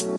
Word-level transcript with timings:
Como 0.00 0.16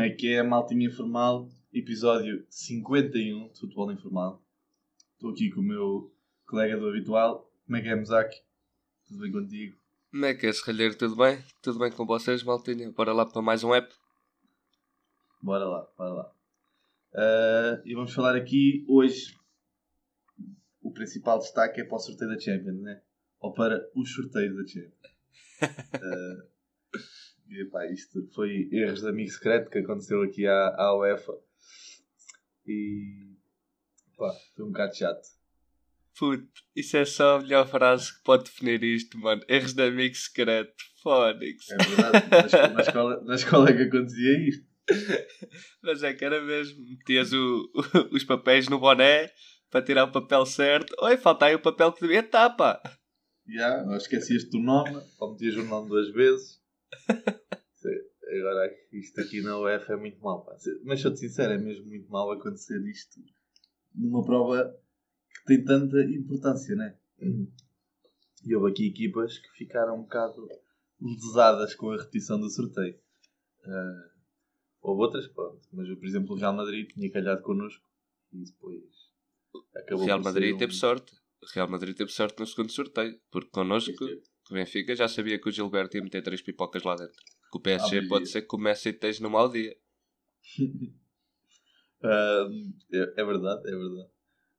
é 0.00 0.10
que 0.10 0.34
é, 0.34 0.42
maltinha 0.42 0.88
informal? 0.88 1.48
Episódio 1.72 2.44
51 2.50 3.48
de 3.48 3.58
Futebol 3.58 3.90
Informal. 3.90 4.42
Estou 5.14 5.30
aqui 5.30 5.50
com 5.50 5.60
o 5.60 5.64
meu 5.64 6.12
colega 6.44 6.76
do 6.76 6.90
habitual. 6.90 7.50
Como 7.64 7.78
é 7.78 7.80
que 7.80 7.88
é, 7.88 7.96
Mozak? 7.96 8.36
Tudo 9.08 9.20
bem 9.20 9.32
contigo? 9.32 9.78
Como 10.10 10.26
é 10.26 10.34
que 10.34 10.46
é, 10.46 10.52
Serralheiro? 10.52 10.98
Tudo 10.98 11.16
bem? 11.16 11.42
Tudo 11.62 11.78
bem 11.78 11.90
com 11.90 12.04
vocês, 12.04 12.42
maltinha? 12.42 12.92
Bora 12.92 13.14
lá 13.14 13.24
para 13.24 13.40
mais 13.40 13.64
um 13.64 13.74
app? 13.74 13.90
Bora 15.40 15.64
lá, 15.64 15.88
bora 15.96 16.12
lá. 16.12 16.30
Uh, 17.14 17.80
e 17.86 17.94
vamos 17.94 18.12
falar 18.12 18.36
aqui 18.36 18.84
hoje. 18.86 19.34
O 20.96 20.98
principal 20.98 21.38
destaque 21.38 21.82
é 21.82 21.84
para 21.84 21.96
o 21.96 22.00
sorteio 22.00 22.30
da 22.30 22.40
Champions, 22.40 22.80
né? 22.80 23.02
Ou 23.38 23.52
para 23.52 23.86
os 23.94 24.14
sorteios 24.14 24.56
da 24.56 24.66
Champions. 24.66 24.94
uh, 25.94 26.48
e 27.52 27.60
epá, 27.60 27.86
isto 27.92 28.26
foi 28.34 28.66
erros 28.72 29.02
de 29.02 29.08
amigo 29.08 29.30
secreto 29.30 29.70
que 29.70 29.80
aconteceu 29.80 30.22
aqui 30.22 30.46
à, 30.46 30.74
à 30.74 30.96
UEFA. 30.96 31.34
E 32.66 33.36
pá, 34.16 34.32
foi 34.54 34.64
um 34.64 34.68
bocado 34.68 34.96
chato. 34.96 35.28
Puto, 36.18 36.62
isso 36.74 36.96
é 36.96 37.04
só 37.04 37.36
a 37.36 37.42
melhor 37.42 37.68
frase 37.68 38.16
que 38.16 38.22
pode 38.24 38.44
definir 38.44 38.82
isto, 38.82 39.18
mano. 39.18 39.44
Erros 39.48 39.74
de 39.74 39.82
amigo 39.82 40.14
secreto. 40.14 40.82
Fónix. 41.02 41.70
É 41.72 41.76
verdade, 41.76 42.30
na 42.30 42.68
na 42.68 42.80
escola, 42.80 43.22
na 43.22 43.34
escola 43.34 43.68
é 43.68 43.76
que 43.76 43.82
acontecia 43.82 44.48
isto. 44.48 44.66
Mas 45.82 46.02
é 46.02 46.14
que 46.14 46.24
era 46.24 46.40
mesmo. 46.40 46.82
Metias 46.88 47.34
o, 47.34 47.70
o, 47.74 48.14
os 48.16 48.24
papéis 48.24 48.66
no 48.70 48.78
boné 48.78 49.30
para 49.70 49.84
tirar 49.84 50.04
o 50.04 50.12
papel 50.12 50.46
certo. 50.46 50.94
Oi, 51.00 51.16
falta 51.16 51.46
aí 51.46 51.54
o 51.54 51.62
papel 51.62 51.92
que 51.92 52.00
devia 52.00 52.20
estar, 52.20 52.50
pá. 52.50 52.80
Já, 53.46 53.68
yeah, 53.68 53.96
esquecias-te 53.96 54.50
do 54.50 54.58
nome, 54.58 55.00
ou 55.20 55.32
metias 55.32 55.56
o 55.56 55.62
nome 55.64 55.88
duas 55.88 56.10
vezes. 56.10 56.60
Agora, 58.28 58.70
isto 58.92 59.20
aqui 59.20 59.40
na 59.40 59.58
UEFA 59.58 59.92
é 59.92 59.96
muito 59.96 60.20
mau. 60.20 60.44
Pá. 60.44 60.56
Mas 60.84 61.00
sou-te 61.00 61.20
sincero, 61.20 61.52
é 61.52 61.58
mesmo 61.58 61.86
muito 61.86 62.10
mau 62.10 62.30
acontecer 62.32 62.80
isto 62.88 63.20
numa 63.94 64.24
prova 64.24 64.76
que 65.30 65.44
tem 65.46 65.64
tanta 65.64 66.02
importância, 66.02 66.74
né? 66.74 66.96
E 68.44 68.54
houve 68.54 68.70
aqui 68.70 68.88
equipas 68.88 69.38
que 69.38 69.48
ficaram 69.56 69.96
um 69.96 70.02
bocado 70.02 70.48
lesadas 71.00 71.74
com 71.74 71.90
a 71.90 71.96
repetição 71.96 72.38
do 72.38 72.50
sorteio. 72.50 72.98
Uh, 73.64 74.10
houve 74.80 75.02
outras, 75.02 75.26
pronto. 75.28 75.66
Mas, 75.72 75.88
por 75.88 76.06
exemplo, 76.06 76.34
o 76.34 76.38
Real 76.38 76.54
Madrid 76.54 76.88
tinha 76.92 77.10
calhado 77.10 77.42
connosco 77.42 77.84
e 78.32 78.44
depois 78.44 78.82
acabou 79.74 80.04
O 80.04 80.06
Real 80.06 80.22
Madrid 80.22 80.54
um... 80.54 80.58
teve 80.58 80.72
sorte. 80.72 81.12
O 81.42 81.46
Real 81.54 81.68
Madrid 81.68 81.96
teve 81.96 82.10
sorte 82.10 82.40
no 82.40 82.46
segundo 82.46 82.72
sorteio, 82.72 83.18
porque 83.30 83.50
connosco 83.50 84.04
o 84.50 84.54
Benfica 84.54 84.94
já 84.94 85.08
sabia 85.08 85.38
que 85.38 85.48
o 85.48 85.52
Gilberto 85.52 85.96
ia 85.96 86.02
meter 86.02 86.22
três 86.22 86.40
pipocas 86.40 86.82
lá 86.82 86.94
dentro. 86.96 87.22
Que 87.50 87.58
o 87.58 87.60
PSG 87.60 87.98
ah, 87.98 88.08
pode 88.08 88.28
ser 88.28 88.42
que 88.42 88.48
comece 88.48 88.88
e 88.88 88.92
esteja 88.92 89.22
no 89.22 89.30
mau 89.30 89.50
dia. 89.50 89.76
uh, 92.02 92.48
é, 92.92 93.14
é, 93.16 93.24
verdade, 93.24 93.68
é 93.68 93.76
verdade. 93.76 94.10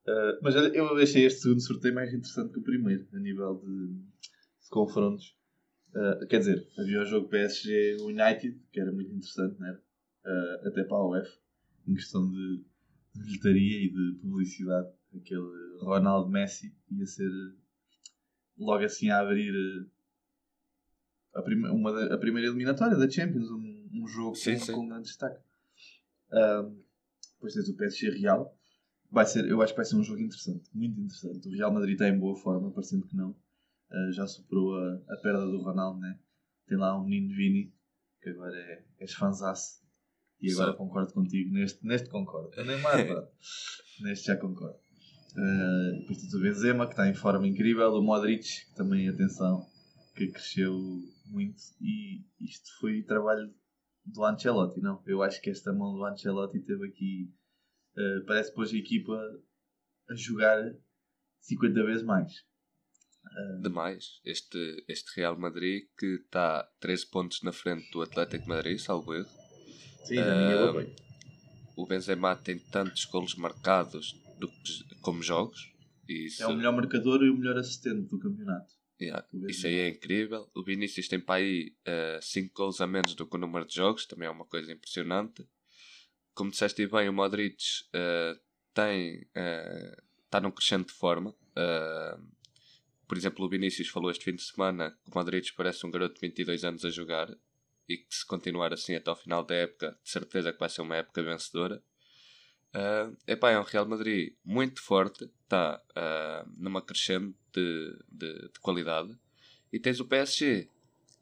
Uh, 0.07 0.39
mas 0.41 0.55
eu 0.55 0.97
achei 0.97 1.25
este 1.25 1.41
segundo 1.41 1.61
sorteio 1.61 1.93
mais 1.93 2.13
interessante 2.13 2.53
que 2.53 2.59
o 2.59 2.63
primeiro, 2.63 3.07
a 3.13 3.19
nível 3.19 3.55
de, 3.55 3.87
de 3.87 4.69
confrontos. 4.69 5.35
Uh, 5.93 6.27
quer 6.27 6.39
dizer, 6.39 6.67
havia 6.77 7.01
o 7.01 7.05
jogo 7.05 7.29
PSG 7.29 7.97
United, 8.01 8.59
que 8.71 8.79
era 8.79 8.91
muito 8.91 9.11
interessante, 9.11 9.59
né? 9.59 9.79
Uh, 10.25 10.67
até 10.67 10.83
para 10.83 10.97
a 10.97 11.07
UEF, 11.07 11.29
em 11.87 11.93
questão 11.95 12.29
de, 12.29 12.65
de 13.17 13.23
bilheteria 13.23 13.85
e 13.85 13.89
de 13.89 14.19
publicidade. 14.19 14.89
Aquele 15.15 15.77
Ronaldo 15.81 16.29
Messi 16.29 16.75
ia 16.91 17.05
ser 17.05 17.29
logo 18.57 18.83
assim 18.83 19.09
a 19.09 19.19
abrir 19.19 19.53
eh, 19.53 19.89
a, 21.33 21.41
prima, 21.41 21.71
uma, 21.71 22.13
a 22.13 22.17
primeira 22.17 22.47
eliminatória 22.47 22.97
da 22.97 23.09
Champions, 23.09 23.49
um, 23.49 23.89
um 23.93 24.07
jogo 24.07 24.35
sim, 24.35 24.57
com, 24.57 24.65
sim. 24.65 24.73
com 24.73 24.87
grande 24.87 25.03
destaque. 25.03 25.41
Um, 26.31 26.83
depois 27.35 27.53
tens 27.53 27.69
o 27.69 27.75
PSG 27.75 28.09
Real. 28.11 28.53
Vai 29.09 29.25
ser, 29.25 29.47
eu 29.47 29.61
acho 29.61 29.73
que 29.73 29.77
vai 29.77 29.85
ser 29.85 29.95
um 29.95 30.03
jogo 30.03 30.19
interessante, 30.19 30.69
muito 30.73 30.99
interessante. 30.99 31.47
O 31.47 31.51
Real 31.51 31.73
Madrid 31.73 31.93
está 31.93 32.09
em 32.09 32.19
boa 32.19 32.35
forma, 32.35 32.71
parecendo 32.71 33.07
que 33.07 33.15
não. 33.15 33.31
Uh, 33.89 34.11
já 34.11 34.27
superou 34.27 34.75
a, 34.75 34.95
a 35.09 35.17
perda 35.17 35.45
do 35.45 35.61
Ronaldo, 35.61 35.99
né? 35.99 36.19
Tem 36.67 36.77
lá 36.77 36.99
um 36.99 37.05
menino 37.05 37.33
Vini, 37.33 37.73
que 38.21 38.29
agora 38.29 38.57
é, 38.57 38.83
és 38.99 39.13
fanzaço. 39.13 39.86
E 40.41 40.51
agora 40.51 40.71
Só. 40.71 40.77
concordo 40.77 41.13
contigo. 41.13 41.51
Neste, 41.51 41.85
neste 41.85 42.09
concordo. 42.09 42.51
Nem 42.63 42.79
mais, 42.81 43.07
neste 44.01 44.27
já 44.27 44.37
concordo. 44.37 44.77
Uh, 45.35 45.99
depois 45.99 46.17
tens 46.19 46.33
o 46.33 46.39
Benzema, 46.39 46.85
que 46.85 46.93
está 46.93 47.07
em 47.07 47.13
forma 47.13 47.47
incrível. 47.47 47.91
O 47.93 48.01
Modric, 48.01 48.43
que 48.43 48.75
também, 48.75 49.07
atenção, 49.07 49.65
que 50.15 50.27
cresceu 50.27 50.73
muito. 51.27 51.57
E 51.81 52.25
isto 52.39 52.67
foi 52.79 53.03
trabalho 53.03 53.53
do 54.05 54.23
Ancelotti, 54.23 54.81
não? 54.81 55.01
Eu 55.05 55.21
acho 55.21 55.41
que 55.41 55.49
esta 55.49 55.73
mão 55.73 55.93
do 55.93 56.05
Ancelotti 56.05 56.59
teve 56.61 56.87
aqui. 56.87 57.33
Uh, 57.95 58.25
parece 58.25 58.49
depois 58.49 58.71
a 58.71 58.77
equipa 58.77 59.13
a 60.09 60.15
jogar 60.15 60.59
50 61.41 61.83
vezes 61.83 62.03
mais. 62.03 62.31
Uh, 63.25 63.61
Demais. 63.61 64.19
Este, 64.23 64.85
este 64.87 65.19
Real 65.19 65.37
Madrid 65.37 65.83
que 65.97 66.21
está 66.25 66.63
13 66.79 67.09
pontos 67.09 67.41
na 67.43 67.51
frente 67.51 67.91
do 67.91 68.01
Atlético 68.01 68.47
Madrid, 68.47 68.77
salvo 68.79 69.13
erro. 69.13 69.29
Sim, 70.07 70.19
uh, 70.19 70.95
O 71.75 71.85
Benzema 71.85 72.35
tem 72.35 72.57
tantos 72.57 73.05
golos 73.05 73.35
marcados, 73.35 74.15
do, 74.39 74.49
como 75.01 75.21
jogos. 75.21 75.71
Isso... 76.07 76.41
É 76.43 76.47
o 76.47 76.55
melhor 76.55 76.73
marcador 76.73 77.21
e 77.23 77.29
o 77.29 77.37
melhor 77.37 77.57
assistente 77.57 78.09
do 78.09 78.17
campeonato. 78.17 78.77
Yeah, 78.99 79.23
isso 79.47 79.67
aí 79.67 79.75
é 79.75 79.89
incrível. 79.89 80.49
O 80.55 80.63
Vinícius 80.63 81.07
tem 81.07 81.19
para 81.19 81.35
aí 81.35 81.71
5 82.21 82.47
uh, 82.47 82.51
gols 82.55 82.81
a 82.81 82.87
menos 82.87 83.13
do 83.13 83.27
que 83.27 83.35
o 83.35 83.39
número 83.39 83.65
de 83.65 83.75
jogos, 83.75 84.07
também 84.07 84.27
é 84.27 84.31
uma 84.31 84.45
coisa 84.45 84.71
impressionante. 84.71 85.47
Como 86.33 86.49
disseste 86.49 86.87
bem, 86.87 87.07
o 87.07 87.13
Modric 87.13 87.63
uh, 87.93 88.39
tem 88.73 89.27
está 90.25 90.39
uh, 90.39 90.41
num 90.41 90.51
crescente 90.51 90.87
de 90.87 90.93
forma. 90.93 91.29
Uh, 91.31 92.37
por 93.07 93.17
exemplo, 93.17 93.45
o 93.45 93.49
Vinícius 93.49 93.87
falou 93.87 94.09
este 94.09 94.25
fim 94.25 94.35
de 94.35 94.43
semana 94.43 94.91
que 95.03 95.11
o 95.11 95.15
Modric 95.15 95.53
parece 95.53 95.85
um 95.85 95.91
garoto 95.91 96.15
de 96.15 96.21
22 96.21 96.63
anos 96.63 96.83
a 96.83 96.89
jogar 96.89 97.29
e 97.87 97.97
que 97.97 98.15
se 98.15 98.25
continuar 98.25 98.73
assim 98.73 98.95
até 98.95 99.09
ao 99.09 99.15
final 99.15 99.43
da 99.43 99.55
época, 99.55 99.97
de 100.03 100.09
certeza 100.09 100.51
que 100.51 100.59
vai 100.59 100.69
ser 100.69 100.81
uma 100.81 100.95
época 100.95 101.23
vencedora. 101.23 101.81
Uh, 102.75 103.15
epá, 103.25 103.51
é 103.51 103.59
um 103.59 103.63
Real 103.63 103.87
Madrid 103.87 104.33
muito 104.43 104.81
forte, 104.81 105.29
está 105.43 105.81
uh, 105.91 106.51
numa 106.57 106.81
crescente 106.81 107.35
de, 107.53 107.97
de, 108.09 108.33
de, 108.53 108.59
qualidade. 108.59 109.17
E 109.71 109.79
tens 109.79 109.99
o 109.99 110.05
PSG, 110.05 110.69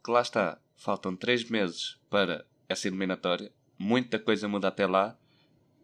que 0.04 0.12
lá 0.12 0.22
está, 0.22 0.60
faltam 0.76 1.16
3 1.16 1.50
meses 1.50 1.98
para 2.10 2.46
essa 2.68 2.88
eliminatória, 2.88 3.52
muita 3.78 4.18
coisa 4.18 4.48
muda 4.48 4.68
até 4.68 4.88
lá. 4.88 5.18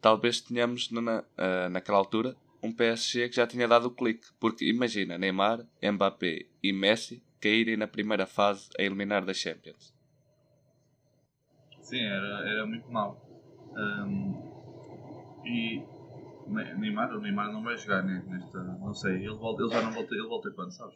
Talvez 0.02 0.42
tenhamos 0.42 0.90
na, 0.90 1.22
uh, 1.22 1.70
naquela 1.70 2.00
altura 2.00 2.36
um 2.62 2.72
PSG 2.72 3.30
que 3.30 3.36
já 3.36 3.48
tinha 3.48 3.68
dado 3.68 3.86
o 3.86 3.92
clique, 3.92 4.28
porque 4.40 4.66
imagina 4.66 5.18
Neymar, 5.18 5.66
Mbappé 5.82 6.48
e 6.62 6.74
Messi 6.74 7.24
caírem 7.40 7.76
na 7.76 7.88
primeira 7.88 8.26
fase 8.26 8.70
a 8.78 8.84
eliminar 8.84 9.26
da 9.26 9.34
Champions. 9.34 9.94
Sim, 11.82 12.02
era, 12.02 12.50
era 12.50 12.66
muito 12.66 12.90
mal. 12.92 13.20
Um 13.76 14.52
e 15.46 15.84
Neymar, 16.48 17.16
o 17.16 17.22
Neymar 17.22 17.52
não 17.52 17.64
vai 17.64 17.78
jogar 17.78 18.04
né, 18.04 18.24
nesta. 18.28 18.62
Não 18.64 18.94
sei, 18.94 19.16
ele, 19.18 19.36
volta, 19.36 19.64
ele 19.64 19.72
já 19.72 19.82
não 19.82 19.92
volta. 19.92 20.14
Ele 20.14 20.28
volta 20.28 20.52
quando, 20.52 20.72
sabes? 20.72 20.96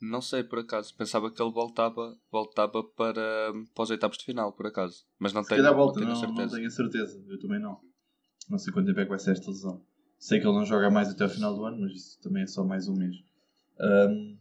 Não 0.00 0.20
sei 0.20 0.42
por 0.42 0.58
acaso, 0.58 0.94
pensava 0.96 1.30
que 1.30 1.40
ele 1.40 1.52
voltava, 1.52 2.16
voltava 2.30 2.82
para, 2.82 3.52
para 3.74 3.82
os 3.82 3.90
oitavos 3.90 4.18
de 4.18 4.24
final, 4.24 4.52
por 4.52 4.66
acaso. 4.66 5.04
Mas 5.18 5.32
não 5.32 5.42
tenho, 5.42 5.62
volta, 5.74 6.00
não 6.00 6.06
tenho 6.06 6.08
não, 6.08 6.16
certeza. 6.16 6.46
Não 6.46 6.54
tenho 6.56 6.66
a 6.66 6.70
certeza, 6.70 7.24
eu 7.28 7.38
também 7.38 7.60
não. 7.60 7.80
Não 8.50 8.58
sei 8.58 8.72
quanto 8.72 8.86
tempo 8.86 9.00
é 9.00 9.04
que 9.04 9.08
vai 9.08 9.18
ser 9.18 9.32
esta 9.32 9.50
lesão. 9.50 9.82
Sei 10.18 10.40
que 10.40 10.46
ele 10.46 10.54
não 10.54 10.64
joga 10.64 10.90
mais 10.90 11.08
até 11.08 11.24
o 11.24 11.28
final 11.28 11.54
do 11.54 11.64
ano, 11.64 11.80
mas 11.80 11.92
isso 11.92 12.20
também 12.20 12.42
é 12.42 12.46
só 12.46 12.64
mais 12.64 12.88
um 12.88 12.94
mês. 12.94 13.16
Um, 13.80 14.36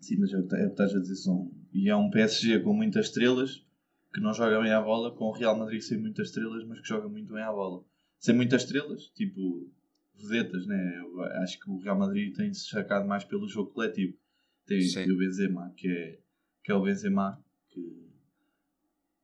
sim, 0.00 0.16
mas 0.18 0.32
é 0.32 0.38
o 0.38 0.48
que 0.48 0.56
é 0.56 0.66
estás 0.66 0.94
a 0.94 0.98
dizer. 0.98 1.16
São, 1.16 1.50
e 1.72 1.88
é 1.88 1.94
um 1.94 2.10
PSG 2.10 2.60
com 2.60 2.72
muitas 2.72 3.06
estrelas 3.06 3.64
que 4.12 4.20
não 4.20 4.32
joga 4.32 4.60
bem 4.60 4.72
à 4.72 4.80
bola, 4.80 5.14
com 5.14 5.24
o 5.26 5.32
Real 5.32 5.56
Madrid 5.56 5.80
sem 5.80 5.98
muitas 5.98 6.28
estrelas, 6.28 6.64
mas 6.66 6.80
que 6.80 6.88
joga 6.88 7.08
muito 7.08 7.32
bem 7.32 7.42
à 7.42 7.52
bola 7.52 7.84
sem 8.22 8.36
muitas 8.36 8.62
estrelas, 8.62 9.08
tipo 9.08 9.68
vedetas, 10.14 10.64
né? 10.64 10.96
Eu 11.00 11.22
acho 11.42 11.58
que 11.58 11.68
o 11.68 11.78
Real 11.78 11.98
Madrid 11.98 12.34
tem 12.34 12.54
se 12.54 12.62
destacado 12.62 13.06
mais 13.06 13.24
pelo 13.24 13.48
jogo 13.48 13.72
coletivo. 13.72 14.16
Tem, 14.64 14.78
o 15.10 15.18
Benzema, 15.18 15.72
que 15.76 15.88
é, 15.88 16.20
que 16.62 16.70
é 16.70 16.74
o 16.74 16.82
Benzema, 16.82 17.44
que, 17.68 18.12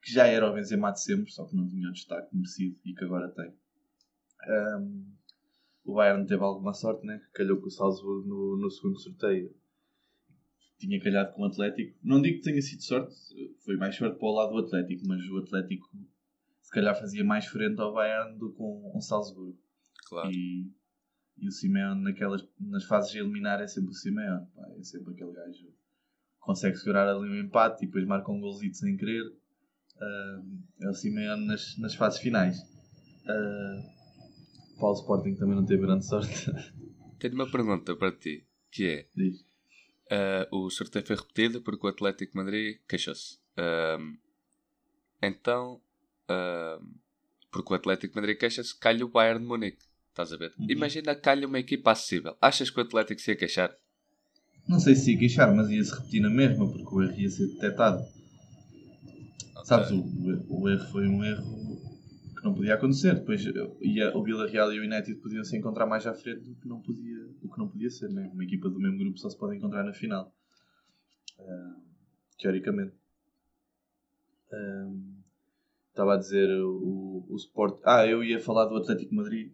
que 0.02 0.12
já 0.12 0.26
era 0.26 0.50
o 0.50 0.52
Benzema 0.52 0.90
de 0.90 1.00
sempre, 1.00 1.30
só 1.30 1.46
que 1.46 1.54
não 1.54 1.68
tinha 1.68 1.88
o 1.88 1.92
destaque 1.92 2.34
merecido 2.34 2.76
e 2.84 2.92
que 2.92 3.04
agora 3.04 3.28
tem. 3.28 3.54
Um, 4.48 5.06
o 5.84 5.94
Bayern 5.94 6.26
teve 6.26 6.42
alguma 6.42 6.74
sorte, 6.74 7.06
né? 7.06 7.22
Calhou 7.32 7.60
com 7.60 7.68
o 7.68 7.70
Salzburgo 7.70 8.26
no, 8.26 8.56
no 8.56 8.68
segundo 8.68 8.98
sorteio. 8.98 9.54
Tinha 10.78 11.00
calhado 11.00 11.32
com 11.34 11.42
o 11.42 11.46
Atlético. 11.46 11.98
Não 12.02 12.22
digo 12.22 12.38
que 12.38 12.44
tenha 12.44 12.62
sido 12.62 12.82
sorte, 12.82 13.14
foi 13.64 13.76
mais 13.76 13.96
sorte 13.96 14.18
para 14.18 14.28
o 14.28 14.34
lado 14.34 14.52
do 14.52 14.66
Atlético, 14.66 15.06
mas 15.06 15.20
o 15.28 15.38
Atlético 15.38 15.88
se 16.62 16.70
calhar 16.70 16.94
fazia 16.98 17.24
mais 17.24 17.46
frente 17.46 17.80
ao 17.80 17.94
Bayern 17.94 18.38
do 18.38 18.52
que 18.52 18.62
um, 18.62 18.92
um 18.94 19.00
Salzburgo. 19.00 19.58
Claro. 20.06 20.30
E, 20.30 20.70
e 21.38 21.48
o 21.48 21.50
Simeone, 21.50 22.02
naquelas, 22.02 22.46
nas 22.60 22.84
fases 22.84 23.10
de 23.10 23.18
eliminar, 23.18 23.60
é 23.60 23.66
sempre 23.66 23.90
o 23.90 23.94
Simeone. 23.94 24.46
Pá, 24.54 24.68
é 24.78 24.82
sempre 24.82 25.14
aquele 25.14 25.32
gajo 25.32 25.64
que 25.64 25.74
consegue 26.40 26.76
segurar 26.76 27.08
ali 27.08 27.28
um 27.28 27.40
empate 27.40 27.84
e 27.84 27.86
depois 27.86 28.06
marca 28.06 28.30
um 28.30 28.40
golzito 28.40 28.76
sem 28.76 28.96
querer. 28.98 29.24
Uh, 29.96 30.62
é 30.82 30.90
o 30.90 30.94
Simeone 30.94 31.46
nas, 31.46 31.76
nas 31.78 31.94
fases 31.94 32.20
finais. 32.20 32.58
Uh, 33.24 34.78
Paulo 34.78 34.98
Sporting 34.98 35.34
também 35.34 35.56
não 35.56 35.64
teve 35.64 35.82
grande 35.82 36.06
sorte. 36.06 36.52
Tenho 37.18 37.34
uma 37.34 37.50
pergunta 37.50 37.96
para 37.96 38.12
ti, 38.12 38.46
que 38.70 38.84
é... 38.84 39.08
Diz. 39.16 39.47
Uh, 40.10 40.56
o 40.56 40.70
sorteio 40.70 41.06
foi 41.06 41.16
repetido 41.16 41.60
porque 41.60 41.86
o 41.86 41.90
Atlético 41.90 42.36
Madrid 42.36 42.78
queixou-se. 42.88 43.36
Uh, 43.58 44.16
então, 45.22 45.80
uh, 46.30 46.84
porque 47.50 47.72
o 47.72 47.76
Atlético 47.76 48.14
Madrid 48.16 48.38
queixa-se, 48.38 48.78
calha 48.78 49.04
o 49.04 49.08
Bayern 49.08 49.40
de 49.40 49.46
Munique. 49.46 49.84
Estás 50.08 50.32
a 50.32 50.36
ver? 50.36 50.52
Uhum. 50.58 50.66
Imagina 50.70 51.14
calha 51.14 51.46
uma 51.46 51.58
equipa 51.58 51.92
acessível. 51.92 52.36
Achas 52.40 52.70
que 52.70 52.78
o 52.78 52.82
Atlético 52.82 53.20
se 53.20 53.30
ia 53.30 53.36
queixar? 53.36 53.76
Não 54.66 54.80
sei 54.80 54.94
se 54.94 55.12
ia 55.12 55.18
queixar, 55.18 55.54
mas 55.54 55.70
ia 55.70 55.84
se 55.84 55.94
repetir 55.94 56.20
na 56.20 56.30
mesma 56.30 56.66
porque 56.70 56.94
o 56.94 57.02
erro 57.02 57.18
ia 57.18 57.30
ser 57.30 57.46
detectado. 57.48 58.02
Okay. 58.02 59.64
Sabes, 59.64 59.90
o, 59.90 60.46
o 60.48 60.68
erro 60.68 60.90
foi 60.90 61.06
um 61.06 61.24
erro 61.24 61.67
não 62.48 62.54
podia 62.54 62.74
acontecer. 62.74 63.14
Depois 63.14 63.44
ia, 63.80 64.16
o 64.16 64.22
Villarreal 64.22 64.72
e 64.72 64.80
o 64.80 64.82
United 64.82 65.14
podiam 65.16 65.44
se 65.44 65.56
encontrar 65.56 65.86
mais 65.86 66.06
à 66.06 66.14
frente 66.14 66.40
do 66.40 66.54
que 66.56 66.68
não 66.68 66.80
podia, 66.80 67.26
o 67.42 67.52
que 67.52 67.58
não 67.58 67.68
podia 67.68 67.90
ser. 67.90 68.08
Né? 68.08 68.30
Uma 68.32 68.44
equipa 68.44 68.68
do 68.68 68.80
mesmo 68.80 68.98
grupo 68.98 69.18
só 69.18 69.28
se 69.28 69.38
pode 69.38 69.56
encontrar 69.56 69.84
na 69.84 69.92
final. 69.92 70.32
Uh, 71.38 71.80
teoricamente. 72.38 72.94
Uh, 74.52 75.18
estava 75.90 76.14
a 76.14 76.16
dizer 76.16 76.50
o, 76.62 77.26
o 77.28 77.36
Sport. 77.36 77.80
Ah, 77.84 78.06
eu 78.06 78.24
ia 78.24 78.40
falar 78.40 78.66
do 78.66 78.76
Atlético 78.76 79.14
Madrid. 79.14 79.52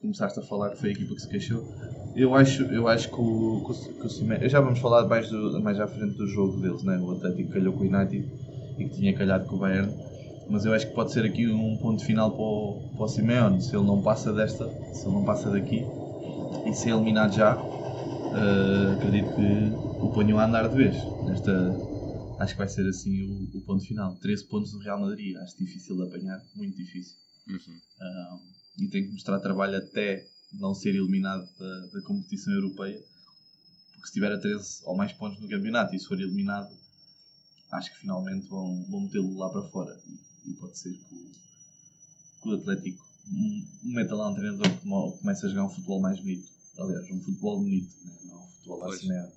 Começaste 0.00 0.38
a 0.40 0.42
falar 0.42 0.70
que 0.70 0.78
foi 0.78 0.90
a 0.90 0.92
equipa 0.92 1.14
que 1.14 1.20
se 1.20 1.28
queixou. 1.28 1.62
Eu 2.16 2.34
acho, 2.34 2.64
eu 2.64 2.88
acho 2.88 3.08
que 3.08 3.14
o, 3.14 3.64
que 3.64 4.06
o. 4.06 4.48
Já 4.48 4.60
vamos 4.60 4.80
falar 4.80 5.06
mais, 5.06 5.30
do, 5.30 5.60
mais 5.62 5.78
à 5.78 5.86
frente 5.86 6.16
do 6.16 6.26
jogo 6.26 6.60
deles, 6.60 6.82
né? 6.82 6.98
O 6.98 7.12
Atlético 7.12 7.52
calhou 7.52 7.72
com 7.72 7.84
o 7.84 7.86
United 7.86 8.28
e 8.78 8.88
que 8.88 8.96
tinha 8.96 9.16
calhado 9.16 9.46
com 9.46 9.56
o 9.56 9.58
Bayern 9.60 9.92
mas 10.48 10.64
eu 10.64 10.72
acho 10.72 10.86
que 10.86 10.94
pode 10.94 11.12
ser 11.12 11.24
aqui 11.24 11.48
um 11.48 11.76
ponto 11.76 12.04
final 12.04 12.30
para 12.30 12.42
o, 12.42 12.90
para 12.96 13.04
o 13.04 13.08
Simeone. 13.08 13.62
Se 13.62 13.74
ele 13.76 13.86
não 13.86 14.02
passa 14.02 14.32
desta, 14.32 14.68
se 14.92 15.06
ele 15.06 15.14
não 15.14 15.24
passa 15.24 15.50
daqui 15.50 15.84
e 16.66 16.74
ser 16.74 16.90
eliminado 16.90 17.34
já, 17.34 17.56
uh, 17.56 18.92
acredito 18.96 19.34
que 19.34 20.04
o 20.04 20.10
ponham 20.12 20.38
a 20.38 20.46
andar 20.46 20.68
de 20.68 20.76
vez. 20.76 20.96
Nesta, 21.24 21.52
acho 22.38 22.54
que 22.54 22.58
vai 22.58 22.68
ser 22.68 22.86
assim 22.88 23.22
o, 23.22 23.58
o, 23.58 23.60
ponto 23.62 23.84
final. 23.84 24.14
13 24.16 24.46
pontos 24.46 24.72
do 24.72 24.78
Real 24.78 25.00
Madrid, 25.00 25.36
acho 25.36 25.56
difícil 25.56 25.96
de 25.96 26.02
apanhar, 26.02 26.42
muito 26.54 26.76
difícil. 26.76 27.16
Uhum. 27.48 27.56
Uh, 27.56 28.40
e 28.78 28.88
tem 28.88 29.04
que 29.04 29.12
mostrar 29.12 29.40
trabalho 29.40 29.76
até 29.76 30.26
não 30.52 30.74
ser 30.74 30.90
eliminado 30.90 31.48
da, 31.58 31.86
da 31.86 32.02
competição 32.02 32.52
europeia. 32.52 33.00
Porque 33.94 34.08
se 34.08 34.12
tiver 34.14 34.32
a 34.32 34.38
13 34.38 34.82
ou 34.84 34.96
mais 34.96 35.12
pontos 35.12 35.40
no 35.40 35.48
campeonato 35.48 35.94
e 35.94 35.98
se 35.98 36.06
for 36.06 36.20
eliminado, 36.20 36.68
acho 37.70 37.92
que 37.92 37.98
finalmente 37.98 38.48
vão, 38.48 38.84
vão 38.90 39.02
metê-lo 39.02 39.36
lá 39.38 39.48
para 39.48 39.62
fora 39.70 39.96
e 40.46 40.52
pode 40.54 40.78
ser 40.78 40.92
que 40.92 41.14
o, 41.14 41.30
que 42.42 42.48
o 42.48 42.54
Atlético 42.54 43.12
meta 43.82 44.14
lá 44.14 44.30
um 44.30 44.34
treinador 44.34 44.68
que 44.70 44.88
comece 45.20 45.46
a 45.46 45.48
jogar 45.48 45.64
um 45.64 45.70
futebol 45.70 46.00
mais 46.00 46.18
bonito. 46.18 46.48
Aliás, 46.78 47.10
um 47.10 47.20
futebol 47.20 47.58
bonito, 47.58 47.94
né? 48.04 48.12
não 48.24 48.42
um 48.42 48.46
futebol 48.46 48.90
assim 48.90 49.08
mesmo. 49.08 49.32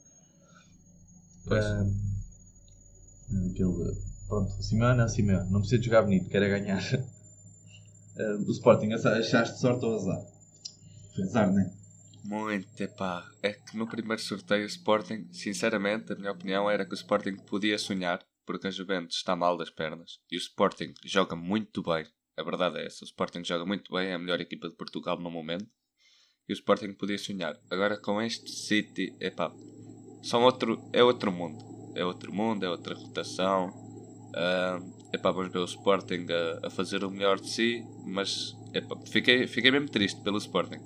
Um, 3.31 3.49
aquele, 3.49 3.97
pronto, 4.27 4.63
Simeone 4.63 5.01
é 5.01 5.07
Simeone, 5.07 5.51
não 5.51 5.59
precisa 5.59 5.79
de 5.79 5.85
jogar 5.85 6.03
bonito, 6.03 6.29
quer 6.29 6.41
é 6.41 6.49
ganhar. 6.49 6.81
Uh, 8.17 8.41
o 8.47 8.51
Sporting, 8.51 8.93
achaste 8.93 9.59
sorte 9.59 9.85
ou 9.85 9.95
azar? 9.95 10.25
Foi 11.13 11.23
azar, 11.23 11.51
não 11.51 11.61
é? 11.61 11.71
Muito, 12.23 12.81
epá. 12.81 13.29
É 13.43 13.53
que 13.53 13.77
no 13.77 13.87
primeiro 13.87 14.21
sorteio 14.21 14.63
o 14.63 14.67
Sporting, 14.67 15.27
sinceramente, 15.31 16.11
a 16.11 16.15
minha 16.15 16.31
opinião 16.31 16.69
era 16.69 16.83
que 16.83 16.93
o 16.93 16.95
Sporting 16.95 17.35
podia 17.35 17.77
sonhar 17.77 18.19
porque 18.45 18.67
a 18.67 18.71
Juventus 18.71 19.17
está 19.17 19.35
mal 19.35 19.57
das 19.57 19.69
pernas 19.69 20.19
e 20.31 20.35
o 20.35 20.39
Sporting 20.39 20.93
joga 21.03 21.35
muito 21.35 21.81
bem. 21.81 22.05
A 22.37 22.43
verdade 22.43 22.79
é 22.79 22.85
essa: 22.85 23.03
o 23.03 23.07
Sporting 23.07 23.43
joga 23.43 23.65
muito 23.65 23.91
bem, 23.93 24.09
é 24.09 24.13
a 24.13 24.19
melhor 24.19 24.39
equipa 24.39 24.69
de 24.69 24.75
Portugal 24.75 25.19
no 25.19 25.31
momento. 25.31 25.67
E 26.47 26.53
o 26.53 26.55
Sporting 26.55 26.93
podia 26.93 27.17
sonhar. 27.17 27.59
Agora 27.71 27.97
com 27.97 28.21
este 28.21 28.51
City, 28.51 29.15
epá, 29.19 29.51
são 30.21 30.43
outro, 30.43 30.79
é 30.93 31.03
outro 31.03 31.31
mundo. 31.31 31.57
É 31.95 32.05
outro 32.05 32.33
mundo, 32.33 32.63
é 32.63 32.69
outra 32.69 32.93
rotação. 32.93 33.69
Uh, 33.69 34.95
epá, 35.13 35.31
vamos 35.31 35.51
ver 35.51 35.59
o 35.59 35.65
Sporting 35.65 36.27
a, 36.29 36.67
a, 36.67 36.69
fazer 36.69 37.03
o 37.03 37.09
melhor 37.09 37.39
de 37.39 37.49
si, 37.49 37.83
mas 38.05 38.53
epá, 38.73 38.95
fiquei, 39.07 39.47
fiquei 39.47 39.71
mesmo 39.71 39.89
triste 39.89 40.21
pelo 40.21 40.37
Sporting. 40.37 40.79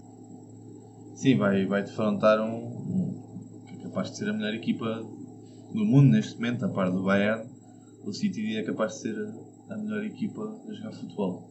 Sim, 1.16 1.38
vai, 1.38 1.66
vai 1.66 1.84
defrontar 1.84 2.40
um, 2.40 2.56
um 2.56 3.66
que 3.68 3.76
é 3.76 3.84
capaz 3.84 4.12
de 4.12 4.18
ser 4.18 4.30
a 4.30 4.34
melhor 4.34 4.54
equipa 4.54 5.04
no 5.74 5.86
mundo 5.86 6.12
neste 6.12 6.36
momento, 6.36 6.66
a 6.66 6.70
par 6.70 6.92
do 6.92 7.04
Bayern, 7.04 7.49
o 8.10 8.14
City 8.14 8.58
é 8.58 8.64
capaz 8.64 8.94
de 8.94 9.00
ser 9.02 9.16
a, 9.70 9.78
melhor 9.78 10.04
equipa 10.04 10.42
a 10.68 10.74
jogar 10.74 10.92
futebol. 10.94 11.50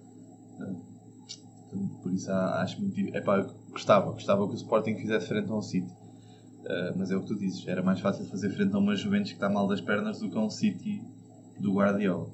por 2.03 2.13
isso 2.13 2.31
acho 2.31 2.81
muito. 2.81 2.99
Epá, 3.17 3.47
gostava, 3.71 4.13
gostava 4.13 4.47
que 4.47 4.55
o 4.55 4.57
Sporting 4.57 4.97
fizesse 4.97 5.29
frente 5.29 5.51
a 5.51 5.55
um 5.55 5.63
City. 5.63 5.89
Uh, 5.89 6.99
mas 6.99 7.11
é 7.11 7.17
o 7.17 7.23
que 7.23 7.29
tu 7.29 7.39
dizes, 7.39 7.67
era 7.67 7.83
mais 7.83 8.01
fácil 8.01 8.27
fazer 8.27 8.51
frente 8.51 8.75
a 8.75 8.79
uma 8.79 8.95
Juventus 8.95 9.31
que 9.31 9.37
está 9.37 9.49
mal 9.49 9.67
das 9.69 9.81
pernas 9.81 10.19
do 10.19 10.29
que 10.29 10.37
a 10.37 10.41
um 10.41 10.51
City 10.51 11.01
do 11.59 11.73
Guardiola. 11.73 12.29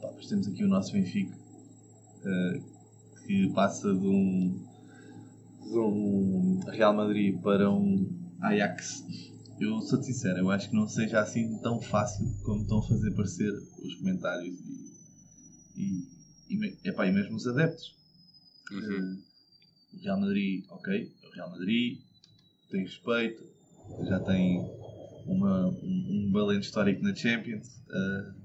Pá, 0.00 0.08
temos 0.28 0.48
aqui 0.48 0.64
o 0.64 0.68
nosso 0.68 0.92
Benfica 0.92 1.36
uh, 1.36 3.24
que 3.24 3.52
passa 3.54 3.92
de 3.94 4.06
um, 4.06 4.66
de 5.62 5.78
um 5.78 6.60
Real 6.66 6.94
Madrid 6.94 7.38
para 7.40 7.70
um 7.70 8.08
Ajax 8.40 9.04
eu 9.60 9.80
sou 9.82 10.02
sincero, 10.02 10.38
eu 10.38 10.50
acho 10.50 10.68
que 10.68 10.76
não 10.76 10.88
seja 10.88 11.20
assim 11.20 11.58
tão 11.60 11.80
fácil 11.80 12.26
como 12.44 12.62
estão 12.62 12.78
a 12.78 12.88
fazer 12.88 13.14
parecer 13.14 13.52
os 13.52 13.94
comentários 13.96 14.58
e, 15.76 16.08
e, 16.50 16.56
e, 16.56 16.88
epá, 16.88 17.06
e 17.06 17.12
mesmo 17.12 17.36
os 17.36 17.46
adeptos. 17.46 17.96
Uhum. 18.70 19.14
Uh, 19.14 19.96
o 19.96 20.02
Real 20.02 20.20
Madrid, 20.20 20.64
ok, 20.70 21.12
o 21.24 21.34
Real 21.34 21.50
Madrid 21.50 22.00
tem 22.70 22.82
respeito, 22.82 23.44
já 24.08 24.18
tem 24.20 24.58
uma, 25.26 25.68
um, 25.68 26.26
um 26.28 26.30
valente 26.32 26.66
histórico 26.66 27.02
na 27.02 27.14
Champions. 27.14 27.68
Uh, 27.88 28.44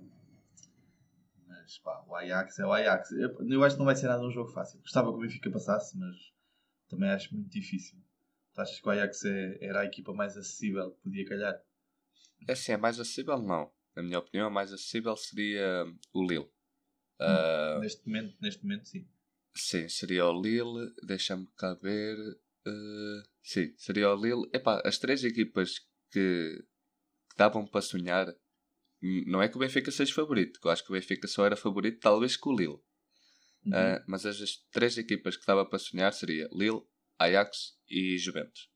mas 1.48 1.78
pá, 1.80 2.04
o 2.08 2.16
Ajax 2.16 2.60
é 2.60 2.66
o 2.66 2.72
Ajax. 2.72 3.12
Eu, 3.12 3.36
eu 3.48 3.64
acho 3.64 3.76
que 3.76 3.80
não 3.80 3.86
vai 3.86 3.96
ser 3.96 4.08
nada 4.08 4.26
um 4.26 4.32
jogo 4.32 4.52
fácil. 4.52 4.80
Gostava 4.82 5.12
que 5.12 5.18
o 5.18 5.22
Benfica 5.22 5.50
passasse, 5.50 5.98
mas 5.98 6.16
também 6.90 7.10
acho 7.10 7.34
muito 7.34 7.50
difícil. 7.50 7.98
Achas 8.60 8.80
que 8.80 8.88
o 8.88 8.92
Ajax 8.92 9.24
é, 9.26 9.58
era 9.62 9.82
a 9.82 9.86
equipa 9.86 10.14
mais 10.14 10.36
acessível 10.36 10.92
que 10.92 11.02
podia 11.02 11.26
calhar? 11.26 11.62
É 12.48 12.56
sim, 12.56 12.74
é 12.74 12.78
mais 12.78 13.00
acessível 13.00 13.38
não. 13.38 13.72
Na 13.96 14.04
minha 14.04 14.20
opinião, 14.20 14.48
a 14.48 14.50
mais 14.50 14.72
acessível 14.74 15.16
seria 15.16 15.86
o 16.14 16.22
Lille. 16.26 16.50
Hum, 17.20 17.78
uh, 17.78 17.80
neste, 17.80 18.08
momento, 18.08 18.38
neste 18.42 18.64
momento, 18.64 18.88
sim. 18.88 19.08
Sim, 19.56 19.90
seria 19.90 20.26
o 20.26 20.42
Lille. 20.42 20.94
Deixa-me 21.04 21.48
cá 21.58 21.74
ver. 21.74 22.18
Uh, 22.68 23.24
sim, 23.42 23.74
seria 23.78 24.10
o 24.10 24.16
Lille. 24.16 24.50
Epá, 24.54 24.82
as 24.86 24.98
três 24.98 25.24
equipas 25.24 25.80
que, 26.12 26.66
que 27.30 27.38
davam 27.38 27.66
para 27.66 27.82
sonhar. 27.82 28.28
Não 29.02 29.42
é 29.42 29.48
que 29.48 29.56
o 29.56 29.60
Benfica 29.60 29.92
seja 29.92 30.14
favorito, 30.14 30.60
eu 30.62 30.70
acho 30.70 30.84
que 30.84 30.90
o 30.90 30.94
Benfica 30.94 31.26
só 31.26 31.46
era 31.46 31.56
favorito, 31.56 32.02
talvez 32.02 32.36
com 32.36 32.50
o 32.50 32.56
Lille. 32.56 32.80
Uhum. 33.66 33.72
Uh, 33.72 34.04
mas 34.08 34.26
as, 34.26 34.42
as 34.42 34.58
três 34.72 34.98
equipas 34.98 35.38
que 35.38 35.46
dava 35.46 35.66
para 35.66 35.80
sonhar 35.80 36.12
seria 36.12 36.50
Lille, 36.52 36.82
Ajax 37.20 37.78
e 37.90 38.18
Juventus. 38.18 38.70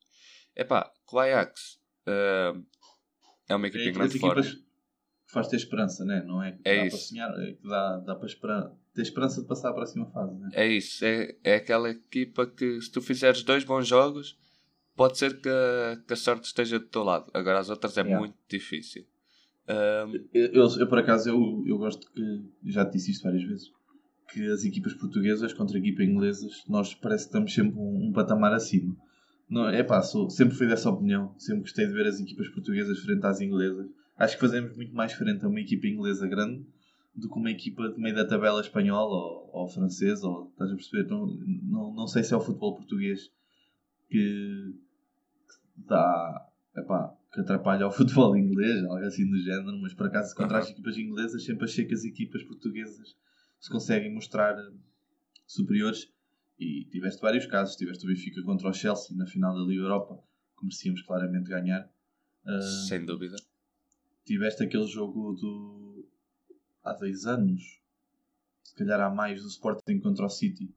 Epá, 0.56 0.92
com 1.06 1.18
o 1.18 1.20
Ajax 1.20 1.80
uh, 2.08 2.64
é 3.48 3.56
uma 3.56 3.68
equipa 3.68 3.84
é, 3.84 3.90
em 3.90 3.94
grande 3.94 4.20
forma. 4.20 4.44
Faz 5.28 5.48
ter 5.48 5.56
esperança, 5.56 6.06
né? 6.06 6.24
não 6.26 6.44
é? 6.44 6.52
Que 6.52 6.62
é 6.70 6.78
dá 6.78 6.86
isso. 6.86 6.98
Para 6.98 7.06
sonhar, 7.06 7.40
é 7.40 7.54
que 7.54 7.68
dá, 7.68 7.98
dá 7.98 8.16
para 8.16 8.28
esperar, 8.28 8.72
ter 8.94 9.02
esperança 9.02 9.42
de 9.42 9.48
passar 9.48 9.70
para 9.70 9.72
a 9.72 9.86
próxima 9.86 10.06
fase. 10.12 10.40
Né? 10.40 10.50
É 10.54 10.68
isso, 10.68 11.04
é, 11.04 11.36
é 11.44 11.56
aquela 11.56 11.90
equipa 11.90 12.46
que 12.46 12.80
se 12.80 12.92
tu 12.92 13.02
fizeres 13.02 13.42
dois 13.42 13.64
bons 13.64 13.88
jogos, 13.88 14.38
pode 14.96 15.18
ser 15.18 15.42
que 15.42 15.50
a, 15.50 15.98
que 16.06 16.14
a 16.14 16.16
sorte 16.16 16.46
esteja 16.46 16.78
do 16.78 16.86
teu 16.86 17.04
lado. 17.04 17.32
Agora 17.34 17.60
as 17.60 17.70
outras 17.70 17.98
é 17.98 18.02
yeah. 18.02 18.20
muito 18.20 18.36
difícil. 18.48 19.06
Um... 19.68 20.16
Eu, 20.34 20.46
eu, 20.54 20.68
eu, 20.80 20.88
por 20.88 21.00
acaso, 21.00 21.30
eu, 21.30 21.64
eu 21.66 21.78
gosto 21.78 22.12
que, 22.12 22.72
já 22.72 22.86
te 22.86 22.94
disse 22.94 23.12
isto 23.12 23.24
várias 23.24 23.44
vezes, 23.44 23.72
que 24.34 24.50
as 24.50 24.66
equipas 24.66 24.94
portuguesas 24.94 25.54
contra 25.54 25.78
equipas 25.78 26.08
inglesas, 26.08 26.64
nós 26.68 26.96
parece 26.96 27.26
que 27.26 27.30
estamos 27.30 27.54
sempre 27.54 27.78
um, 27.78 28.08
um 28.08 28.12
patamar 28.12 28.52
acima. 28.52 28.98
Não, 29.48 29.70
é 29.70 29.84
pá, 29.84 30.02
sou, 30.02 30.30
sempre 30.30 30.56
fui 30.56 30.68
dessa 30.68 30.90
opinião. 30.90 31.36
Sempre 31.38 31.62
gostei 31.62 31.86
de 31.86 31.94
ver 31.94 32.08
as 32.08 32.20
equipas 32.20 32.50
portuguesas 32.50 33.00
frente 33.00 33.24
às 33.24 33.40
inglesas. 33.40 33.88
Acho 34.18 34.36
que 34.36 34.42
fazemos 34.42 34.76
muito 34.76 34.96
mais 34.96 35.14
frente 35.14 35.46
a 35.46 35.48
uma 35.48 35.60
equipa 35.60 35.86
inglesa 35.86 36.28
grande 36.28 36.66
do 37.16 37.30
que 37.30 37.38
uma 37.38 37.52
equipa 37.52 37.90
de 37.90 38.00
meio 38.00 38.16
da 38.16 38.26
tabela 38.26 38.60
espanhola 38.60 39.14
ou, 39.14 39.50
ou 39.54 39.68
francesa. 39.68 40.28
Ou, 40.28 40.50
estás 40.50 40.72
a 40.72 40.76
perceber? 40.76 41.08
Não, 41.08 41.28
não, 41.28 41.94
não 41.94 42.08
sei 42.08 42.24
se 42.24 42.34
é 42.34 42.38
o 42.38 42.42
futebol 42.42 42.76
português 42.76 43.30
que, 44.10 44.74
que 45.76 45.88
dá. 45.88 46.50
Epá, 46.76 47.16
que 47.32 47.40
atrapalha 47.40 47.86
o 47.86 47.92
futebol 47.92 48.36
inglês, 48.36 48.84
algo 48.84 49.06
assim 49.06 49.30
do 49.30 49.38
género, 49.38 49.78
mas 49.80 49.94
por 49.94 50.08
acaso 50.08 50.36
contra 50.36 50.58
as 50.58 50.72
equipas 50.72 50.98
inglesas 50.98 51.46
sempre 51.46 51.66
achei 51.66 51.86
que 51.86 51.94
as 51.94 52.04
equipas 52.04 52.42
portuguesas 52.44 53.16
se 53.64 53.70
conseguem 53.70 54.14
mostrar 54.14 54.58
superiores. 55.48 56.12
E 56.60 56.86
tiveste 56.92 57.22
vários 57.22 57.46
casos. 57.46 57.78
Tiveste 57.78 58.04
o 58.04 58.10
Benfica 58.10 58.44
contra 58.44 58.70
o 58.70 58.74
Chelsea 58.74 59.16
na 59.16 59.26
final 59.26 59.56
da 59.56 59.62
Liga 59.62 59.84
Europa, 59.84 60.22
que 60.58 60.66
merecíamos 60.66 61.02
claramente 61.02 61.50
ganhar. 61.50 61.90
Uh, 62.46 62.62
Sem 62.88 63.06
dúvida. 63.06 63.38
Tiveste 64.26 64.64
aquele 64.64 64.86
jogo 64.86 65.34
do. 65.34 66.06
há 66.84 66.92
dois 66.94 67.26
anos, 67.26 67.80
se 68.64 68.76
calhar 68.76 69.00
há 69.00 69.10
mais, 69.10 69.42
do 69.42 69.48
Sporting 69.48 70.00
contra 70.00 70.26
o 70.26 70.30
City, 70.30 70.76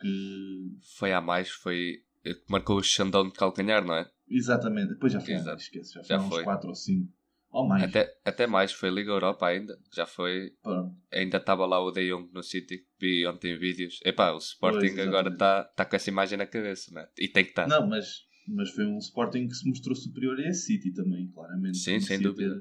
que. 0.00 0.78
Foi 0.96 1.12
há 1.12 1.20
mais, 1.20 1.50
foi. 1.50 2.04
que 2.22 2.42
marcou 2.48 2.78
o 2.78 2.82
Xandão 2.82 3.28
de 3.28 3.34
calcanhar, 3.34 3.84
não 3.84 3.94
é? 3.94 4.10
Exatamente, 4.26 4.94
depois 4.94 5.12
já 5.12 5.20
foi, 5.20 5.34
Exato. 5.34 5.60
esquece, 5.60 5.92
já, 5.92 6.02
já 6.02 6.18
foi 6.18 6.40
uns 6.40 6.44
4 6.44 6.68
ou 6.70 6.74
5. 6.74 7.12
Ou 7.54 7.68
mais. 7.68 7.84
Até, 7.84 8.12
até 8.24 8.46
mais, 8.48 8.72
foi 8.72 8.90
Liga 8.90 9.12
Europa 9.12 9.46
ainda. 9.46 9.78
Já 9.94 10.04
foi. 10.04 10.50
Pronto. 10.60 10.92
Ainda 11.12 11.36
estava 11.36 11.64
lá 11.64 11.80
o 11.80 11.92
De 11.92 12.10
Jong 12.10 12.28
no 12.32 12.42
City. 12.42 12.84
Vi 13.00 13.24
ontem 13.28 13.56
vídeos. 13.56 14.00
Epá, 14.04 14.32
o 14.32 14.38
Sporting 14.38 14.96
pois, 14.96 14.98
agora 14.98 15.28
está 15.28 15.62
tá 15.62 15.84
com 15.84 15.94
essa 15.94 16.10
imagem 16.10 16.36
na 16.36 16.46
cabeça, 16.46 16.92
né? 16.92 17.06
E 17.16 17.28
tem 17.28 17.44
que 17.44 17.50
estar. 17.50 17.68
Tá. 17.68 17.68
Não, 17.68 17.86
mas, 17.86 18.24
mas 18.48 18.70
foi 18.70 18.84
um 18.84 18.98
Sporting 18.98 19.46
que 19.46 19.54
se 19.54 19.68
mostrou 19.68 19.94
superior 19.94 20.36
a 20.40 20.48
esse 20.48 20.66
City 20.66 20.92
também, 20.92 21.28
claramente. 21.28 21.78
Sim, 21.78 22.00
sem 22.00 22.20
dúvida. 22.20 22.56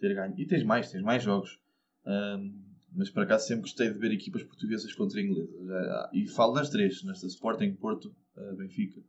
Ter, 0.00 0.08
ter 0.08 0.14
ganho. 0.14 0.34
E 0.38 0.46
tens 0.46 0.64
mais, 0.64 0.90
tens 0.90 1.02
mais 1.02 1.22
jogos. 1.22 1.60
Um, 2.06 2.64
mas 2.94 3.10
por 3.10 3.24
acaso 3.24 3.46
sempre 3.46 3.64
gostei 3.64 3.92
de 3.92 3.98
ver 3.98 4.10
equipas 4.10 4.42
portuguesas 4.42 4.90
contra 4.94 5.20
inglesas. 5.20 5.54
E 6.14 6.26
falo 6.28 6.54
das 6.54 6.70
três, 6.70 7.04
nesta 7.04 7.26
Sporting, 7.26 7.74
Porto, 7.74 8.16
Benfica. 8.56 9.02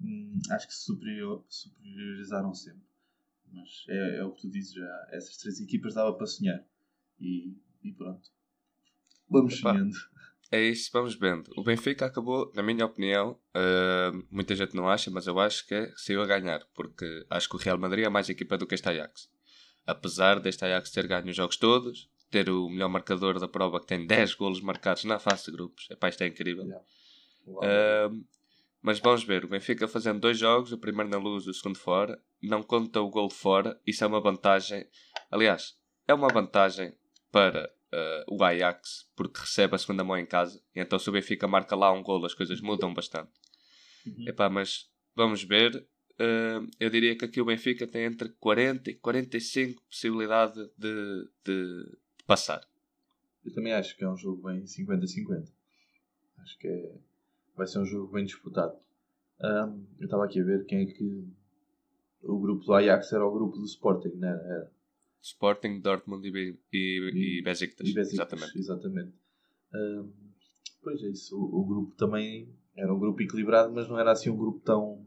Hum, 0.00 0.38
acho 0.52 0.68
que 0.68 0.74
se 0.74 0.84
superior, 0.84 1.44
superiorizaram 1.48 2.54
sempre. 2.54 2.87
Mas 3.52 3.84
é, 3.88 4.18
é, 4.18 4.24
o 4.24 4.32
que 4.32 4.42
tu 4.42 4.50
dizes 4.50 4.72
já. 4.72 5.08
Essas 5.10 5.36
três 5.36 5.60
equipas 5.60 5.94
dava 5.94 6.12
para 6.14 6.26
sonhar. 6.26 6.64
E, 7.20 7.56
e 7.82 7.92
pronto. 7.92 8.28
Vamos 9.28 9.58
sonhando. 9.58 9.94
É 10.50 10.62
isso, 10.62 10.90
vamos 10.92 11.14
vendo. 11.14 11.50
O 11.56 11.62
Benfica 11.62 12.06
acabou, 12.06 12.50
na 12.54 12.62
minha 12.62 12.86
opinião, 12.86 13.38
uh, 13.54 14.26
muita 14.30 14.54
gente 14.56 14.74
não 14.74 14.88
acha, 14.88 15.10
mas 15.10 15.26
eu 15.26 15.38
acho 15.38 15.66
que 15.66 15.74
é, 15.74 15.92
saiu 15.94 16.22
a 16.22 16.26
ganhar, 16.26 16.64
porque 16.74 17.26
acho 17.28 17.48
que 17.50 17.56
o 17.56 17.58
Real 17.58 17.76
Madrid 17.76 18.04
é 18.04 18.08
mais 18.08 18.30
equipa 18.30 18.56
do 18.56 18.66
que 18.66 18.74
este 18.74 18.88
Ajax. 18.88 19.30
Apesar 19.86 20.40
deste 20.40 20.64
Ajax 20.64 20.90
ter 20.90 21.06
ganho 21.06 21.28
os 21.28 21.36
jogos 21.36 21.58
todos, 21.58 22.10
ter 22.30 22.48
o 22.48 22.68
melhor 22.70 22.88
marcador 22.88 23.38
da 23.38 23.46
prova 23.46 23.78
que 23.78 23.86
tem 23.86 24.06
10 24.06 24.34
golos 24.34 24.62
marcados 24.62 25.04
na 25.04 25.18
fase 25.18 25.46
de 25.46 25.52
grupos, 25.52 25.86
epá, 25.90 26.08
isto 26.08 26.22
é 26.22 26.28
incrível. 26.28 26.64
Yeah. 26.64 26.84
Uh, 27.46 28.24
mas 28.80 29.00
vamos 29.00 29.24
ver, 29.24 29.44
o 29.44 29.48
Benfica 29.48 29.88
fazendo 29.88 30.20
dois 30.20 30.38
jogos, 30.38 30.72
o 30.72 30.78
primeiro 30.78 31.10
na 31.10 31.18
luz, 31.18 31.46
o 31.46 31.54
segundo 31.54 31.78
fora, 31.78 32.20
não 32.42 32.62
conta 32.62 33.00
o 33.00 33.10
gol 33.10 33.28
fora, 33.28 33.80
isso 33.86 34.04
é 34.04 34.06
uma 34.06 34.20
vantagem. 34.20 34.86
Aliás, 35.30 35.76
é 36.06 36.14
uma 36.14 36.28
vantagem 36.28 36.94
para 37.30 37.70
uh, 37.92 38.34
o 38.34 38.42
Ajax, 38.42 39.10
porque 39.16 39.40
recebe 39.40 39.74
a 39.74 39.78
segunda 39.78 40.04
mão 40.04 40.16
em 40.16 40.26
casa, 40.26 40.62
e 40.74 40.80
então 40.80 40.98
se 40.98 41.08
o 41.08 41.12
Benfica 41.12 41.48
marca 41.48 41.74
lá 41.74 41.92
um 41.92 42.02
gol, 42.02 42.24
as 42.24 42.34
coisas 42.34 42.60
mudam 42.60 42.94
bastante. 42.94 43.32
Uhum. 44.06 44.28
Epá, 44.28 44.48
mas 44.48 44.88
vamos 45.14 45.42
ver. 45.42 45.86
Uh, 46.20 46.68
eu 46.80 46.90
diria 46.90 47.16
que 47.16 47.24
aqui 47.24 47.40
o 47.40 47.44
Benfica 47.44 47.86
tem 47.86 48.04
entre 48.04 48.28
40 48.40 48.90
e 48.90 48.94
45 48.94 49.82
possibilidade 49.84 50.54
de, 50.76 51.28
de, 51.44 51.84
de 52.16 52.24
passar. 52.26 52.60
Eu 53.44 53.52
também 53.52 53.72
acho 53.72 53.96
que 53.96 54.04
é 54.04 54.08
um 54.08 54.16
jogo 54.16 54.48
bem 54.48 54.62
50-50. 54.62 55.48
Acho 56.38 56.58
que 56.58 56.66
é 56.66 57.07
vai 57.58 57.66
ser 57.66 57.80
um 57.80 57.84
jogo 57.84 58.12
bem 58.12 58.24
disputado. 58.24 58.74
Um, 59.40 59.84
eu 59.98 60.04
estava 60.04 60.24
aqui 60.24 60.40
a 60.40 60.44
ver 60.44 60.64
quem 60.64 60.82
é 60.82 60.86
que. 60.86 61.28
O 62.22 62.38
grupo 62.38 62.64
do 62.64 62.72
Ajax 62.72 63.12
era 63.12 63.24
o 63.24 63.32
grupo 63.32 63.58
do 63.58 63.64
Sporting, 63.64 64.16
não 64.16 64.28
era? 64.28 64.42
era. 64.42 64.72
Sporting, 65.20 65.80
Dortmund 65.80 66.26
e, 66.26 66.58
e, 66.72 67.38
e, 67.38 67.42
Besiktas. 67.42 67.88
E 67.88 67.94
Besiktas 67.94 68.12
exatamente. 68.12 68.58
exatamente. 68.58 69.12
Um, 69.74 70.12
pois 70.82 71.02
é 71.02 71.08
isso. 71.08 71.36
O, 71.36 71.60
o, 71.60 71.64
grupo 71.64 71.94
também 71.96 72.48
era 72.76 72.92
um 72.92 72.98
grupo 72.98 73.20
equilibrado, 73.22 73.72
mas 73.72 73.88
não 73.88 73.98
era 73.98 74.12
assim 74.12 74.30
um 74.30 74.36
grupo 74.36 74.60
tão, 74.60 75.04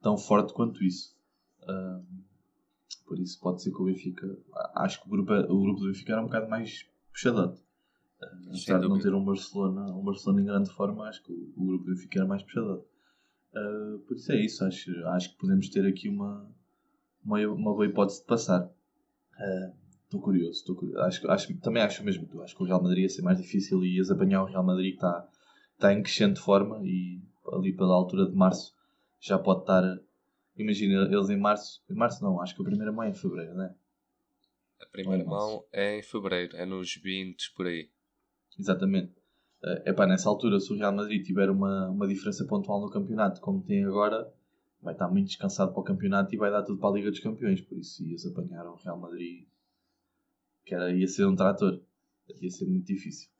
tão 0.00 0.16
forte 0.16 0.52
quanto 0.52 0.82
isso. 0.84 1.16
Um, 1.68 2.04
por 3.06 3.18
isso 3.18 3.40
pode 3.40 3.62
ser 3.62 3.70
que 3.70 3.82
o 3.82 3.84
Benfica. 3.84 4.38
Acho 4.74 5.00
que 5.02 5.06
o 5.06 5.10
grupo, 5.10 5.32
o 5.32 5.60
grupo 5.60 5.80
do 5.80 5.86
Benfica 5.86 6.12
era 6.12 6.22
um 6.22 6.26
bocado 6.26 6.48
mais 6.48 6.86
puxadote. 7.12 7.60
Apesar 8.20 8.80
de 8.80 8.88
não 8.88 8.98
ter 8.98 9.14
um 9.14 9.24
Barcelona, 9.24 9.94
um 9.94 10.02
Barcelona 10.02 10.40
em 10.42 10.44
grande 10.44 10.70
forma, 10.70 11.04
acho 11.04 11.22
que 11.22 11.32
o, 11.32 11.52
o 11.56 11.66
grupo 11.66 11.84
Benfica 11.84 12.18
era 12.18 12.28
mais 12.28 12.42
puxado. 12.42 12.84
Uh, 13.54 13.98
por 14.00 14.16
isso 14.16 14.32
é 14.32 14.44
isso, 14.44 14.64
acho, 14.64 15.06
acho 15.08 15.30
que 15.30 15.38
podemos 15.38 15.68
ter 15.68 15.86
aqui 15.86 16.08
uma, 16.08 16.50
uma, 17.24 17.38
uma 17.46 17.72
boa 17.72 17.86
hipótese 17.86 18.20
de 18.20 18.26
passar. 18.26 18.68
Estou 20.04 20.20
uh, 20.20 20.22
curioso, 20.22 20.58
estou 20.58 20.74
curioso. 20.74 21.00
Acho, 21.00 21.30
acho, 21.30 21.60
também 21.60 21.82
acho 21.82 22.04
mesmo 22.04 22.26
tu. 22.26 22.42
Acho 22.42 22.56
que 22.56 22.62
o 22.62 22.66
Real 22.66 22.82
Madrid 22.82 23.04
ia 23.04 23.08
ser 23.08 23.22
mais 23.22 23.38
difícil 23.38 23.84
e 23.84 23.96
ias 23.96 24.10
apanhar 24.10 24.42
o 24.42 24.46
Real 24.46 24.64
Madrid 24.64 24.90
que 24.90 24.96
está 24.96 25.28
tá 25.78 25.92
em 25.92 26.02
crescente 26.02 26.40
forma 26.40 26.80
e 26.84 27.22
ali 27.52 27.72
pela 27.72 27.94
altura 27.94 28.28
de 28.28 28.34
março 28.34 28.74
já 29.20 29.38
pode 29.38 29.60
estar. 29.60 29.82
Imagina, 30.56 31.04
eles 31.04 31.30
em 31.30 31.38
março. 31.38 31.82
Em 31.88 31.94
março 31.94 32.22
não, 32.22 32.40
acho 32.40 32.54
que 32.54 32.62
a 32.62 32.64
primeira 32.64 32.92
mão 32.92 33.04
é 33.04 33.10
em 33.10 33.14
fevereiro, 33.14 33.54
não 33.54 33.64
é? 33.64 33.74
A 34.80 34.86
primeira 34.86 35.24
mão 35.24 35.64
é 35.72 35.98
em 35.98 36.02
fevereiro, 36.02 36.56
é 36.56 36.66
nos 36.66 36.94
20 36.94 37.54
por 37.54 37.66
aí. 37.66 37.88
Exatamente. 38.58 39.12
É 39.62 39.90
uh, 39.90 39.94
pá, 39.94 40.06
nessa 40.06 40.28
altura, 40.28 40.60
se 40.60 40.72
o 40.72 40.76
Real 40.76 40.94
Madrid 40.94 41.24
tiver 41.24 41.50
uma, 41.50 41.88
uma 41.88 42.06
diferença 42.06 42.44
pontual 42.46 42.80
no 42.80 42.90
campeonato, 42.90 43.40
como 43.40 43.62
tem 43.62 43.84
agora, 43.84 44.32
vai 44.80 44.94
estar 44.94 45.08
muito 45.08 45.26
descansado 45.26 45.72
para 45.72 45.80
o 45.80 45.84
campeonato 45.84 46.34
e 46.34 46.38
vai 46.38 46.50
dar 46.50 46.62
tudo 46.62 46.78
para 46.78 46.90
a 46.90 46.92
Liga 46.92 47.10
dos 47.10 47.20
Campeões. 47.20 47.60
Por 47.60 47.78
isso, 47.78 48.04
ias 48.04 48.24
apanhar 48.24 48.66
o 48.66 48.76
Real 48.76 48.98
Madrid, 48.98 49.46
que 50.64 50.74
era, 50.74 50.92
ia 50.92 51.08
ser 51.08 51.26
um 51.26 51.34
trator. 51.34 51.80
Ia 52.40 52.50
ser 52.50 52.66
muito 52.66 52.86
difícil. 52.86 53.30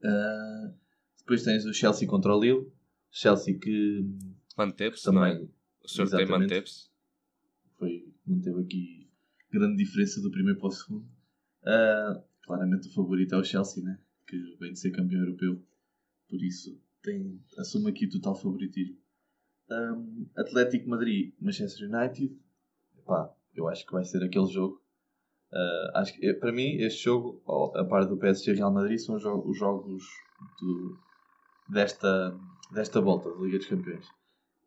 Uh, 0.00 0.74
depois 1.18 1.42
tens 1.42 1.64
o 1.64 1.72
Chelsea 1.72 2.06
contra 2.06 2.34
o 2.34 2.40
Lille. 2.40 2.70
Chelsea 3.10 3.58
que. 3.58 4.06
Manteve-se, 4.56 5.04
também. 5.04 5.34
É? 5.34 5.48
O 5.82 5.88
sorteio 5.88 6.28
manteve-se. 6.28 6.90
Foi, 7.78 8.06
não 8.26 8.40
teve 8.40 8.60
aqui 8.60 9.08
grande 9.50 9.76
diferença 9.76 10.20
do 10.20 10.30
primeiro 10.30 10.58
para 10.58 10.68
o 10.68 10.72
segundo. 10.72 11.06
Uh, 11.62 12.22
claramente 12.42 12.88
o 12.88 12.92
favorito 12.92 13.34
é 13.34 13.38
o 13.38 13.44
Chelsea, 13.44 13.82
né? 13.82 13.98
Que 14.32 14.56
vem 14.58 14.72
de 14.72 14.78
ser 14.78 14.90
campeão 14.92 15.20
europeu. 15.20 15.62
Por 16.28 16.42
isso, 16.42 16.80
tem, 17.02 17.38
assume 17.58 17.90
aqui 17.90 18.08
total 18.08 18.34
favoritismo. 18.34 18.96
Um, 19.70 20.26
Atlético 20.34 20.88
Madrid, 20.88 21.34
Manchester 21.38 21.90
United. 21.90 22.34
Eu 23.54 23.68
acho 23.68 23.84
que 23.84 23.92
vai 23.92 24.04
ser 24.04 24.22
aquele 24.24 24.46
jogo. 24.46 24.82
Uh, 25.52 25.98
acho 25.98 26.14
que, 26.14 26.32
para 26.34 26.50
mim, 26.50 26.76
este 26.76 27.04
jogo, 27.04 27.42
a 27.76 27.84
par 27.84 28.06
do 28.06 28.16
PSG 28.16 28.54
Real 28.54 28.72
Madrid, 28.72 28.98
são 28.98 29.16
os 29.16 29.58
jogos 29.58 30.02
do, 30.60 30.98
desta, 31.68 32.34
desta 32.72 33.00
volta 33.02 33.30
da 33.30 33.38
Liga 33.38 33.58
dos 33.58 33.66
Campeões. 33.66 34.06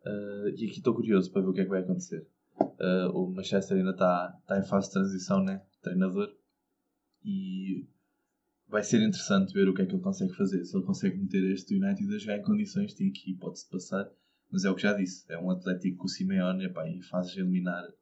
Uh, 0.06 0.50
e 0.50 0.66
aqui 0.66 0.78
estou 0.78 0.94
curioso 0.94 1.32
para 1.32 1.42
ver 1.42 1.48
o 1.48 1.54
que 1.54 1.62
é 1.62 1.64
que 1.64 1.70
vai 1.72 1.82
acontecer. 1.82 2.28
Uh, 2.60 3.10
o 3.14 3.34
Manchester 3.34 3.78
ainda 3.78 3.92
está 3.92 4.40
tá 4.46 4.60
em 4.60 4.64
fase 4.64 4.88
de 4.88 4.94
transição, 4.94 5.44
né? 5.44 5.64
Treinador. 5.82 6.32
E 7.24 7.88
vai 8.68 8.84
ser 8.84 9.02
interessante 9.02 9.54
ver 9.54 9.68
o 9.70 9.74
que 9.74 9.82
é 9.82 9.86
que 9.86 9.94
ele 9.94 10.02
consegue 10.02 10.34
fazer. 10.34 10.64
Se 10.66 10.76
ele 10.76 10.86
consegue 10.86 11.18
meter 11.18 11.44
este 11.52 11.76
United 11.76 12.14
a 12.14 12.18
jogar 12.18 12.38
em 12.38 12.44
condições, 12.44 12.94
tem 12.94 13.10
aqui 13.10 13.32
hipótese 13.32 13.66
de 13.66 13.72
passar. 13.72 14.10
Mas 14.52 14.64
é 14.64 14.70
o 14.70 14.76
que 14.76 14.84
já 14.84 14.94
disse, 14.94 15.26
é 15.30 15.38
um 15.38 15.50
Atlético 15.50 15.98
com 15.98 16.06
o 16.06 16.10
Simeone 16.10 16.66
epá, 16.66 16.88
e 16.88 17.02
fazes 17.04 17.36
eliminar. 17.36 17.84
O 17.84 17.94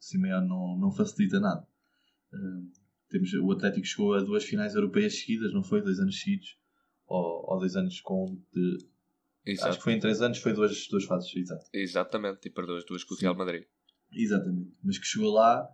Simeone 0.00 0.48
não, 0.48 0.76
não 0.78 0.92
facilita 0.92 1.40
nada. 1.40 1.66
Uh, 2.32 2.70
temos, 3.08 3.32
o 3.34 3.52
Atlético 3.52 3.86
chegou 3.86 4.14
a 4.14 4.20
duas 4.20 4.44
finais 4.44 4.74
europeias 4.74 5.20
seguidas, 5.20 5.52
não 5.52 5.62
foi? 5.62 5.80
Dois 5.80 5.98
anos 5.98 6.20
seguidos. 6.20 6.58
Ou, 7.06 7.44
ou 7.48 7.58
dois 7.58 7.76
anos 7.76 8.00
com. 8.00 8.36
De, 8.52 8.78
acho 9.62 9.78
que 9.78 9.84
foi 9.84 9.92
em 9.92 10.00
três 10.00 10.20
anos, 10.20 10.38
foi 10.38 10.52
duas, 10.52 10.88
duas 10.88 11.04
fases. 11.04 11.34
Exato. 11.34 11.64
Exatamente, 11.72 12.48
e 12.48 12.50
perdeu 12.50 12.76
as 12.76 12.84
duas 12.84 13.04
com 13.04 13.14
o 13.14 13.18
Real 13.18 13.36
Madrid. 13.36 13.64
Exatamente, 14.12 14.76
mas 14.82 14.98
que 14.98 15.06
chegou 15.06 15.32
lá 15.32 15.68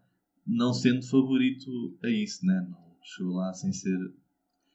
não 0.47 0.75
sendo 0.75 1.07
favorito 1.07 1.71
a 2.03 2.09
isso, 2.09 2.45
né? 2.45 2.67
não 2.69 2.99
chegou 3.03 3.35
lá 3.35 3.53
sem 3.55 3.73
ser 3.73 3.99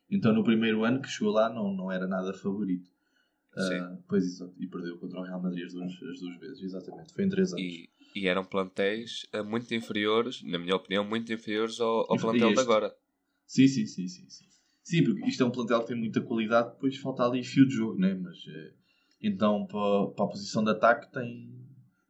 então 0.09 0.33
no 0.33 0.43
primeiro 0.43 0.83
ano 0.83 1.01
que 1.01 1.09
chegou 1.09 1.33
lá 1.33 1.49
não, 1.49 1.73
não 1.73 1.91
era 1.91 2.07
nada 2.07 2.33
favorito. 2.33 2.89
Uh, 3.53 3.97
pois 4.07 4.23
exato, 4.23 4.53
e 4.59 4.67
perdeu 4.67 4.97
contra 4.99 5.19
o 5.19 5.23
Real 5.23 5.41
Madrid 5.41 5.65
as 5.65 5.73
duas, 5.73 5.91
as 5.91 6.19
duas 6.19 6.39
vezes, 6.39 6.61
exatamente. 6.61 7.11
Foi 7.13 7.25
em 7.25 7.29
três 7.29 7.53
anos. 7.53 7.65
E, 7.65 7.89
e 8.15 8.27
eram 8.27 8.45
plantéis 8.45 9.25
uh, 9.33 9.43
muito 9.43 9.73
inferiores, 9.73 10.43
na 10.43 10.59
minha 10.59 10.75
opinião, 10.75 11.03
muito 11.03 11.33
inferiores 11.33 11.79
ao, 11.79 12.11
ao 12.11 12.17
plantel 12.17 12.53
de 12.53 12.59
agora. 12.59 12.95
Sim, 13.47 13.67
sim, 13.67 13.87
sim, 13.87 14.07
sim, 14.07 14.29
sim. 14.29 14.45
Sim, 14.83 15.03
porque 15.03 15.27
isto 15.27 15.43
é 15.43 15.45
um 15.45 15.51
plantel 15.51 15.81
que 15.81 15.87
tem 15.87 15.97
muita 15.97 16.21
qualidade, 16.21 16.71
depois 16.71 16.95
falta 16.97 17.23
ali 17.23 17.43
fio 17.43 17.67
de 17.67 17.73
jogo, 17.73 17.99
né? 17.99 18.13
Mas 18.13 18.37
uh, 18.45 18.73
então 19.21 19.65
para, 19.65 20.11
para 20.15 20.25
a 20.25 20.29
posição 20.29 20.63
de 20.63 20.69
ataque 20.69 21.11
tem 21.11 21.51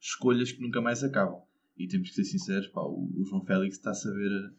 escolhas 0.01 0.51
que 0.51 0.62
nunca 0.62 0.82
mais 0.82 1.04
acabam. 1.04 1.42
E 1.77 1.88
temos 1.88 2.10
que 2.10 2.16
ser 2.16 2.25
sinceros, 2.25 2.68
pá, 2.68 2.82
o, 2.82 3.10
o 3.16 3.25
João 3.25 3.46
Félix 3.46 3.77
está 3.77 3.92
a 3.92 3.96
saber 3.96 4.54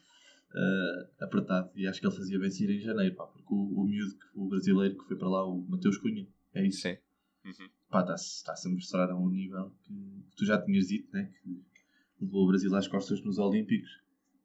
uh, 0.55 1.25
apertado. 1.25 1.71
E 1.75 1.87
acho 1.87 2.01
que 2.01 2.07
ele 2.07 2.17
fazia 2.17 2.39
bem 2.39 2.51
sair 2.51 2.71
em 2.71 2.81
janeiro, 2.81 3.15
pá, 3.15 3.27
porque 3.27 3.53
o, 3.53 3.81
o 3.81 3.85
miúdo, 3.85 4.17
o 4.35 4.49
brasileiro 4.49 4.97
que 4.97 5.05
foi 5.05 5.17
para 5.17 5.29
lá, 5.29 5.47
o 5.47 5.63
Mateus 5.69 5.99
Cunha, 5.99 6.27
é 6.55 6.67
isso. 6.67 6.83
Sim. 6.83 6.97
Uhum. 7.45 7.69
Pá, 7.91 8.01
está-se 8.01 8.37
está 8.37 8.55
a 8.69 8.73
mostrar 8.73 9.11
a 9.11 9.17
um 9.17 9.29
nível 9.29 9.73
que, 9.85 9.95
que, 10.31 10.37
tu 10.37 10.45
já 10.45 10.61
tinhas 10.61 10.89
dito, 10.89 11.09
né? 11.13 11.31
Que 11.43 11.63
levou 12.21 12.45
o 12.45 12.49
Brasil 12.49 12.75
às 12.75 12.89
costas 12.89 13.23
nos 13.23 13.39
Olímpicos. 13.39 13.91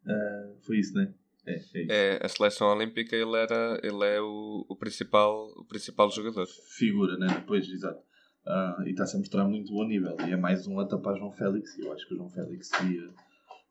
Uh, 0.06 0.58
foi 0.62 0.80
isso, 0.80 0.94
né? 0.96 1.14
É, 1.46 1.56
é, 1.56 1.86
é, 1.90 2.26
a 2.26 2.30
seleção 2.30 2.68
olímpica 2.68 3.16
ele, 3.16 3.36
era, 3.36 3.78
ele 3.84 4.06
é 4.06 4.22
o, 4.22 4.66
o, 4.68 4.76
principal, 4.78 5.48
o 5.58 5.66
principal 5.66 6.10
jogador. 6.10 6.48
Figura, 6.48 7.18
né? 7.18 7.28
Depois, 7.28 7.68
exato. 7.68 8.00
Uh, 8.46 8.84
e 8.86 8.92
está-se 8.92 9.16
a 9.16 9.20
mostrar 9.20 9.46
muito 9.46 9.72
bom 9.74 9.86
nível. 9.86 10.16
E 10.26 10.32
é 10.32 10.38
mais 10.38 10.66
um 10.68 10.80
a 10.80 10.86
tapar 10.86 11.18
João 11.18 11.32
Félix. 11.32 11.78
Eu 11.80 11.92
acho 11.92 12.08
que 12.08 12.14
o 12.14 12.18
João 12.18 12.30
Félix 12.30 12.70
devia, 12.70 13.10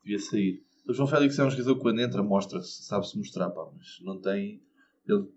devia 0.03 0.19
sair. 0.19 0.63
O 0.85 0.93
João 0.93 1.07
Félix 1.07 1.39
é 1.39 1.45
um 1.45 1.49
jogador 1.49 1.75
que 1.75 1.81
quando 1.81 2.01
entra 2.01 2.21
mostra-se, 2.21 2.83
sabe-se 2.83 3.17
mostrar, 3.17 3.49
pá, 3.51 3.71
mas 3.75 3.99
não 4.01 4.19
tem. 4.19 4.61
Ele, 5.07 5.27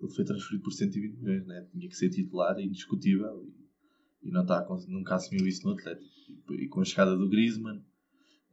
ele 0.00 0.12
foi 0.14 0.24
transferido 0.24 0.62
por 0.62 0.72
120 0.72 1.18
milhões, 1.18 1.46
né? 1.46 1.66
tinha 1.72 1.88
que 1.88 1.96
ser 1.96 2.08
titular, 2.08 2.58
indiscutível. 2.58 3.44
E, 3.44 4.28
e 4.28 4.30
não 4.30 4.42
está, 4.42 4.66
nunca 4.88 5.16
assumiu 5.16 5.46
isso 5.46 5.66
no 5.66 5.74
Atlético. 5.74 6.10
E, 6.50 6.64
e 6.64 6.68
com 6.68 6.80
a 6.80 6.84
chegada 6.84 7.16
do 7.16 7.28
Griezmann, 7.28 7.84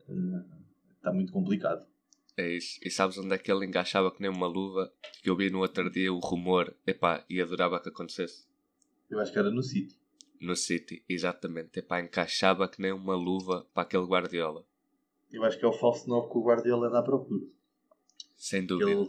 uh, 0.10 0.46
está 0.98 1.14
muito 1.14 1.32
complicado. 1.32 1.86
É 2.38 2.54
isso. 2.54 2.80
E 2.84 2.92
sabes 2.92 3.18
onde 3.18 3.34
é 3.34 3.38
que 3.38 3.50
ele 3.50 3.66
encaixava 3.66 4.12
que 4.12 4.22
nem 4.22 4.30
uma 4.30 4.48
luva? 4.48 4.92
Que 5.24 5.30
eu 5.30 5.38
vi 5.38 5.50
no 5.50 5.60
outro 5.60 5.90
dia 5.90 6.12
o 6.12 6.20
rumor, 6.20 6.76
epá, 6.86 7.26
e 7.30 7.42
adorava 7.42 7.80
que 7.80 7.88
acontecesse. 7.88 8.46
Eu 9.10 9.20
acho 9.20 9.32
que 9.32 9.40
era 9.40 9.50
no 9.50 9.64
City. 9.64 9.98
No 10.42 10.56
City, 10.56 11.02
exatamente. 11.08 11.80
Epá, 11.80 12.02
encaixava 12.02 12.68
que 12.68 12.82
nem 12.82 12.92
uma 12.92 13.16
luva 13.16 13.66
para 13.74 13.84
aquele 13.84 14.04
Guardiola. 14.04 14.66
Eu 15.32 15.44
acho 15.44 15.58
que 15.58 15.66
é 15.66 15.68
o 15.68 15.74
falso 15.74 16.08
novo 16.08 16.30
que 16.30 16.38
o 16.38 16.44
Guardiola 16.44 16.88
anda 16.88 17.00
à 17.00 17.04
procura. 17.04 17.46
Sem 18.36 18.66
dúvida. 18.66 18.92
Ele 18.92 19.08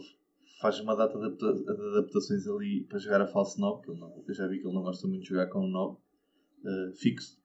faz 0.59 0.79
uma 0.79 0.95
data 0.95 1.17
de 1.17 1.25
adaptações 1.69 2.47
ali 2.47 2.83
para 2.83 2.99
jogar 2.99 3.21
a 3.21 3.27
falso 3.27 3.59
9, 3.59 3.83
que 3.83 3.99
não, 3.99 4.23
eu 4.27 4.33
já 4.33 4.47
vi 4.47 4.59
que 4.59 4.65
ele 4.65 4.73
não 4.73 4.81
gosta 4.81 5.07
muito 5.07 5.21
de 5.21 5.29
jogar 5.29 5.47
com 5.47 5.65
um 5.65 5.69
9 5.69 5.97
uh, 5.97 6.93
fixo. 6.95 7.39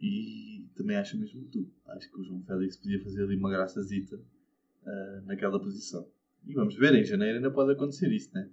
E 0.00 0.68
também 0.74 0.96
acho 0.96 1.18
mesmo 1.18 1.42
que 1.44 1.48
tu. 1.48 1.70
Acho 1.86 2.10
que 2.10 2.20
o 2.20 2.24
João 2.24 2.42
Félix 2.42 2.76
podia 2.76 3.02
fazer 3.02 3.22
ali 3.24 3.36
uma 3.36 3.50
graçazita 3.50 4.16
uh, 4.16 5.26
naquela 5.26 5.58
posição. 5.58 6.06
E 6.44 6.52
vamos 6.52 6.76
ver, 6.76 6.94
em 6.94 7.04
janeiro 7.04 7.36
ainda 7.36 7.50
pode 7.50 7.72
acontecer 7.72 8.12
isso, 8.12 8.30
né? 8.34 8.48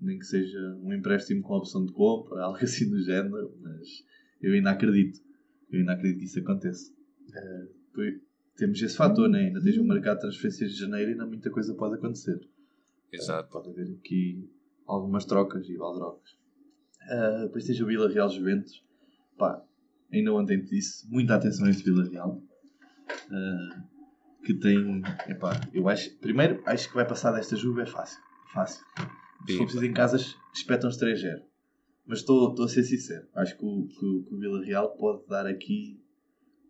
Nem 0.00 0.18
que 0.18 0.24
seja 0.24 0.58
um 0.82 0.92
empréstimo 0.94 1.42
com 1.42 1.54
opção 1.54 1.84
de 1.84 1.92
compra, 1.92 2.40
algo 2.44 2.58
assim 2.58 2.88
do 2.88 3.02
género, 3.02 3.54
mas 3.60 4.04
eu 4.40 4.54
ainda 4.54 4.70
acredito. 4.70 5.20
Eu 5.70 5.80
ainda 5.80 5.92
acredito 5.92 6.20
que 6.20 6.24
isso 6.24 6.40
aconteça. 6.40 6.90
Uh, 7.28 7.78
temos 8.58 8.82
esse 8.82 8.96
fator, 8.96 9.28
né? 9.28 9.46
Ainda 9.46 9.62
tens 9.62 9.78
o 9.78 9.84
mercado 9.84 10.16
de 10.16 10.22
transferências 10.22 10.72
de 10.72 10.78
janeiro 10.80 11.10
e 11.10 11.12
ainda 11.12 11.24
muita 11.24 11.48
coisa 11.48 11.72
pode 11.74 11.94
acontecer. 11.94 12.38
Exato. 13.12 13.48
Uh, 13.48 13.52
pode 13.52 13.70
haver 13.70 13.96
aqui 13.96 14.50
algumas 14.84 15.24
trocas 15.24 15.68
e 15.68 15.76
valdrocas. 15.76 16.32
Uh, 17.08 17.44
depois 17.44 17.64
tens 17.64 17.80
o 17.80 17.86
Vila 17.86 18.10
Real 18.10 18.28
Juventus. 18.28 18.84
Pá, 19.38 19.62
ainda 20.12 20.34
ontem 20.34 20.60
te 20.60 20.70
disse, 20.70 21.08
muita 21.08 21.36
atenção 21.36 21.66
a 21.66 21.70
este 21.70 21.84
Vila 21.84 22.04
Real. 22.04 22.42
Uh, 23.30 23.98
que 24.44 24.54
tem. 24.54 25.02
Epá, 25.28 25.60
eu 25.72 25.88
acho. 25.88 26.16
Primeiro, 26.18 26.60
acho 26.66 26.88
que 26.88 26.94
vai 26.94 27.06
passar 27.06 27.32
desta 27.32 27.54
Juve 27.54 27.82
é 27.82 27.86
fácil. 27.86 28.20
Fácil. 28.52 28.84
Se 29.46 29.56
for 29.56 29.64
preciso 29.64 29.84
em 29.84 29.92
casas, 29.92 30.36
espetam-se 30.52 30.98
3-0. 30.98 31.42
Mas 32.04 32.20
estou 32.20 32.54
a 32.60 32.68
ser 32.68 32.82
sincero. 32.82 33.26
Acho 33.34 33.56
que 33.56 33.64
o, 33.64 33.86
que, 33.86 34.24
que 34.24 34.34
o 34.34 34.38
Vila 34.38 34.64
Real 34.64 34.96
pode 34.96 35.26
dar 35.28 35.46
aqui. 35.46 36.02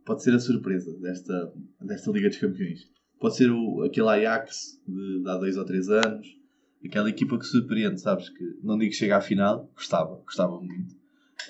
Pode 0.09 0.23
ser 0.23 0.35
a 0.35 0.41
surpresa 0.41 0.99
desta, 1.01 1.53
desta 1.83 2.11
Liga 2.11 2.31
dos 2.31 2.39
Campeões. 2.39 2.91
Pode 3.21 3.37
ser 3.37 3.51
o, 3.51 3.83
aquele 3.83 4.09
Ajax 4.09 4.81
de, 4.89 5.23
de 5.23 5.29
há 5.29 5.37
2 5.37 5.59
ou 5.59 5.67
3 5.67 5.91
anos. 5.91 6.27
Aquela 6.83 7.11
equipa 7.11 7.39
que 7.39 7.45
surpreende, 7.45 8.01
sabes? 8.01 8.31
Que 8.31 8.59
não 8.63 8.79
digo 8.79 8.91
que 8.91 8.97
chega 8.97 9.19
à 9.19 9.21
final, 9.21 9.71
gostava, 9.75 10.17
gostava 10.25 10.59
muito. 10.63 10.95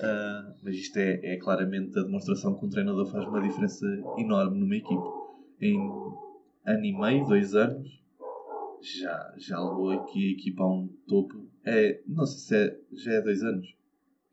Uh, 0.01 0.55
mas 0.65 0.75
isto 0.75 0.97
é, 0.97 1.35
é 1.35 1.37
claramente 1.37 1.97
a 2.01 2.03
demonstração 2.03 2.59
que 2.59 2.67
um 2.67 2.69
treinador 2.69 3.07
faz 3.07 3.25
uma 3.29 3.41
diferença 3.41 3.87
enorme 4.19 4.59
numa 4.59 4.75
equipa 4.75 5.07
em 5.61 5.79
ano 6.67 6.85
e 6.85 7.01
meio, 7.01 7.27
dois 7.27 7.55
anos, 7.55 7.89
já, 8.83 9.35
já 9.37 9.61
levou 9.61 9.93
aqui 9.93 10.31
a 10.31 10.33
equipa 10.33 10.65
a 10.65 10.69
um 10.69 10.89
topo. 11.07 11.49
É, 11.65 12.03
não 12.09 12.27
sei 12.27 12.39
se 12.41 12.57
é, 12.57 12.81
já 13.05 13.13
é 13.13 13.21
dois 13.21 13.41
anos. 13.45 13.73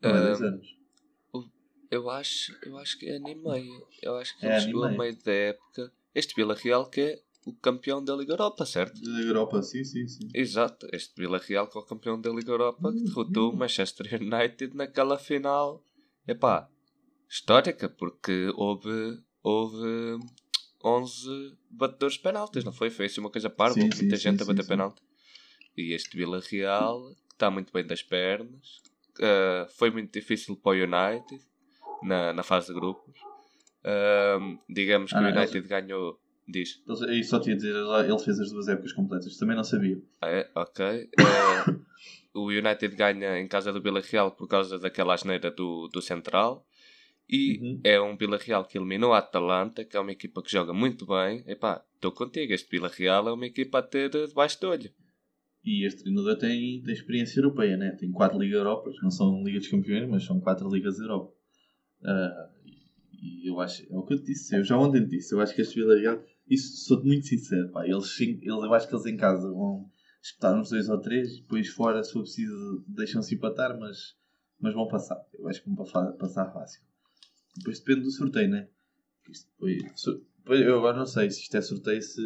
Não 0.02 0.10
é 0.10 0.20
dois 0.20 0.42
anos. 0.42 0.76
Eu 1.90 2.10
acho, 2.10 2.56
eu 2.62 2.76
acho 2.78 2.98
que 2.98 3.06
é 3.06 3.16
ano 3.16 3.28
e 3.28 3.34
meio. 3.34 3.86
Eu 4.02 4.16
acho 4.16 4.36
que 4.38 4.46
é 4.46 4.52
ele 4.52 4.60
chegou 4.60 4.84
a 4.84 4.90
meio 4.90 5.16
da 5.22 5.32
época. 5.32 5.92
Este 6.14 6.34
Vila 6.34 6.54
Real 6.54 6.88
que 6.88 7.00
é 7.00 7.22
o 7.44 7.52
campeão 7.52 8.02
da 8.04 8.14
Liga 8.16 8.32
Europa, 8.32 8.66
certo? 8.66 9.00
Da 9.00 9.10
Liga 9.10 9.28
Europa, 9.28 9.62
sim, 9.62 9.84
sim, 9.84 10.08
sim. 10.08 10.28
Exato, 10.34 10.88
este 10.92 11.14
Vila 11.16 11.38
Real 11.38 11.68
que 11.68 11.78
é 11.78 11.80
o 11.80 11.84
campeão 11.84 12.20
da 12.20 12.30
Liga 12.30 12.50
Europa 12.50 12.92
que 12.92 13.04
derrotou 13.04 13.52
o 13.52 13.56
Manchester 13.56 14.20
United 14.20 14.74
naquela 14.74 15.18
final. 15.18 15.82
Epá, 16.26 16.68
histórica, 17.28 17.88
porque 17.88 18.52
houve, 18.56 19.20
houve 19.42 20.18
11 20.84 21.56
batedores 21.70 22.16
de 22.16 22.22
penaltis, 22.22 22.64
não 22.64 22.72
foi? 22.72 22.90
Foi 22.90 23.06
assim 23.06 23.20
uma 23.20 23.30
coisa 23.30 23.48
parva, 23.48 23.78
muita 23.78 23.96
sim, 23.96 24.16
gente 24.16 24.38
sim, 24.38 24.42
a 24.42 24.46
bater 24.46 24.62
sim, 24.62 24.68
penalti. 24.68 25.02
E 25.76 25.92
este 25.92 26.16
Vila 26.16 26.40
Real, 26.40 27.14
que 27.28 27.34
está 27.34 27.48
muito 27.48 27.72
bem 27.72 27.86
das 27.86 28.02
pernas, 28.02 28.82
uh, 29.20 29.70
foi 29.76 29.90
muito 29.90 30.12
difícil 30.12 30.56
para 30.56 30.72
o 30.72 30.74
United 30.74 31.46
na, 32.02 32.32
na 32.32 32.42
fase 32.42 32.68
de 32.68 32.74
grupos. 32.74 33.14
Uh, 33.84 34.58
digamos 34.68 35.10
que 35.10 35.16
ah, 35.16 35.22
o 35.22 35.26
United 35.26 35.68
ganhou. 35.68 36.20
Diz. 36.48 36.80
E 37.10 37.24
só 37.24 37.40
tinha 37.40 37.54
a 37.54 37.56
dizer, 37.56 37.74
ele 37.74 38.18
fez 38.20 38.38
as 38.38 38.52
duas 38.52 38.68
épocas 38.68 38.92
completas, 38.92 39.36
também 39.36 39.56
não 39.56 39.64
sabia. 39.64 40.00
Ah, 40.20 40.28
é? 40.28 40.48
Ok. 40.54 41.10
Uh, 41.18 41.80
o 42.38 42.46
United 42.46 42.94
ganha 42.94 43.38
em 43.38 43.48
casa 43.48 43.72
do 43.72 43.82
Vila 43.82 44.00
Real 44.00 44.30
por 44.30 44.46
causa 44.46 44.78
daquela 44.78 45.14
asneira 45.14 45.50
do, 45.50 45.88
do 45.88 46.00
Central. 46.00 46.64
E 47.28 47.58
uhum. 47.60 47.80
é 47.82 48.00
um 48.00 48.16
Vila 48.16 48.38
Real 48.38 48.64
que 48.64 48.78
eliminou 48.78 49.12
a 49.12 49.18
Atalanta, 49.18 49.84
que 49.84 49.96
é 49.96 50.00
uma 50.00 50.12
equipa 50.12 50.40
que 50.40 50.52
joga 50.52 50.72
muito 50.72 51.04
bem. 51.04 51.42
Epá, 51.46 51.84
estou 51.96 52.12
contigo, 52.12 52.52
este 52.52 52.70
Vila 52.70 52.88
Real 52.88 53.28
é 53.28 53.32
uma 53.32 53.46
equipa 53.46 53.80
a 53.80 53.82
ter 53.82 54.08
debaixo 54.10 54.60
de 54.60 54.66
olho. 54.66 54.90
E 55.64 55.84
este 55.84 56.04
treinador 56.04 56.36
tem, 56.38 56.80
tem 56.80 56.94
experiência 56.94 57.40
europeia, 57.40 57.76
né? 57.76 57.90
Tem 57.98 58.12
quatro 58.12 58.38
Ligas 58.38 58.58
Europas, 58.58 58.94
não 59.02 59.10
são 59.10 59.42
Ligas 59.42 59.62
dos 59.62 59.70
Campeões, 59.72 60.08
mas 60.08 60.24
são 60.24 60.38
quatro 60.38 60.68
Ligas 60.72 61.00
Europa. 61.00 61.35
Uh, 62.06 62.56
e 63.20 63.50
eu 63.50 63.58
acho, 63.60 63.82
é 63.82 63.96
o 63.96 64.04
que 64.04 64.14
eu 64.14 64.18
te 64.18 64.26
disse, 64.26 64.54
eu 64.54 64.62
já 64.62 64.78
ontem 64.78 65.04
disse, 65.06 65.34
eu 65.34 65.40
acho 65.40 65.54
que 65.54 65.60
este 65.60 65.74
Vila 65.74 65.98
Real, 65.98 66.22
isso 66.48 66.84
sou 66.84 67.02
muito 67.02 67.26
sincero, 67.26 67.70
pá, 67.72 67.84
eles, 67.84 68.20
eles, 68.20 68.44
eu 68.46 68.74
acho 68.74 68.86
que 68.86 68.94
eles 68.94 69.06
em 69.06 69.16
casa 69.16 69.50
vão 69.50 69.90
espetar 70.22 70.58
uns 70.58 70.70
dois 70.70 70.88
ou 70.88 71.00
três, 71.00 71.40
depois 71.40 71.68
fora, 71.68 72.02
se 72.04 72.12
for 72.12 72.22
preciso, 72.22 72.84
deixam-se 72.86 73.34
empatar, 73.34 73.78
mas, 73.78 74.16
mas 74.60 74.74
vão 74.74 74.88
passar. 74.88 75.20
Eu 75.34 75.48
acho 75.48 75.62
que 75.62 75.68
vão 75.68 75.76
passar 75.76 76.52
fácil. 76.52 76.82
Depois 77.56 77.78
depende 77.78 78.02
do 78.02 78.10
sorteio, 78.10 78.50
né? 78.50 78.68
Isto 79.28 79.48
depois, 79.58 80.60
eu 80.60 80.78
agora 80.78 80.98
não 80.98 81.06
sei 81.06 81.30
se 81.30 81.42
isto 81.42 81.56
é 81.56 81.60
sorteio, 81.60 82.02
se, 82.02 82.22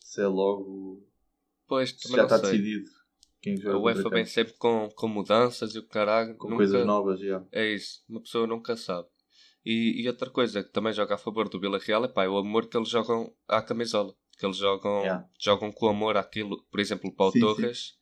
se 0.00 0.22
é 0.22 0.26
logo. 0.26 1.06
Pois, 1.66 1.90
se 1.90 2.08
já 2.08 2.24
está 2.24 2.38
sei. 2.38 2.52
decidido. 2.52 2.90
Quem 3.42 3.60
a 3.66 3.76
UEFA 3.76 4.08
vem 4.08 4.24
sempre 4.24 4.54
com, 4.54 4.88
com 4.94 5.08
mudanças 5.08 5.74
e 5.74 5.78
o 5.80 5.86
caralho. 5.86 6.36
Com 6.36 6.46
nunca... 6.46 6.58
coisas 6.58 6.86
novas, 6.86 7.18
já. 7.18 7.44
É 7.50 7.74
isso, 7.74 8.00
uma 8.08 8.20
pessoa 8.20 8.46
nunca 8.46 8.76
sabe. 8.76 9.08
E, 9.66 10.00
e 10.00 10.08
outra 10.08 10.30
coisa 10.30 10.62
que 10.62 10.70
também 10.70 10.92
joga 10.92 11.16
a 11.16 11.18
favor 11.18 11.48
do 11.48 11.58
Vila 11.58 11.78
Real 11.78 12.04
é 12.04 12.08
pá, 12.08 12.26
o 12.26 12.38
amor 12.38 12.68
que 12.68 12.76
eles 12.76 12.88
jogam 12.88 13.32
à 13.48 13.60
camisola. 13.60 14.14
Que 14.38 14.46
eles 14.46 14.56
jogam, 14.56 15.00
yeah. 15.00 15.28
jogam 15.38 15.72
com 15.72 15.88
amor 15.88 16.16
àquilo. 16.16 16.64
Por 16.70 16.78
exemplo, 16.78 17.10
o 17.10 17.12
Paulo 17.12 17.32
sim, 17.32 17.40
Torres 17.40 17.78
sim. 17.78 17.92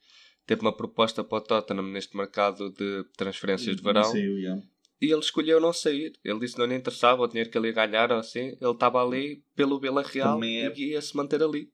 teve 0.46 0.60
uma 0.60 0.76
proposta 0.76 1.24
para 1.24 1.38
o 1.38 1.40
Tottenham 1.40 1.84
neste 1.84 2.16
mercado 2.16 2.70
de 2.70 3.04
transferências 3.16 3.76
de 3.76 3.82
verão. 3.82 4.14
Yeah. 4.14 4.62
E 5.00 5.10
ele 5.10 5.20
escolheu 5.20 5.58
não 5.58 5.72
sair. 5.72 6.12
Ele 6.22 6.38
disse 6.38 6.54
que 6.54 6.60
não 6.60 6.66
lhe 6.66 6.76
interessava 6.76 7.22
o 7.22 7.26
dinheiro 7.26 7.50
que 7.50 7.56
ele 7.56 7.68
ia 7.68 7.74
ganhar 7.74 8.12
ou 8.12 8.18
assim. 8.18 8.56
Ele 8.60 8.70
estava 8.70 9.02
ali 9.02 9.42
pelo 9.56 9.80
Vila 9.80 10.02
Real 10.02 10.42
é... 10.44 10.72
e 10.76 10.90
ia 10.90 11.00
se 11.00 11.16
manter 11.16 11.42
ali. 11.42 11.72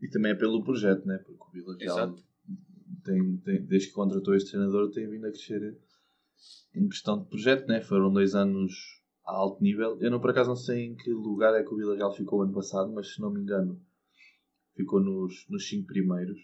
E 0.00 0.08
também 0.08 0.32
é 0.32 0.34
pelo 0.34 0.62
projeto, 0.62 1.06
né? 1.06 1.18
Porque 1.18 1.42
o 1.42 1.50
Vila 1.50 1.76
Real, 1.78 2.16
tem, 3.04 3.36
tem, 3.38 3.64
desde 3.66 3.88
que 3.88 3.94
contratou 3.94 4.34
este 4.34 4.50
treinador, 4.50 4.90
tem 4.90 5.08
vindo 5.08 5.26
a 5.26 5.30
crescer 5.30 5.76
em 6.74 6.88
questão 6.88 7.22
de 7.22 7.28
projeto, 7.28 7.66
né? 7.68 7.80
Foram 7.80 8.12
dois 8.12 8.34
anos 8.34 8.72
a 9.24 9.32
alto 9.32 9.62
nível. 9.62 9.98
Eu 10.00 10.10
não, 10.10 10.20
por 10.20 10.30
acaso, 10.30 10.48
não 10.48 10.56
sei 10.56 10.86
em 10.86 10.96
que 10.96 11.10
lugar 11.10 11.54
é 11.54 11.62
que 11.62 11.72
o 11.72 11.76
Vila 11.76 11.96
Real 11.96 12.14
ficou 12.14 12.42
ano 12.42 12.52
passado, 12.52 12.92
mas 12.92 13.14
se 13.14 13.20
não 13.20 13.30
me 13.30 13.40
engano, 13.40 13.80
ficou 14.74 15.00
nos, 15.00 15.46
nos 15.48 15.68
cinco 15.68 15.86
primeiros. 15.86 16.38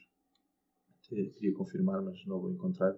Queria 1.08 1.52
confirmar, 1.54 2.00
mas 2.02 2.24
não 2.26 2.40
vou 2.40 2.52
encontrar. 2.52 2.92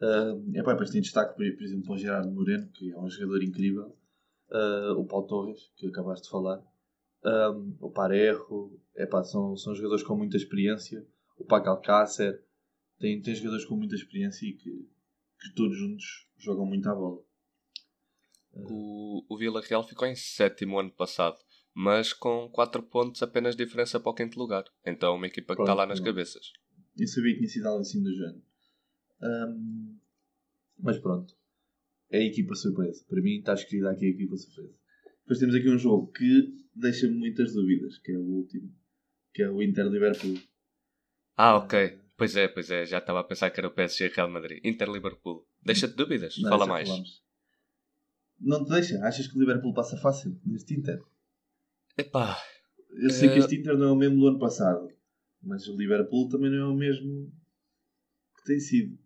Uh, 0.00 0.54
epá, 0.54 0.72
depois 0.72 0.90
tem 0.90 1.00
destaque, 1.00 1.34
por, 1.34 1.56
por 1.56 1.64
exemplo, 1.64 1.84
para 1.84 1.94
o 1.94 1.98
Gerardo 1.98 2.30
Moreno, 2.30 2.68
que 2.72 2.92
é 2.92 2.98
um 2.98 3.10
jogador 3.10 3.42
incrível. 3.42 3.96
Uh, 4.50 4.92
o 5.00 5.06
Paulo 5.06 5.26
Torres, 5.26 5.72
que 5.76 5.88
acabaste 5.88 6.24
de 6.26 6.30
falar. 6.30 6.62
Um, 7.24 7.76
o 7.80 7.90
Parejo. 7.90 8.78
Epá, 8.94 9.24
são, 9.24 9.56
são 9.56 9.74
jogadores 9.74 10.04
com 10.04 10.16
muita 10.16 10.36
experiência. 10.36 11.04
O 11.36 11.44
Paco 11.44 11.68
Alcácer. 11.68 12.45
Tem, 12.98 13.20
tem 13.20 13.34
jogadores 13.34 13.64
com 13.64 13.76
muita 13.76 13.94
experiência 13.94 14.46
e 14.46 14.52
que, 14.52 14.70
que 15.40 15.54
todos 15.54 15.76
juntos 15.76 16.28
jogam 16.38 16.66
muito 16.66 16.88
à 16.88 16.94
bola. 16.94 17.22
O, 18.52 19.24
o 19.28 19.36
Vila 19.36 19.60
Real 19.60 19.86
ficou 19.86 20.08
em 20.08 20.14
sétimo 20.14 20.78
ano 20.78 20.90
passado, 20.90 21.36
mas 21.74 22.12
com 22.12 22.48
4 22.50 22.82
pontos 22.84 23.22
apenas 23.22 23.54
diferença 23.54 24.00
para 24.00 24.10
o 24.10 24.14
quinto 24.14 24.38
lugar. 24.38 24.64
Então 24.84 25.14
uma 25.14 25.26
equipa 25.26 25.54
que 25.54 25.62
está 25.62 25.74
lá 25.74 25.86
nas 25.86 26.00
cabeças. 26.00 26.52
Eu 26.96 27.06
sabia 27.06 27.32
que 27.32 27.38
tinha 27.40 27.48
sido 27.50 27.66
algo 27.66 27.80
assim 27.80 28.02
do 28.02 28.14
género. 28.14 28.42
Um, 29.22 29.98
mas 30.78 30.98
pronto. 30.98 31.34
É 32.10 32.18
a 32.18 32.24
equipa 32.24 32.54
surpresa. 32.54 33.04
Para 33.08 33.20
mim 33.20 33.38
está 33.38 33.52
escrita 33.52 33.90
aqui 33.90 34.06
a 34.06 34.10
equipa 34.10 34.36
surpresa. 34.36 34.74
Depois 35.20 35.38
temos 35.38 35.54
aqui 35.54 35.68
um 35.68 35.78
jogo 35.78 36.10
que 36.12 36.54
deixa-me 36.74 37.14
muitas 37.14 37.52
dúvidas, 37.52 37.98
que 37.98 38.12
é 38.12 38.18
o 38.18 38.22
último, 38.22 38.72
que 39.34 39.42
é 39.42 39.50
o 39.50 39.62
Inter-Liverpool. 39.62 40.38
Ah, 41.36 41.56
ok. 41.56 41.98
Pois 42.16 42.34
é, 42.36 42.48
pois 42.48 42.70
é. 42.70 42.86
Já 42.86 42.98
estava 42.98 43.20
a 43.20 43.24
pensar 43.24 43.50
que 43.50 43.60
era 43.60 43.68
o 43.68 43.72
PSG 43.72 44.08
Real 44.08 44.30
Madrid. 44.30 44.60
Inter-Liverpool. 44.64 45.46
Deixa-te 45.62 45.94
dúvidas. 45.94 46.36
Não, 46.38 46.48
Fala 46.50 46.64
já 46.64 46.70
mais. 46.72 46.88
falamos. 46.88 47.22
Não 48.40 48.64
te 48.64 48.70
deixa? 48.70 48.98
Achas 49.04 49.26
que 49.26 49.36
o 49.36 49.40
Liverpool 49.40 49.74
passa 49.74 49.96
fácil 49.96 50.38
neste 50.44 50.74
Inter? 50.74 51.02
Epá, 51.96 52.38
Eu 52.90 53.10
sei 53.10 53.28
que 53.28 53.36
Eh, 53.36 53.38
este 53.38 53.56
Inter 53.56 53.76
não 53.76 53.88
é 53.88 53.92
o 53.92 53.96
mesmo 53.96 54.18
do 54.20 54.28
ano 54.28 54.38
passado, 54.38 54.90
mas 55.42 55.66
o 55.68 55.76
Liverpool 55.76 56.28
também 56.28 56.50
não 56.50 56.58
é 56.58 56.68
o 56.68 56.74
mesmo 56.74 57.32
que 58.36 58.44
tem 58.44 58.60
sido. 58.60 58.98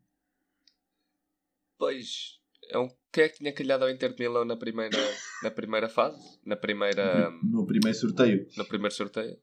pois. 1.79 2.39
É 2.69 2.79
um... 2.79 2.89
Quem 3.13 3.25
é 3.25 3.29
que 3.29 3.39
tinha 3.39 3.53
calhado 3.53 3.85
ao 3.85 3.91
Inter 3.91 4.15
de 4.15 4.23
Milão 4.23 4.45
na 4.45 4.57
primeira, 4.57 4.97
na 5.43 5.51
primeira 5.51 5.89
fase? 5.89 6.39
Na 6.45 6.55
primeira... 6.55 7.29
No 7.43 7.67
primeiro 7.67 7.99
sorteio 7.99 8.47
No 8.57 8.65
primeiro 8.65 8.95
sorteio? 8.95 9.37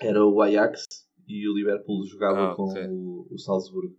era 0.00 0.22
o 0.26 0.42
Ajax 0.42 1.03
e 1.26 1.48
o 1.48 1.54
Liverpool 1.54 2.04
jogava 2.06 2.52
Ah, 2.52 2.54
com 2.54 2.64
ok. 2.64 2.82
o, 2.86 3.26
o 3.30 3.38
Salzburgo. 3.38 3.96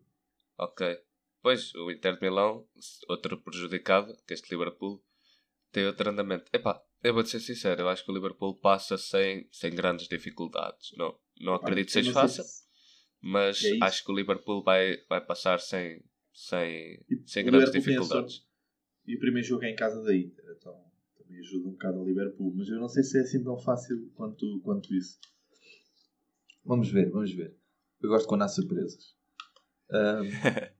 Ok. 0.58 1.00
Pois, 1.42 1.74
o 1.76 1.92
Inter 1.92 2.16
de 2.16 2.22
Milão, 2.22 2.68
outro 3.08 3.38
prejudicado, 3.40 4.16
que 4.26 4.34
este 4.34 4.50
Liverpool, 4.50 5.04
tem 5.72 5.86
outro 5.86 6.10
andamento. 6.10 6.46
Epá, 6.52 6.82
eu 7.04 7.14
vou-te 7.14 7.30
ser 7.30 7.40
sincero, 7.40 7.82
eu 7.82 7.90
acho 7.90 8.04
que 8.04 8.12
o 8.12 8.14
Liverpool 8.16 8.56
passa 8.56 8.98
sem, 8.98 9.48
sem 9.52 9.76
grandes 9.76 10.08
dificuldades. 10.08 10.92
Não, 10.98 11.16
não 11.40 11.54
acredito 11.54 11.88
que 11.88 11.92
seja 11.92 12.12
fácil, 12.14 12.44
mas 13.22 13.64
É 13.64 13.78
acho 13.82 14.04
que 14.04 14.12
o 14.12 14.16
Liverpool 14.16 14.64
vai, 14.64 14.98
vai 15.08 15.22
passar 15.24 15.60
sem, 15.60 16.04
sem, 16.34 17.00
E 17.10 17.22
sem 17.28 17.46
grandes 17.46 17.72
dificuldades. 17.72 18.44
E 19.06 19.16
o 19.16 19.20
primeiro 19.20 19.48
jogo 19.48 19.64
é 19.66 19.70
em 19.70 19.76
casa 19.76 20.02
da 20.02 20.16
Inter, 20.16 20.46
então 20.58 20.84
também 21.16 21.40
ajuda 21.40 21.68
um 21.68 21.72
bocado 21.74 22.00
o 22.00 22.06
Liverpool. 22.06 22.54
Mas 22.56 22.70
eu 22.70 22.80
não 22.80 22.88
sei 22.88 23.04
se 23.04 23.20
é 23.20 23.22
assim 23.22 23.44
tão 23.44 23.58
fácil 23.58 24.10
quanto, 24.16 24.60
quanto 24.64 24.94
isso. 24.96 25.20
Vamos 26.66 26.90
ver, 26.90 27.10
vamos 27.12 27.32
ver. 27.34 27.56
Eu 28.02 28.10
gosto 28.10 28.28
quando 28.28 28.42
há 28.44 28.48
surpresas. 28.48 29.16
Ahm, 29.92 30.26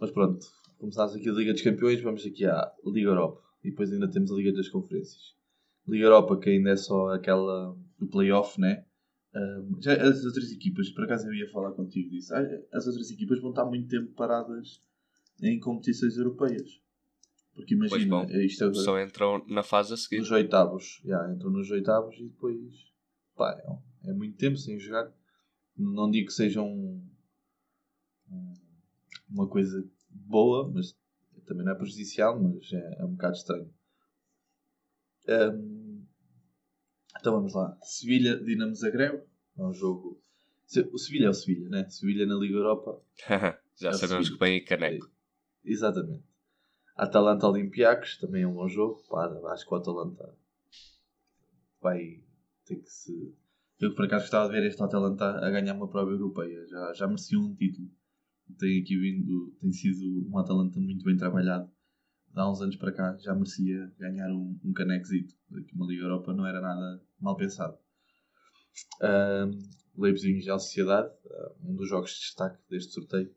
mas 0.00 0.10
pronto, 0.10 0.46
começámos 0.78 1.14
aqui 1.14 1.28
a 1.28 1.32
Liga 1.32 1.52
dos 1.52 1.62
Campeões, 1.62 2.00
vamos 2.00 2.24
aqui 2.24 2.44
à 2.46 2.72
Liga 2.86 3.08
Europa. 3.10 3.42
E 3.64 3.70
depois 3.70 3.92
ainda 3.92 4.10
temos 4.10 4.30
a 4.30 4.34
Liga 4.34 4.52
das 4.52 4.68
Conferências. 4.68 5.34
Liga 5.86 6.04
Europa, 6.04 6.38
que 6.38 6.50
ainda 6.50 6.70
é 6.70 6.76
só 6.76 7.08
aquela 7.12 7.76
do 7.98 8.06
playoff, 8.06 8.60
né? 8.60 8.84
Ahm, 9.34 9.80
já 9.80 9.94
as 9.94 10.24
outras 10.24 10.50
equipas, 10.52 10.90
por 10.90 11.04
acaso 11.04 11.26
eu 11.26 11.34
ia 11.34 11.48
falar 11.50 11.72
contigo 11.72 12.10
disso. 12.10 12.34
Ah, 12.34 12.42
As 12.72 12.86
outras 12.86 13.10
equipas 13.10 13.40
vão 13.40 13.50
estar 13.50 13.64
muito 13.64 13.88
tempo 13.88 14.12
paradas 14.12 14.80
em 15.42 15.58
competições 15.58 16.16
europeias. 16.16 16.80
Porque 17.54 17.74
imagina, 17.74 18.24
bom, 18.24 18.30
isto 18.30 18.64
é 18.64 18.74
Só 18.74 19.00
entram 19.00 19.44
na 19.46 19.62
fase 19.62 19.92
a 19.92 19.96
seguir. 19.96 20.18
nos 20.20 20.30
oitavos. 20.30 21.00
Já, 21.04 21.30
entram 21.32 21.50
nos 21.50 21.70
oitavos 21.70 22.16
e 22.16 22.24
depois. 22.28 22.90
Pá, 23.36 23.52
é, 23.52 23.91
é 24.04 24.12
muito 24.12 24.36
tempo 24.36 24.56
sem 24.56 24.78
jogar. 24.78 25.12
Não 25.76 26.10
digo 26.10 26.26
que 26.28 26.32
seja 26.32 26.60
um, 26.62 27.02
um- 28.30 28.54
uma 29.30 29.48
coisa 29.48 29.84
boa, 30.10 30.70
mas 30.70 30.96
também 31.46 31.64
não 31.64 31.72
é 31.72 31.74
prejudicial, 31.76 32.40
mas 32.40 32.72
é, 32.72 32.96
é 33.00 33.04
um 33.04 33.12
bocado 33.12 33.36
estranho. 33.36 33.72
Ahm, 35.28 36.04
então 37.18 37.32
vamos 37.34 37.54
lá. 37.54 37.76
Sevilha, 37.82 38.36
Dinamo 38.42 38.74
Zagreb. 38.74 39.22
É 39.58 39.62
um 39.62 39.72
jogo. 39.72 40.20
O 40.92 40.98
Sevilha 40.98 41.26
é 41.26 41.30
o 41.30 41.34
Sevilha, 41.34 41.68
né? 41.68 41.88
Sevilha 41.90 42.26
na 42.26 42.34
Liga 42.36 42.54
Europa 42.54 43.02
Já 43.78 43.90
É 43.90 43.92
sabemos 43.92 44.30
que 44.30 44.38
vem 44.38 44.58
em 44.58 44.64
caneco. 44.64 45.10
Exatamente. 45.64 46.24
Atalanta 46.96 47.46
Olympiacos 47.46 48.18
também 48.18 48.42
é 48.42 48.46
um 48.46 48.54
bom 48.54 48.68
jogo. 48.68 49.02
Pá, 49.08 49.26
acho 49.52 49.66
que 49.66 49.74
o 49.74 49.76
Atalanta 49.76 50.34
vai 51.80 52.20
ter 52.64 52.76
que 52.76 52.88
se. 52.90 53.34
Eu 53.82 53.92
por 53.96 54.04
acaso 54.04 54.22
gostava 54.26 54.46
de 54.46 54.52
ver 54.60 54.64
este 54.68 54.80
Atalanta 54.80 55.24
a 55.44 55.50
ganhar 55.50 55.74
uma 55.74 55.88
prova 55.90 56.12
europeia. 56.12 56.64
Já, 56.68 56.92
já 56.94 57.06
merecia 57.08 57.36
um 57.36 57.52
título. 57.52 57.90
Tem 58.56 58.80
aqui 58.80 58.96
vindo, 58.96 59.56
tem 59.60 59.72
sido 59.72 60.24
um 60.30 60.38
Atalanta 60.38 60.78
muito 60.78 61.04
bem 61.04 61.16
trabalhado. 61.16 61.68
Há 62.32 62.48
uns 62.48 62.62
anos 62.62 62.76
para 62.76 62.92
cá 62.92 63.16
já 63.18 63.34
merecia 63.34 63.92
ganhar 63.98 64.30
um, 64.30 64.56
um 64.64 64.72
canexito. 64.72 65.34
Uma 65.74 65.86
Liga 65.86 66.04
Europa 66.04 66.32
não 66.32 66.46
era 66.46 66.60
nada 66.60 67.02
mal 67.20 67.36
pensado. 67.36 67.76
Ahm, 69.00 69.50
Leipzig 69.98 70.44
Real 70.44 70.60
Sociedade, 70.60 71.12
ah, 71.28 71.52
um 71.64 71.74
dos 71.74 71.88
jogos 71.88 72.12
de 72.12 72.20
destaque 72.20 72.62
deste 72.70 72.92
sorteio. 72.92 73.34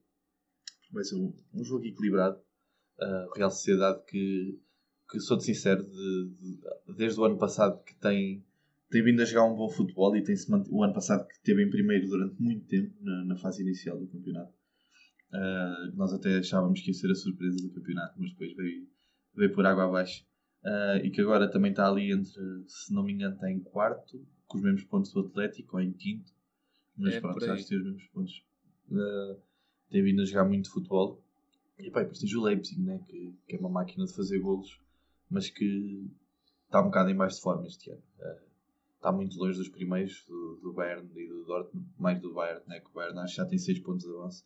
Vai 0.91 1.03
ser 1.03 1.15
um, 1.15 1.35
um 1.55 1.63
jogo 1.63 1.85
equilibrado. 1.85 2.39
A 2.99 3.27
Real 3.35 3.49
Sociedade 3.49 3.99
que, 4.05 4.61
que 5.09 5.19
sou-te 5.19 5.43
sincero, 5.43 5.83
de- 5.83 6.35
de- 6.39 6.95
desde 6.95 7.19
o 7.19 7.25
ano 7.25 7.39
passado 7.39 7.83
que 7.83 7.95
tem, 7.95 8.45
tem 8.89 9.03
vindo 9.03 9.21
a 9.21 9.25
jogar 9.25 9.45
um 9.45 9.55
bom 9.55 9.69
futebol 9.69 10.15
e 10.15 10.23
tem-se 10.23 10.49
mant- 10.49 10.67
o 10.69 10.83
ano 10.83 10.93
passado 10.93 11.27
que 11.27 11.33
esteve 11.33 11.63
em 11.63 11.69
primeiro 11.69 12.07
durante 12.07 12.41
muito 12.41 12.65
tempo 12.67 12.93
na, 13.01 13.25
na 13.25 13.35
fase 13.37 13.61
inicial 13.61 13.97
do 13.99 14.07
campeonato. 14.07 14.53
Ah, 15.33 15.91
nós 15.95 16.13
até 16.13 16.37
achávamos 16.37 16.81
que 16.81 16.87
ia 16.89 16.93
ser 16.93 17.11
a 17.11 17.15
surpresa 17.15 17.57
do 17.61 17.73
campeonato, 17.73 18.13
mas 18.19 18.31
depois 18.31 18.53
veio, 18.55 18.87
veio 19.35 19.53
por 19.53 19.65
água 19.65 19.85
abaixo. 19.85 20.25
Ah, 20.63 20.97
e 21.03 21.09
que 21.11 21.21
agora 21.21 21.49
também 21.49 21.71
está 21.71 21.87
ali 21.87 22.11
entre, 22.11 22.31
se 22.67 22.93
não 22.93 23.03
me 23.03 23.13
engano, 23.13 23.35
está 23.35 23.51
em 23.51 23.59
quarto, 23.59 24.25
com 24.47 24.57
os 24.57 24.63
mesmos 24.63 24.83
pontos 24.85 25.11
do 25.11 25.21
Atlético, 25.21 25.77
ou 25.77 25.83
em 25.83 25.91
quinto. 25.91 26.31
Mas 26.97 27.15
É 27.15 27.21
pronto, 27.21 27.39
já 27.45 27.55
tem 27.55 27.77
os 27.77 27.83
mesmos 27.83 28.07
pontos. 28.07 28.45
Ah, 28.91 29.35
tem 29.89 30.03
vindo 30.03 30.21
a 30.21 30.25
jogar 30.25 30.45
muito 30.45 30.71
futebol. 30.71 31.21
E 31.77 31.91
pá, 31.91 31.99
depois 32.01 32.19
tens 32.19 32.33
o 32.33 32.41
Leipzig, 32.41 32.81
né? 32.81 32.99
que, 33.07 33.33
que 33.47 33.55
é 33.55 33.59
uma 33.59 33.69
máquina 33.69 34.05
de 34.05 34.15
fazer 34.15 34.39
golos, 34.39 34.79
mas 35.29 35.49
que 35.49 36.09
está 36.65 36.79
um 36.81 36.85
bocado 36.85 37.09
em 37.09 37.15
baixo 37.15 37.35
de 37.35 37.41
forma 37.41 37.67
este 37.67 37.91
ano. 37.91 38.01
Ah, 38.21 38.37
está 39.05 39.11
muito 39.11 39.37
longe 39.37 39.57
dos 39.57 39.69
primeiros, 39.69 40.25
do, 40.27 40.59
do 40.61 40.73
Bayern 40.73 41.07
e 41.15 41.27
do 41.27 41.45
Dortmund, 41.45 41.87
mais 41.97 42.19
do 42.19 42.33
Bayern, 42.33 42.63
né? 42.67 42.79
que 42.79 42.87
o 42.87 42.93
Bayern 42.93 43.19
acho 43.19 43.35
que 43.35 43.37
já 43.37 43.45
tem 43.45 43.57
6 43.59 43.79
pontos 43.79 44.05
de 44.05 44.11
avanço. 44.11 44.43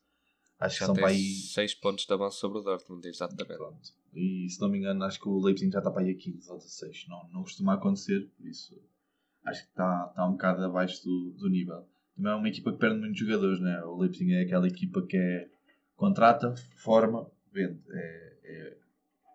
Acho 0.59 0.75
que 0.75 0.79
Já 0.81 0.85
são 0.87 0.95
tem 0.95 1.03
para 1.03 1.13
aí 1.13 1.23
6 1.23 1.75
pontos 1.75 2.05
de 2.05 2.13
avanço 2.13 2.39
sobre 2.39 2.59
o 2.59 2.61
Dortmund, 2.61 3.07
exatamente. 3.07 3.57
Pronto. 3.57 3.93
E 4.13 4.49
se 4.49 4.59
não 4.59 4.67
me 4.67 4.77
engano, 4.77 5.05
acho 5.05 5.19
que 5.19 5.29
o 5.29 5.39
Leipzig 5.39 5.71
já 5.71 5.79
está 5.79 5.89
para 5.89 6.01
aí 6.01 6.11
a 6.11 6.15
15 6.15 6.51
ou 6.51 6.57
16. 6.57 7.05
Não, 7.07 7.29
não 7.31 7.43
costuma 7.43 7.75
acontecer, 7.75 8.29
por 8.37 8.45
isso 8.45 8.75
acho 9.45 9.63
que 9.63 9.69
está, 9.69 10.07
está 10.09 10.27
um 10.27 10.33
bocado 10.33 10.65
abaixo 10.65 11.01
do, 11.05 11.31
do 11.31 11.49
nível. 11.49 11.87
Também 12.15 12.33
é 12.33 12.35
uma 12.35 12.49
equipa 12.49 12.73
que 12.73 12.77
perde 12.77 12.99
muitos 12.99 13.17
jogadores, 13.17 13.61
né? 13.61 13.81
O 13.85 13.95
Leipzig 13.95 14.33
é 14.33 14.41
aquela 14.41 14.67
equipa 14.67 15.01
que 15.01 15.15
é 15.15 15.49
contrata, 15.95 16.53
forma, 16.75 17.31
vende. 17.53 17.79
É, 17.91 18.37
é, 18.43 18.77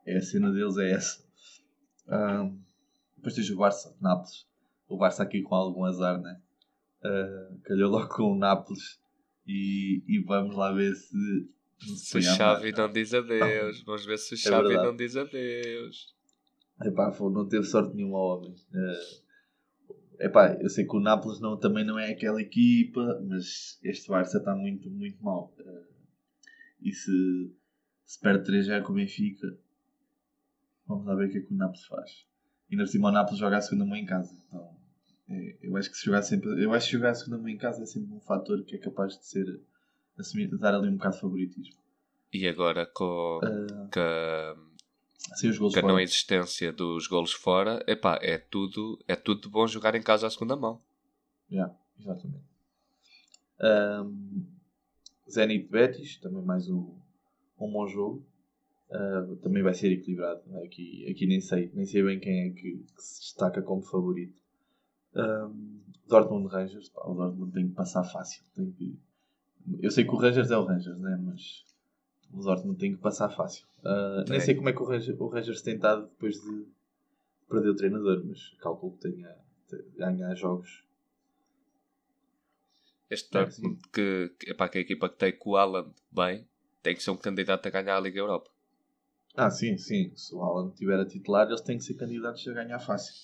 é 0.06 0.16
a 0.18 0.20
cena 0.20 0.52
deles, 0.52 0.76
é 0.76 0.90
essa. 0.90 1.24
Ahm, 2.08 2.58
depois 3.16 3.34
tens 3.34 3.48
o 3.48 3.56
Barça, 3.56 3.96
Nápoles. 4.02 4.46
O 4.88 4.98
Barça 4.98 5.22
aqui 5.22 5.42
com 5.42 5.54
algum 5.54 5.84
azar, 5.84 6.20
né? 6.20 6.40
Ah, 7.04 7.48
calhou 7.64 7.90
logo 7.90 8.08
com 8.08 8.32
o 8.32 8.38
Nápoles 8.38 8.98
e, 9.46 10.02
e 10.08 10.22
vamos 10.24 10.56
lá 10.56 10.72
ver 10.72 10.94
se. 10.94 11.48
Se 11.78 12.18
o 12.18 12.22
Xavi 12.22 12.72
não 12.72 12.90
diz 12.90 13.12
adeus, 13.12 13.82
vamos 13.84 14.06
ver 14.06 14.16
se 14.16 14.34
o 14.34 14.36
Xavi 14.38 14.72
É 14.72 14.76
não 14.76 14.96
diz 14.96 15.16
adeus. 15.16 16.14
Epá, 16.82 17.14
não 17.20 17.46
teve 17.46 17.64
sorte 17.64 17.94
nenhuma 17.94 18.18
homem. 18.18 18.54
Eh, 18.74 20.26
epá, 20.26 20.56
eu 20.60 20.68
sei 20.70 20.86
que 20.86 20.96
o 20.96 21.00
Nápoles 21.00 21.40
não, 21.40 21.58
também 21.58 21.84
não 21.84 21.98
é 21.98 22.10
aquela 22.10 22.40
equipa, 22.40 23.20
mas 23.28 23.78
este 23.82 24.08
Barça 24.08 24.38
está 24.38 24.54
muito, 24.56 24.90
muito 24.90 25.22
mal. 25.22 25.54
Eh, 25.58 25.84
e 26.80 26.92
se, 26.92 27.54
se 28.04 28.20
perde 28.20 28.44
3 28.44 28.66
já 28.66 28.80
com 28.80 28.92
o 28.92 28.94
Benfica, 28.96 29.58
vamos 30.86 31.06
lá 31.06 31.14
ver 31.14 31.28
o 31.28 31.30
que 31.30 31.38
é 31.38 31.40
que 31.42 31.52
o 31.52 31.56
Nápoles 31.56 31.84
faz. 31.84 32.26
E 32.70 32.76
por 32.76 32.86
cima 32.88 33.08
o 33.08 33.12
Nápoles 33.12 33.38
joga 33.38 33.58
a 33.58 33.60
segunda 33.60 33.84
mão 33.84 33.96
em 33.96 34.04
casa. 34.06 34.34
Então, 34.48 34.76
eh, 35.28 35.56
eu 35.62 35.76
acho 35.76 35.90
que 35.90 35.96
se 35.96 36.04
jogar 36.06 36.22
sempre, 36.22 36.48
eu 36.62 36.72
acho 36.72 36.86
que 36.86 36.92
jogar 36.92 37.10
a 37.10 37.14
segunda 37.14 37.38
mão 37.38 37.48
em 37.48 37.56
casa 37.58 37.82
é 37.82 37.86
sempre 37.86 38.12
um 38.12 38.20
fator 38.20 38.62
que 38.64 38.74
é 38.76 38.78
capaz 38.78 39.18
de 39.18 39.26
ser 39.26 39.46
assumir, 40.18 40.48
dar 40.58 40.74
ali 40.74 40.88
um 40.88 40.96
bocado 40.96 41.14
de 41.14 41.20
favoritismo. 41.20 41.76
E 42.32 42.48
agora 42.48 42.84
com, 42.86 43.40
com 43.92 44.00
a- 44.00 44.56
sem 45.36 45.50
os 45.50 45.58
gols 45.58 45.74
com 45.74 45.86
a 45.86 45.88
não 45.92 46.00
existência 46.00 46.72
dos 46.72 47.06
golos 47.06 47.32
fora, 47.32 47.82
epá, 47.86 48.18
é 48.20 48.38
tudo, 48.38 48.98
é 49.06 49.14
tudo 49.16 49.42
de 49.42 49.48
bom 49.48 49.66
jogar 49.66 49.94
em 49.94 50.02
casa 50.02 50.26
à 50.26 50.30
segunda 50.30 50.56
mão. 50.56 50.80
Yeah, 51.50 51.72
exatamente. 51.98 52.44
Um, 53.60 54.46
Zenit 55.30 55.68
Betis, 55.70 56.18
também 56.18 56.42
mais 56.42 56.68
um, 56.68 56.94
um 57.58 57.70
bom 57.70 57.86
jogo. 57.86 58.26
Uh, 58.94 59.34
também 59.36 59.62
vai 59.62 59.74
ser 59.74 59.90
equilibrado. 59.90 60.42
Aqui, 60.64 61.04
aqui 61.10 61.26
nem 61.26 61.40
sei, 61.40 61.68
nem 61.74 61.84
sei 61.84 62.02
bem 62.04 62.20
quem 62.20 62.42
é 62.42 62.50
que, 62.50 62.84
que 62.94 63.02
se 63.02 63.20
destaca 63.22 63.60
como 63.60 63.82
favorito. 63.82 64.40
Um, 65.16 65.80
Dortmund 66.06 66.46
Rangers, 66.46 66.90
pá, 66.90 67.02
o 67.06 67.14
Dortmund 67.14 67.52
tem 67.52 67.68
que 67.68 67.74
passar 67.74 68.04
fácil. 68.04 68.44
Tem 68.54 68.70
que... 68.70 68.96
Eu 69.80 69.90
sei 69.90 70.04
que 70.04 70.10
o 70.10 70.16
Rangers 70.16 70.50
é 70.50 70.56
o 70.56 70.64
Rangers, 70.64 70.98
né? 70.98 71.18
mas 71.20 71.64
o 72.32 72.40
Dortmund 72.40 72.78
tem 72.78 72.94
que 72.94 73.00
passar 73.00 73.30
fácil. 73.30 73.66
Uh, 73.80 74.18
nem 74.18 74.24
Tem. 74.26 74.40
sei 74.40 74.54
como 74.54 74.68
é 74.68 74.72
que 74.72 74.82
o 74.82 74.86
Rangers, 74.86 75.18
o 75.18 75.26
Rangers 75.26 75.62
tem 75.62 75.74
estado 75.74 76.06
depois 76.06 76.34
de 76.36 76.66
perder 77.48 77.70
o 77.70 77.76
treinador, 77.76 78.22
mas 78.24 78.50
calculo 78.60 78.96
que 78.96 79.08
tenha 79.10 79.36
ganhar 79.96 80.34
jogos 80.34 80.84
Este 83.10 83.30
Dortmund 83.32 83.80
que, 83.92 84.34
que, 84.38 84.50
epá, 84.50 84.68
que 84.68 84.78
é 84.78 84.80
a 84.80 84.82
equipa 84.82 85.08
que 85.08 85.16
tem 85.16 85.36
com 85.36 85.50
o 85.50 85.56
Haaland 85.56 85.92
bem, 86.12 86.46
tem 86.82 86.94
que 86.94 87.02
ser 87.02 87.10
um 87.10 87.16
candidato 87.16 87.66
a 87.66 87.70
ganhar 87.70 87.96
a 87.96 88.00
Liga 88.00 88.18
Europa. 88.18 88.50
Ah, 89.36 89.50
sim, 89.50 89.76
sim. 89.76 90.12
Se 90.14 90.34
o 90.34 90.42
Alan 90.42 90.70
tiver 90.70 90.98
a 90.98 91.04
titular, 91.04 91.46
eles 91.46 91.60
têm 91.60 91.78
que 91.78 91.84
ser 91.84 91.94
candidatos 91.94 92.46
a 92.46 92.52
ganhar 92.52 92.78
fácil. 92.78 93.14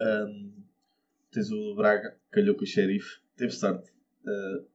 Ahm, 0.00 0.52
tens 1.30 1.50
o 1.50 1.74
Braga, 1.76 2.16
calhou 2.30 2.56
com 2.56 2.64
o 2.64 2.66
Sheriff, 2.66 3.20
teve 3.36 3.52
sorte. 3.52 3.90
Uh, 4.24 4.66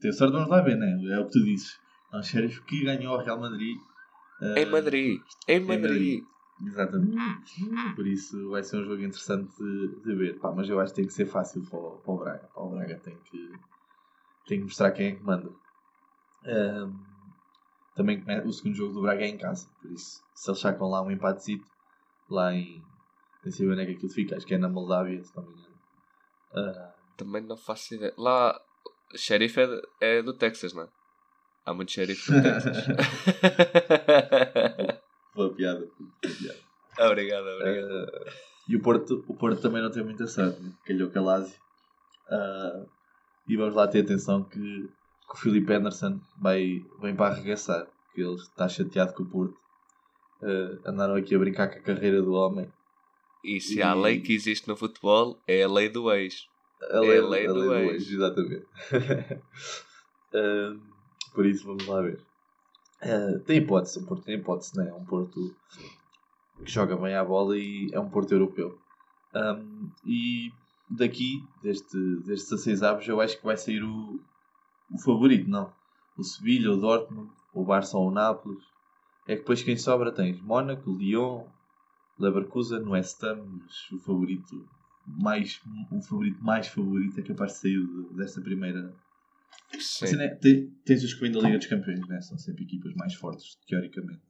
teve 0.00 0.12
sorte, 0.12 0.34
mas 0.34 0.48
vai 0.48 0.62
bem, 0.62 0.76
né? 0.76 1.14
É 1.14 1.18
o 1.18 1.26
que 1.26 1.32
tu 1.32 1.44
dizes. 1.44 1.80
É 2.12 2.18
um 2.18 2.22
Sheriff 2.22 2.62
que 2.64 2.84
ganhou 2.84 3.14
ao 3.14 3.24
Real 3.24 3.40
Madrid. 3.40 3.76
Uh, 4.40 4.58
em 4.58 4.66
Madrid. 4.66 5.20
Em 5.48 5.60
Madrid. 5.60 5.82
Madrid. 5.82 6.24
Exatamente. 6.62 7.94
Por 7.96 8.06
isso 8.06 8.50
vai 8.50 8.62
ser 8.62 8.76
um 8.78 8.84
jogo 8.84 9.02
interessante 9.02 9.50
de, 9.56 10.02
de 10.02 10.14
ver. 10.14 10.38
Pá, 10.38 10.52
mas 10.52 10.68
eu 10.68 10.78
acho 10.80 10.92
que 10.92 11.00
tem 11.00 11.06
que 11.06 11.12
ser 11.12 11.26
fácil 11.26 11.62
para 11.68 11.78
o, 11.78 11.98
para 11.98 12.12
o 12.12 12.18
Braga. 12.18 12.48
Para 12.52 12.62
o 12.62 12.70
Braga 12.70 12.98
tem 13.00 13.18
que, 13.18 13.52
tem 14.46 14.58
que 14.58 14.64
mostrar 14.64 14.92
quem 14.92 15.06
é 15.06 15.12
que 15.16 15.22
manda. 15.22 15.50
Um, 16.44 17.13
também 17.94 18.22
o 18.44 18.52
segundo 18.52 18.74
jogo 18.74 18.92
do 18.92 19.02
Braga 19.02 19.24
é 19.24 19.28
em 19.28 19.38
casa. 19.38 19.68
Por 19.80 19.90
isso, 19.90 20.22
se 20.34 20.50
eles 20.50 20.60
sacam 20.60 20.88
lá 20.88 21.02
um 21.02 21.10
empatezito, 21.10 21.66
lá 22.28 22.52
em. 22.52 22.82
Nem 23.44 23.52
sei 23.52 23.68
onde 23.68 23.82
é 23.82 23.86
que 23.86 23.92
aquilo 23.92 24.12
fica, 24.12 24.36
acho 24.36 24.46
que 24.46 24.54
é 24.54 24.58
na 24.58 24.68
Moldávia, 24.68 25.22
se 25.22 25.36
não 25.36 25.44
me 25.44 25.52
engano. 25.52 25.74
Uh, 26.52 26.92
também 27.16 27.42
não 27.42 27.56
faço 27.56 27.94
ideia. 27.94 28.14
Lá, 28.16 28.60
xerife 29.14 29.60
é, 29.60 29.82
é 30.00 30.22
do 30.22 30.32
Texas, 30.32 30.72
não 30.72 30.84
é? 30.84 30.88
Há 31.64 31.74
muito 31.74 31.92
xerife 31.92 32.32
do 32.32 32.42
Texas. 32.42 32.86
Boa 35.34 35.54
piada. 35.54 35.80
Boa 35.80 36.10
piada. 36.20 36.58
Obrigado, 37.10 37.46
obrigado. 37.46 37.86
Uh, 37.86 38.30
e 38.68 38.76
o 38.76 38.82
Porto, 38.82 39.24
o 39.28 39.34
Porto 39.34 39.60
também 39.60 39.82
não 39.82 39.90
tem 39.90 40.02
muita 40.02 40.26
sorte, 40.26 40.60
né? 40.60 40.72
calhou 40.86 41.10
Calásio. 41.10 41.58
Uh, 42.30 42.88
e 43.46 43.56
vamos 43.56 43.74
lá 43.74 43.86
ter 43.86 44.02
atenção 44.02 44.42
que, 44.44 44.88
que 45.34 45.40
o 45.40 45.42
Filipe 45.42 45.72
Anderson 45.72 46.20
vai, 46.40 46.84
vem 47.00 47.14
para 47.14 47.34
arregaçar, 47.34 47.86
que 48.14 48.22
ele 48.22 48.36
está 48.36 48.68
chateado 48.68 49.12
com 49.12 49.24
o 49.24 49.26
Porto. 49.26 49.56
Uh, 50.40 50.78
andaram 50.88 51.16
aqui 51.16 51.34
a 51.34 51.38
brincar 51.38 51.68
com 51.68 51.78
a 51.78 51.82
carreira 51.82 52.22
do 52.22 52.32
homem. 52.32 52.70
E 53.42 53.60
se 53.60 53.78
e... 53.78 53.82
há 53.82 53.92
lei 53.94 54.20
que 54.20 54.32
existe 54.32 54.68
no 54.68 54.76
futebol, 54.76 55.38
é 55.46 55.64
a 55.64 55.68
lei 55.68 55.88
do 55.88 56.10
ex. 56.12 56.46
A 56.90 57.00
lei, 57.00 57.16
é 57.16 57.18
a 57.18 57.26
lei, 57.26 57.46
a 57.46 57.52
do, 57.52 57.58
lei 57.58 57.68
do 57.68 57.92
ex. 57.94 58.10
Exatamente. 58.10 58.66
uh, 60.34 60.80
por 61.34 61.46
isso, 61.46 61.66
vamos 61.66 61.86
lá 61.86 62.00
ver. 62.00 62.20
Uh, 63.02 63.40
tem 63.40 63.58
hipótese, 63.58 63.98
um 63.98 64.04
Porto 64.06 64.24
tem 64.24 64.36
hipótese, 64.36 64.76
não 64.76 64.86
é? 64.86 64.94
Um 64.94 65.04
Porto 65.04 65.54
que 66.64 66.70
joga 66.70 66.96
bem 66.96 67.14
à 67.14 67.24
bola 67.24 67.58
e 67.58 67.90
é 67.92 67.98
um 67.98 68.08
Porto 68.08 68.32
europeu. 68.32 68.78
Um, 69.34 69.90
e 70.06 70.52
daqui, 70.88 71.42
deste, 71.60 71.98
destes 72.24 72.50
16 72.50 72.82
avos, 72.84 73.08
eu 73.08 73.20
acho 73.20 73.36
que 73.36 73.44
vai 73.44 73.56
sair 73.56 73.82
o, 73.82 74.20
o 74.94 74.98
favorito, 74.98 75.50
não? 75.50 75.72
O 76.16 76.22
Sevilha, 76.22 76.70
o 76.70 76.76
Dortmund, 76.76 77.30
o 77.52 77.64
Barça 77.64 77.98
ou 77.98 78.08
o 78.08 78.10
Nápoles. 78.10 78.62
É 79.26 79.34
que 79.34 79.40
depois 79.40 79.62
quem 79.62 79.76
sobra 79.76 80.12
tens 80.12 80.40
Mónaco, 80.40 80.92
Lyon, 80.92 81.46
Leverkusen, 82.18 82.86
West 82.86 83.22
Ham, 83.24 83.44
mas 83.44 83.90
o 83.90 83.98
favorito 83.98 84.68
mais, 85.06 85.60
o 85.90 86.00
favorito 86.00 86.42
mais 86.42 86.68
favorito 86.68 87.18
é 87.18 87.22
capaz 87.22 87.52
de 87.52 87.58
sair 87.58 87.86
desta 88.14 88.40
primeira 88.40 88.94
Sim. 89.78 90.04
Assim, 90.04 90.16
né? 90.16 90.28
Tens 90.84 91.02
os 91.04 91.14
que 91.14 91.20
vêm 91.20 91.32
da 91.32 91.40
Liga 91.40 91.58
dos 91.58 91.66
Campeões, 91.66 92.06
né? 92.08 92.20
são 92.20 92.38
sempre 92.38 92.64
equipas 92.64 92.94
mais 92.94 93.14
fortes, 93.14 93.56
teoricamente. 93.66 94.22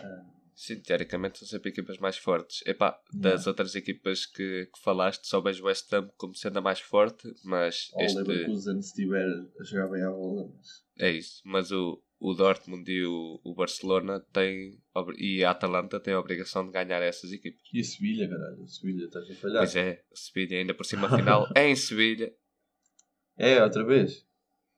Uh... 0.00 0.37
Sim, 0.58 0.80
teoricamente 0.80 1.38
são 1.38 1.46
sempre 1.46 1.70
equipas 1.70 1.98
mais 1.98 2.18
fortes. 2.18 2.66
Epá, 2.66 3.00
das 3.14 3.42
yeah. 3.42 3.50
outras 3.50 3.76
equipas 3.76 4.26
que, 4.26 4.66
que 4.66 4.82
falaste, 4.82 5.24
só 5.28 5.40
vejo 5.40 5.62
o 5.62 5.66
West 5.66 5.92
Ham 5.92 6.10
como 6.16 6.34
sendo 6.34 6.58
a 6.58 6.60
mais 6.60 6.80
forte, 6.80 7.32
mas. 7.44 7.88
Ou 7.92 8.02
este... 8.02 8.18
o 8.18 8.24
Leverkusen 8.24 8.82
se 8.82 8.88
estiver 8.88 9.24
a 9.24 9.62
jogar 9.62 9.86
bem 9.88 10.02
à 10.02 10.10
bola. 10.10 10.50
Mas... 10.52 10.66
É 10.98 11.12
isso, 11.12 11.40
mas 11.44 11.70
o, 11.70 12.02
o 12.18 12.34
Dortmund 12.34 12.90
e 12.90 13.04
o, 13.06 13.40
o 13.44 13.54
Barcelona 13.54 14.18
têm. 14.32 14.82
e 15.16 15.44
a 15.44 15.52
Atalanta 15.52 16.00
têm 16.00 16.14
a 16.14 16.18
obrigação 16.18 16.66
de 16.66 16.72
ganhar 16.72 17.00
essas 17.02 17.30
equipas. 17.30 17.62
E 17.72 17.78
a 17.78 17.84
Sevilha, 17.84 18.28
caralho, 18.28 18.60
a 18.60 18.66
Sevilha 18.66 19.04
estás 19.04 19.30
a 19.30 19.34
falhar. 19.36 19.58
Pois 19.58 19.76
é, 19.76 20.02
a 20.12 20.16
Sevilha 20.16 20.58
ainda 20.58 20.74
por 20.74 20.84
cima 20.84 21.08
final 21.08 21.46
é 21.54 21.68
em 21.70 21.76
Sevilha. 21.76 22.34
É, 23.36 23.62
outra 23.62 23.84
vez. 23.84 24.26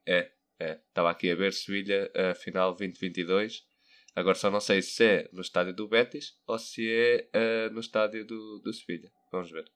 É, 0.06 0.30
é. 0.58 0.78
Estava 0.88 1.10
aqui 1.10 1.30
a 1.30 1.34
ver 1.34 1.54
Sevilha, 1.54 2.12
a 2.14 2.34
final 2.34 2.74
2022. 2.74 3.69
Agora 4.14 4.34
só 4.34 4.50
não 4.50 4.60
sei 4.60 4.82
se 4.82 5.04
é 5.04 5.30
no 5.32 5.40
estádio 5.40 5.74
do 5.74 5.88
Betis 5.88 6.36
ou 6.46 6.58
se 6.58 6.88
é 6.88 7.28
uh, 7.34 7.72
no 7.72 7.80
estádio 7.80 8.26
do, 8.26 8.58
do 8.58 8.72
Sevilha. 8.72 9.10
Vamos 9.30 9.50
ver. 9.50 9.70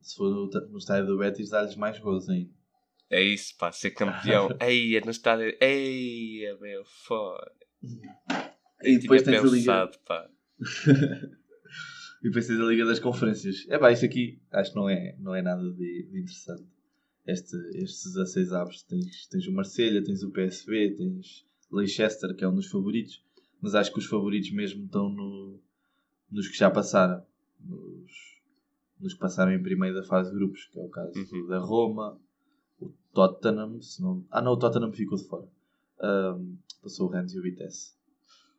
Se 0.00 0.16
for 0.16 0.30
no, 0.30 0.46
no 0.70 0.78
estádio 0.78 1.06
do 1.06 1.18
Betis, 1.18 1.50
dá-lhes 1.50 1.76
mais 1.76 1.98
gols 1.98 2.28
ainda. 2.28 2.50
É 3.08 3.22
isso, 3.22 3.56
pá, 3.58 3.70
ser 3.70 3.90
campeão. 3.90 4.48
Ei, 4.60 4.96
é 4.96 5.00
no 5.00 5.10
estádio. 5.10 5.56
Ei, 5.60 6.44
é 6.44 6.56
meu 6.58 6.84
foda. 6.84 7.52
E 8.82 8.98
depois 8.98 9.22
tens 9.22 9.40
pensado, 9.40 9.98
a 10.08 10.28
Liga. 10.58 11.32
E 12.22 12.28
depois 12.28 12.46
tens 12.46 12.60
a 12.60 12.64
Liga 12.64 12.84
das 12.84 13.00
Conferências. 13.00 13.66
É 13.68 13.76
pá, 13.78 13.90
isso 13.90 14.04
aqui 14.04 14.40
acho 14.52 14.70
que 14.70 14.76
não 14.76 14.88
é, 14.88 15.16
não 15.18 15.34
é 15.34 15.42
nada 15.42 15.60
de, 15.60 16.08
de 16.08 16.20
interessante 16.20 16.64
este, 17.26 17.56
estes 17.74 18.12
16 18.14 18.52
aves. 18.52 18.82
Tens, 18.82 19.26
tens 19.26 19.46
o 19.46 19.52
Marselha, 19.52 20.02
tens 20.02 20.22
o 20.22 20.30
PSV, 20.30 20.96
tens 20.96 21.46
Leicester, 21.70 22.34
que 22.34 22.44
é 22.44 22.48
um 22.48 22.54
dos 22.54 22.68
favoritos, 22.68 23.24
mas 23.62 23.76
acho 23.76 23.92
que 23.92 24.00
os 24.00 24.06
favoritos 24.06 24.50
mesmo 24.50 24.84
estão 24.84 25.08
no, 25.08 25.60
nos 26.28 26.48
que 26.48 26.58
já 26.58 26.68
passaram, 26.68 27.24
nos, 27.60 28.10
nos 28.98 29.14
que 29.14 29.20
passaram 29.20 29.52
em 29.52 29.62
primeiro 29.62 29.94
da 29.94 30.02
fase 30.02 30.30
de 30.30 30.36
grupos, 30.36 30.66
que 30.66 30.80
é 30.80 30.82
o 30.82 30.88
caso 30.88 31.12
uhum. 31.16 31.46
da 31.46 31.58
Roma, 31.60 32.20
o 32.80 32.92
Tottenham, 33.14 33.80
se 33.80 34.02
não... 34.02 34.26
ah 34.32 34.42
não, 34.42 34.52
o 34.52 34.56
Tottenham 34.56 34.92
ficou 34.92 35.16
de 35.16 35.24
fora. 35.24 35.46
Um, 36.02 36.58
passou 36.82 37.06
o 37.06 37.10
Rennes 37.10 37.32
e 37.32 37.38
o 37.38 37.42
Vitesse. 37.42 37.94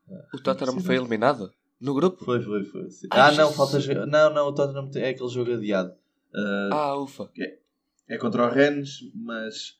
Uh, 0.07 0.37
o 0.37 0.41
Tottenham 0.41 0.79
foi 0.79 0.95
eliminado? 0.95 1.51
No 1.81 1.93
grupo? 1.93 2.23
Foi, 2.23 2.41
foi, 2.41 2.63
foi. 2.63 2.87
Ah, 3.11 3.33
não, 3.33 3.51
falta. 3.51 3.77
Não, 4.05 4.33
não, 4.33 4.47
o 4.47 4.53
Tottenham 4.53 4.89
é 4.95 5.09
aquele 5.09 5.29
jogo 5.29 5.51
adiado. 5.51 5.91
Uh, 6.33 6.73
ah, 6.73 6.97
ufa. 6.97 7.29
É, 7.37 7.59
é 8.07 8.17
contra 8.17 8.47
o 8.47 8.49
Rennes, 8.49 8.99
mas 9.13 9.77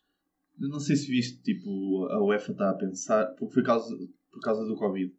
não 0.58 0.82
sei 0.82 0.98
se 0.98 1.08
viste, 1.08 1.42
tipo, 1.42 2.06
a 2.12 2.22
UEFA 2.22 2.52
está 2.52 2.70
a 2.70 2.74
pensar, 2.74 3.28
porque 3.38 3.54
foi 3.54 3.64
causa, 3.64 3.98
por 4.34 4.42
causa 4.42 4.66
do 4.66 4.76
Covid. 4.76 5.16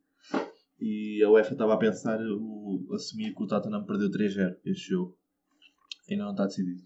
E 0.80 1.22
a 1.24 1.30
UEFA 1.30 1.52
estava 1.52 1.74
a 1.74 1.78
pensar 1.78 2.20
o, 2.20 2.86
assumir 2.94 3.32
que 3.34 3.42
o 3.42 3.46
Tottenham 3.46 3.84
perdeu 3.84 4.10
3-0 4.10 4.58
este 4.64 4.90
jogo. 4.90 5.16
Ainda 6.10 6.24
não 6.24 6.32
está 6.32 6.44
decidido. 6.44 6.82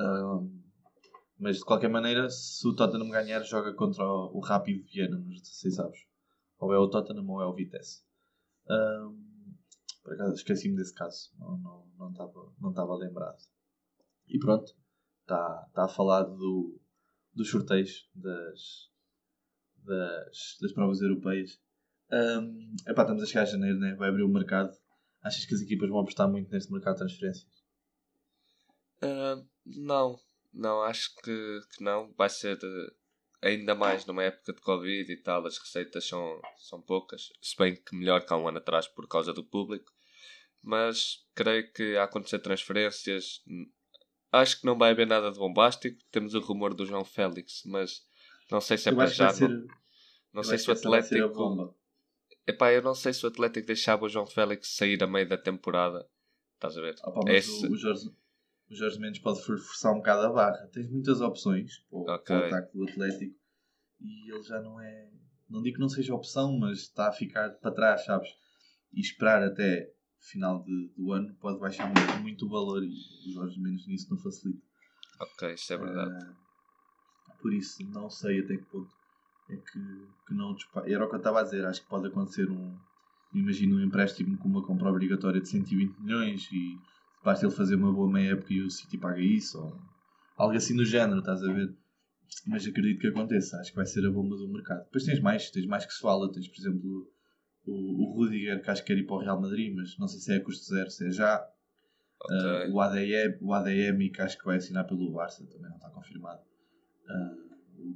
Um, 0.00 0.62
mas 1.38 1.58
de 1.58 1.64
qualquer 1.64 1.90
maneira, 1.90 2.28
se 2.28 2.66
o 2.66 2.74
Tottenham 2.74 3.10
ganhar, 3.10 3.42
joga 3.42 3.74
contra 3.74 4.04
o, 4.04 4.36
o 4.36 4.40
Rápido 4.40 4.84
Viena 4.84 5.18
nos 5.18 5.42
16 5.42 5.78
avos. 5.78 5.98
Ou 6.58 6.72
é 6.72 6.78
o 6.78 6.88
Tottenham 6.88 7.28
ou 7.28 7.42
é 7.42 7.46
o 7.46 7.54
Vitesse. 7.54 8.02
Um, 8.68 9.30
por 10.02 10.14
acaso 10.14 10.34
esqueci-me 10.34 10.76
desse 10.76 10.94
caso. 10.94 11.30
Não 11.38 12.10
estava 12.10 12.32
não, 12.60 12.72
não 12.72 12.72
não 12.72 12.96
lembrado. 12.96 13.38
E 14.26 14.38
pronto 14.38 14.72
está, 15.20 15.64
está 15.68 15.84
a 15.84 15.88
falar 15.88 16.24
do, 16.24 16.80
dos 17.34 17.50
sorteios 17.50 18.10
das, 18.14 18.89
das, 19.84 20.56
das 20.60 20.72
provas 20.72 21.00
europeias. 21.00 21.58
Um, 22.12 22.74
epá, 22.86 23.02
estamos 23.02 23.22
a 23.22 23.26
chegar 23.26 23.42
a 23.42 23.46
janeiro, 23.46 23.78
né? 23.78 23.94
vai 23.94 24.08
abrir 24.08 24.22
o 24.22 24.28
mercado. 24.28 24.76
Achas 25.22 25.44
que 25.44 25.54
as 25.54 25.60
equipas 25.60 25.88
vão 25.88 26.00
apostar 26.00 26.28
muito 26.30 26.50
neste 26.50 26.72
mercado 26.72 26.94
de 26.94 27.00
transferências? 27.00 27.52
Uh, 29.02 29.46
não, 29.64 30.18
não, 30.52 30.82
acho 30.82 31.14
que, 31.16 31.60
que 31.76 31.84
não. 31.84 32.12
Vai 32.16 32.28
ser 32.28 32.56
uh, 32.56 32.92
ainda 33.42 33.74
mais 33.74 34.06
numa 34.06 34.24
época 34.24 34.52
de 34.52 34.60
Covid 34.60 35.12
e 35.12 35.16
tal, 35.22 35.46
as 35.46 35.58
receitas 35.58 36.06
são, 36.06 36.40
são 36.58 36.80
poucas, 36.80 37.28
se 37.40 37.56
bem 37.56 37.74
que 37.74 37.94
melhor 37.94 38.24
que 38.24 38.32
há 38.32 38.36
um 38.36 38.48
ano 38.48 38.58
atrás 38.58 38.88
por 38.88 39.06
causa 39.06 39.32
do 39.32 39.44
público. 39.44 39.92
Mas 40.62 41.24
creio 41.34 41.72
que 41.72 41.96
a 41.96 42.04
acontecer 42.04 42.38
transferências 42.38 43.42
Acho 44.32 44.60
que 44.60 44.66
não 44.66 44.78
vai 44.78 44.92
haver 44.92 45.06
nada 45.06 45.30
de 45.32 45.38
bombástico. 45.38 45.98
Temos 46.10 46.34
o 46.34 46.40
rumor 46.40 46.72
do 46.72 46.86
João 46.86 47.04
Félix, 47.04 47.62
mas 47.64 48.02
não 48.50 48.60
sei 48.60 48.78
se 48.78 48.88
é 48.88 48.94
para 48.94 49.06
já. 49.06 49.32
Ser... 49.32 49.48
Não, 49.48 49.66
não 50.34 50.42
sei 50.42 50.58
se 50.58 50.68
o 50.68 50.72
Atlético. 50.72 51.76
Epá, 52.46 52.72
eu 52.72 52.82
não 52.82 52.94
sei 52.94 53.12
se 53.12 53.24
o 53.24 53.28
Atlético 53.28 53.66
deixava 53.66 54.04
o 54.04 54.08
João 54.08 54.26
Félix 54.26 54.74
sair 54.74 55.02
a 55.02 55.06
meio 55.06 55.28
da 55.28 55.38
temporada. 55.38 56.08
Estás 56.54 56.76
a 56.76 56.80
ver? 56.80 56.94
Opa, 57.04 57.20
mas 57.24 57.34
Esse... 57.36 57.66
o, 57.66 57.76
Jorge, 57.76 58.08
o 58.68 58.74
Jorge 58.74 58.98
Mendes 58.98 59.20
pode 59.20 59.42
forçar 59.44 59.92
um 59.92 59.98
bocado 59.98 60.26
a 60.26 60.32
barra. 60.32 60.68
Tens 60.72 60.90
muitas 60.90 61.20
opções 61.20 61.78
para 61.88 61.98
o, 61.98 62.02
okay. 62.02 62.24
para 62.24 62.40
o 62.40 62.46
ataque 62.46 62.76
do 62.76 62.88
Atlético 62.88 63.40
e 64.00 64.32
ele 64.32 64.42
já 64.42 64.60
não 64.60 64.80
é. 64.80 65.10
Não 65.48 65.62
digo 65.62 65.76
que 65.76 65.80
não 65.80 65.88
seja 65.88 66.14
opção, 66.14 66.56
mas 66.58 66.80
está 66.80 67.08
a 67.08 67.12
ficar 67.12 67.50
para 67.50 67.72
trás, 67.72 68.04
sabes? 68.04 68.28
E 68.92 69.00
esperar 69.00 69.42
até 69.42 69.92
final 70.18 70.62
de, 70.62 70.92
do 70.96 71.12
ano 71.12 71.34
pode 71.36 71.58
baixar 71.58 71.86
muito, 71.86 72.22
muito 72.22 72.46
o 72.46 72.48
valor 72.48 72.84
e 72.84 72.88
os 72.88 73.32
Jorge 73.32 73.60
menos 73.60 73.86
nisso 73.86 74.08
não 74.10 74.18
facilita. 74.18 74.62
Ok, 75.18 75.54
isso 75.54 75.72
é 75.72 75.76
verdade. 75.76 76.24
Uh, 76.24 76.36
por 77.40 77.52
isso, 77.52 77.84
não 77.90 78.08
sei 78.10 78.40
até 78.40 78.56
que 78.56 78.64
ponto 78.64 78.90
é 79.50 79.56
que, 79.56 80.08
que 80.26 80.34
não 80.34 80.56
Era 80.86 81.04
o 81.04 81.08
que 81.08 81.14
eu 81.14 81.18
estava 81.18 81.40
a 81.40 81.42
dizer, 81.42 81.64
acho 81.64 81.82
que 81.82 81.88
pode 81.88 82.06
acontecer 82.06 82.48
um. 82.50 82.78
Imagino 83.32 83.76
um 83.76 83.80
empréstimo 83.80 84.36
com 84.38 84.48
uma 84.48 84.64
compra 84.64 84.88
obrigatória 84.88 85.40
de 85.40 85.48
120 85.48 86.00
milhões 86.00 86.48
e 86.52 86.78
basta 87.22 87.46
ele 87.46 87.54
fazer 87.54 87.76
uma 87.76 87.92
boa 87.92 88.10
meia 88.10 88.32
época 88.32 88.52
e 88.52 88.60
o 88.60 88.70
City 88.70 88.98
paga 88.98 89.20
isso, 89.20 89.58
ou 89.58 89.80
algo 90.36 90.56
assim 90.56 90.74
do 90.74 90.84
género, 90.84 91.20
estás 91.20 91.42
a 91.44 91.52
ver? 91.52 91.72
Mas 92.46 92.66
acredito 92.66 93.00
que 93.00 93.06
aconteça, 93.06 93.56
acho 93.58 93.70
que 93.70 93.76
vai 93.76 93.86
ser 93.86 94.04
a 94.04 94.10
bomba 94.10 94.36
do 94.36 94.48
mercado. 94.48 94.84
Depois 94.84 95.04
tens 95.04 95.20
mais, 95.20 95.50
tens 95.50 95.66
mais 95.66 95.86
que 95.86 95.92
se 95.92 96.00
fala, 96.00 96.30
tens 96.32 96.48
por 96.48 96.58
exemplo 96.60 97.08
o, 97.66 97.72
o 97.72 98.14
Rudiger, 98.16 98.62
que 98.62 98.70
acho 98.70 98.82
que 98.82 98.92
quer 98.92 98.98
ir 98.98 99.06
para 99.06 99.16
o 99.16 99.20
Real 99.20 99.40
Madrid, 99.40 99.74
mas 99.74 99.96
não 99.98 100.08
sei 100.08 100.20
se 100.20 100.32
é 100.32 100.36
a 100.36 100.44
custo 100.44 100.64
zero, 100.64 100.90
se 100.90 101.06
é 101.06 101.10
já. 101.10 101.48
Ok. 102.22 102.36
Uh, 102.36 102.74
o, 102.74 102.80
ADM, 102.80 103.38
o 103.40 103.54
ADM, 103.54 104.10
que 104.12 104.20
acho 104.20 104.38
que 104.38 104.44
vai 104.44 104.56
assinar 104.56 104.86
pelo 104.86 105.12
Barça, 105.12 105.46
também 105.46 105.70
não 105.70 105.76
está 105.76 105.88
confirmado. 105.90 106.40
Uh, 107.10 107.50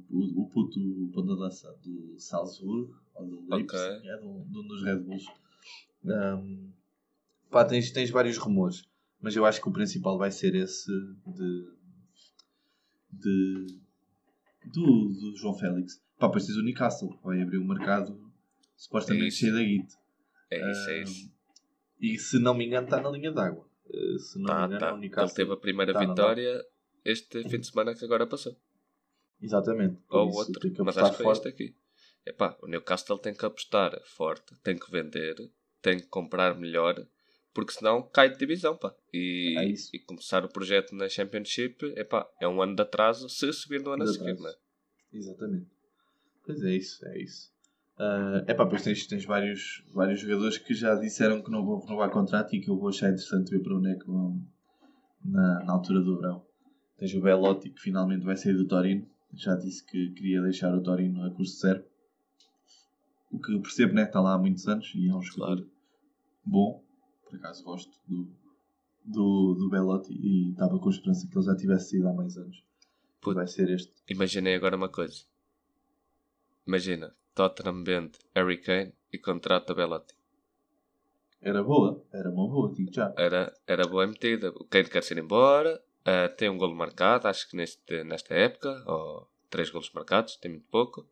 o, 0.09 0.41
o 0.41 0.49
puto 0.49 0.79
ponta 1.13 1.33
lança 1.33 1.71
do 1.83 2.15
Salzburgo, 2.19 2.95
ou 3.15 3.25
do 3.27 3.55
Leipzig, 3.55 3.79
Ok. 3.97 4.09
é 4.09 4.17
de 4.17 4.25
um, 4.25 4.43
de 4.49 4.59
um 4.59 4.67
dos 4.67 4.83
Red 4.83 4.97
Bulls. 4.99 5.25
Um, 6.03 6.71
pá, 7.49 7.63
tens, 7.65 7.91
tens 7.91 8.09
vários 8.09 8.37
rumores, 8.37 8.83
mas 9.21 9.35
eu 9.35 9.45
acho 9.45 9.61
que 9.61 9.69
o 9.69 9.73
principal 9.73 10.17
vai 10.17 10.31
ser 10.31 10.55
esse 10.55 10.91
de. 11.27 11.71
de 13.11 13.67
do, 14.65 15.09
do 15.09 15.35
João 15.37 15.53
Félix. 15.53 16.01
Pá, 16.17 16.27
depois 16.27 16.45
tens 16.45 16.57
o 16.57 16.63
Newcastle, 16.63 17.19
vai 17.23 17.41
abrir 17.41 17.57
um 17.59 17.67
mercado 17.67 18.19
supostamente 18.75 19.27
É 19.27 19.31
cheio 19.31 19.53
da 19.53 19.63
guita. 19.63 19.95
É 20.51 20.71
isso, 20.71 20.89
é 20.89 21.03
isso. 21.03 21.31
E 22.01 22.17
se 22.17 22.39
não 22.39 22.53
me 22.55 22.65
engano, 22.65 22.85
está 22.87 22.99
na 23.01 23.09
linha 23.09 23.31
d'água. 23.31 23.65
Uh, 23.87 24.19
se 24.19 24.39
não 24.39 24.45
Tá, 24.47 24.59
me 24.61 24.65
engano, 24.75 24.79
tá. 24.79 24.91
o 24.91 24.95
Ele 24.95 25.01
Newcastle. 25.01 25.35
teve 25.35 25.53
a 25.53 25.57
primeira 25.57 25.93
tá 25.93 25.99
vitória 25.99 26.65
este 27.03 27.47
fim 27.47 27.59
de 27.59 27.67
semana 27.67 27.93
que 27.93 28.03
agora 28.03 28.25
passou. 28.25 28.55
Exatamente. 29.41 29.97
Ou 30.09 30.29
isso 30.29 30.37
outro. 30.39 30.59
tem 30.59 30.73
que 30.73 30.83
Mas 30.83 30.97
acho 30.97 31.11
que 31.11 31.17
foi 31.17 31.25
forte. 31.25 31.47
este 31.47 31.49
aqui. 31.49 31.75
Epá, 32.25 32.57
o 32.61 32.67
Newcastle 32.67 33.19
tem 33.19 33.33
que 33.33 33.45
apostar 33.45 34.01
forte, 34.03 34.55
tem 34.63 34.77
que 34.77 34.89
vender, 34.89 35.35
tem 35.81 35.99
que 35.99 36.07
comprar 36.07 36.57
melhor, 36.57 37.05
porque 37.53 37.71
senão 37.73 38.01
cai 38.01 38.29
de 38.29 38.37
divisão, 38.37 38.75
pá. 38.75 38.95
E, 39.13 39.55
É 39.57 39.65
e 39.95 39.99
começar 39.99 40.43
o 40.43 40.49
projeto 40.49 40.95
na 40.95 41.07
Championship, 41.07 41.85
epá, 41.95 42.27
é 42.41 42.47
um 42.47 42.61
ano 42.61 42.75
de 42.75 42.81
atraso 42.81 43.29
se 43.29 43.53
subir 43.53 43.81
no 43.81 43.91
ano 43.91 44.03
a 44.03 44.07
seguir, 44.07 44.39
não 44.39 44.49
é? 44.49 44.55
Exatamente. 45.13 45.67
Pois 46.43 46.61
é 46.63 46.71
isso, 46.75 47.05
é 47.05 47.21
isso. 47.21 47.51
é 48.47 48.53
pá, 48.55 48.63
depois 48.63 48.83
tens, 48.83 49.05
tens 49.05 49.23
vários, 49.23 49.83
vários 49.93 50.19
jogadores 50.19 50.57
que 50.57 50.73
já 50.73 50.95
disseram 50.95 51.43
que 51.43 51.51
não 51.51 51.63
vão 51.63 51.79
renovar 51.79 52.09
contrato 52.09 52.55
e 52.55 52.59
que 52.59 52.69
eu 52.69 52.77
vou 52.77 52.89
achar 52.89 53.09
interessante 53.09 53.51
ver 53.51 53.61
para 53.61 53.75
onde 53.75 53.91
é 53.91 53.95
que 53.95 54.07
vão 54.07 54.41
na, 55.23 55.63
na 55.63 55.73
altura 55.73 56.01
do 56.01 56.17
verão. 56.19 56.45
Tens 56.97 57.13
o 57.13 57.21
Belotti 57.21 57.69
que 57.69 57.79
finalmente 57.79 58.25
vai 58.25 58.35
sair 58.35 58.53
do 58.53 58.67
Torino. 58.67 59.07
Já 59.35 59.55
disse 59.55 59.85
que 59.85 60.11
queria 60.11 60.41
deixar 60.41 60.73
o 60.73 60.81
Torino 60.81 61.23
a 61.23 61.29
custo 61.31 61.59
zero. 61.59 61.83
O 63.31 63.39
que 63.39 63.53
eu 63.53 63.61
percebo, 63.61 63.93
né? 63.93 64.03
Está 64.03 64.21
lá 64.21 64.33
há 64.33 64.37
muitos 64.37 64.67
anos 64.67 64.91
e 64.95 65.09
é 65.09 65.13
um 65.13 65.21
jogador 65.21 65.57
Claro. 65.57 65.71
bom. 66.43 66.83
Por 67.23 67.35
acaso 67.35 67.63
gosto 67.63 67.99
do, 68.07 68.29
do, 69.03 69.55
do 69.55 69.69
Belotti 69.69 70.13
e 70.13 70.51
estava 70.51 70.79
com 70.79 70.87
a 70.87 70.91
esperança 70.91 71.27
que 71.27 71.37
ele 71.37 71.45
já 71.45 71.55
tivesse 71.55 71.89
saído 71.91 72.07
há 72.07 72.13
mais 72.13 72.37
anos. 72.37 72.63
Puto. 73.19 73.35
Vai 73.35 73.47
ser 73.47 73.69
este. 73.69 73.91
Imaginei 74.07 74.55
agora 74.55 74.77
uma 74.77 74.89
coisa. 74.89 75.23
Imagina, 76.65 77.13
Tottenham 77.33 77.83
vende 77.83 78.17
Harry 78.33 78.57
Kane 78.61 78.93
e 79.11 79.17
contrata 79.17 79.73
Belotti. 79.73 80.15
Era 81.41 81.61
boa, 81.63 82.03
era 82.11 82.31
uma 82.31 82.47
boa, 82.47 82.73
digo 82.73 82.91
já. 82.93 83.13
Era, 83.17 83.53
era 83.67 83.87
boa 83.87 84.07
metida. 84.07 84.49
O 84.51 84.63
Kane 84.65 84.89
quer 84.89 85.03
ser 85.03 85.17
embora, 85.17 85.79
ah, 86.05 86.29
tem 86.29 86.49
um 86.49 86.57
golo 86.57 86.75
marcado, 86.75 87.27
acho 87.27 87.49
que 87.49 87.57
neste, 87.57 88.03
nesta 88.03 88.33
época, 88.33 88.83
ou 88.85 89.27
três 89.49 89.69
golos 89.69 89.91
marcados, 89.93 90.35
tem 90.37 90.51
muito 90.51 90.67
pouco. 90.69 91.05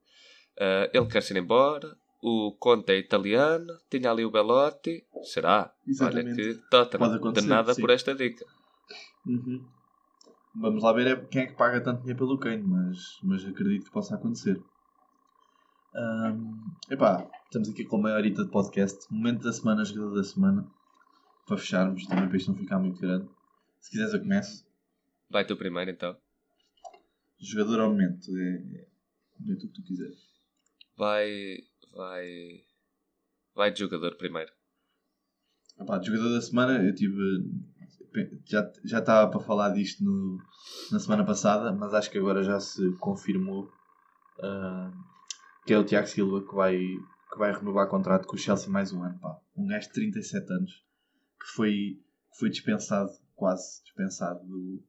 Ah, 0.60 0.90
ele 0.94 1.08
quer 1.08 1.22
ser 1.22 1.38
embora, 1.38 1.98
o 2.22 2.56
Conte 2.60 2.92
é 2.92 2.98
italiano, 2.98 3.74
tinha 3.90 4.12
ali 4.12 4.24
o 4.24 4.32
Belotti, 4.32 5.06
será? 5.24 5.74
Exatamente. 5.88 6.42
Olha 6.42 6.54
que 6.54 6.70
Tottenham, 6.70 7.34
de 7.34 7.42
nada 7.48 7.74
sim. 7.74 7.82
por 7.82 7.90
esta 7.90 8.16
dica. 8.16 8.46
Uhum. 9.26 9.66
Vamos 10.56 10.84
lá 10.84 10.94
ver 10.94 11.08
é 11.08 11.16
quem 11.16 11.42
é 11.42 11.46
que 11.48 11.56
paga 11.56 11.82
tanto 11.82 12.02
dinheiro 12.02 12.20
pelo 12.20 12.38
Kane, 12.38 12.62
mas, 12.62 13.20
mas 13.24 13.44
acredito 13.44 13.86
que 13.86 13.92
possa 13.92 14.16
acontecer. 14.16 14.64
Ahm, 15.96 16.60
epá, 16.90 17.28
estamos 17.46 17.70
aqui 17.70 17.84
com 17.86 17.98
uma 17.98 18.14
horita 18.14 18.44
de 18.44 18.52
podcast. 18.52 19.12
Momento 19.12 19.44
da 19.44 19.52
semana, 19.52 19.84
jogador 19.84 20.16
da 20.16 20.24
semana. 20.24 20.68
Para 21.48 21.58
fecharmos, 21.58 22.06
também 22.06 22.28
para 22.28 22.38
isto 22.38 22.52
não 22.52 22.58
ficar 22.58 22.80
muito 22.80 23.02
grande. 23.02 23.28
Se 23.82 23.92
quiseres 23.92 24.14
eu 24.14 24.22
começo. 24.22 24.66
Vai 25.30 25.46
tu 25.46 25.58
primeiro 25.58 25.92
então. 25.92 26.16
Jogador 27.40 27.82
ao 27.82 27.90
momento. 27.90 28.36
É, 28.38 28.52
é, 28.52 29.54
o 29.54 29.58
que 29.58 29.68
tu 29.68 29.84
quiseres. 29.84 30.20
Vai. 30.98 31.58
Vai. 31.94 32.66
Vai 33.56 33.72
de 33.72 33.80
jogador 33.80 34.16
primeiro. 34.18 34.52
Epá, 35.80 35.98
de 35.98 36.08
jogador 36.08 36.34
da 36.34 36.42
semana, 36.42 36.84
eu 36.84 36.94
tive. 36.94 37.16
Já, 38.46 38.72
já 38.86 39.00
estava 39.00 39.32
para 39.32 39.40
falar 39.40 39.70
disto 39.70 40.04
no, 40.04 40.38
na 40.92 41.00
semana 41.00 41.26
passada, 41.26 41.74
mas 41.74 41.96
acho 41.96 42.12
que 42.12 42.20
agora 42.20 42.44
já 42.44 42.60
se 42.60 42.96
confirmou 42.98 43.72
ah, 44.40 44.92
que 45.66 45.74
é 45.74 45.78
o 45.78 45.86
Tiago 45.86 46.08
Silva 46.08 46.46
que 46.46 46.54
vai, 46.54 46.78
que 46.78 47.38
vai 47.38 47.54
renovar 47.54 47.88
contrato 47.88 48.28
com 48.28 48.36
o 48.36 48.40
Chelsea 48.40 48.70
mais 48.70 48.92
um 48.92 49.04
ano. 49.04 49.20
Pá. 49.20 49.40
Um 49.56 49.68
gajo 49.68 49.88
de 49.88 49.94
37 49.94 50.54
anos 50.54 50.72
que 51.40 51.48
foi, 51.56 52.02
foi 52.38 52.50
dispensado, 52.50 53.12
quase 53.36 53.84
dispensado 53.84 54.46
do, 54.46 54.84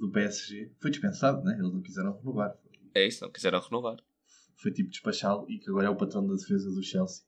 do 0.00 0.10
PSG. 0.10 0.72
Foi 0.80 0.90
dispensado, 0.90 1.44
né? 1.44 1.56
Eles 1.58 1.72
não 1.72 1.82
quiseram 1.82 2.16
renovar. 2.18 2.56
É 2.94 3.06
isso, 3.06 3.22
não 3.22 3.30
quiseram 3.30 3.60
renovar. 3.60 3.98
Foi 4.56 4.72
tipo 4.72 4.90
despachá-lo 4.90 5.46
e 5.48 5.58
que 5.58 5.70
agora 5.70 5.86
é 5.86 5.90
o 5.90 5.96
patrão 5.96 6.26
da 6.26 6.34
defesa 6.34 6.70
do 6.70 6.82
Chelsea. 6.82 7.24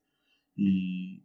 E 0.57 1.23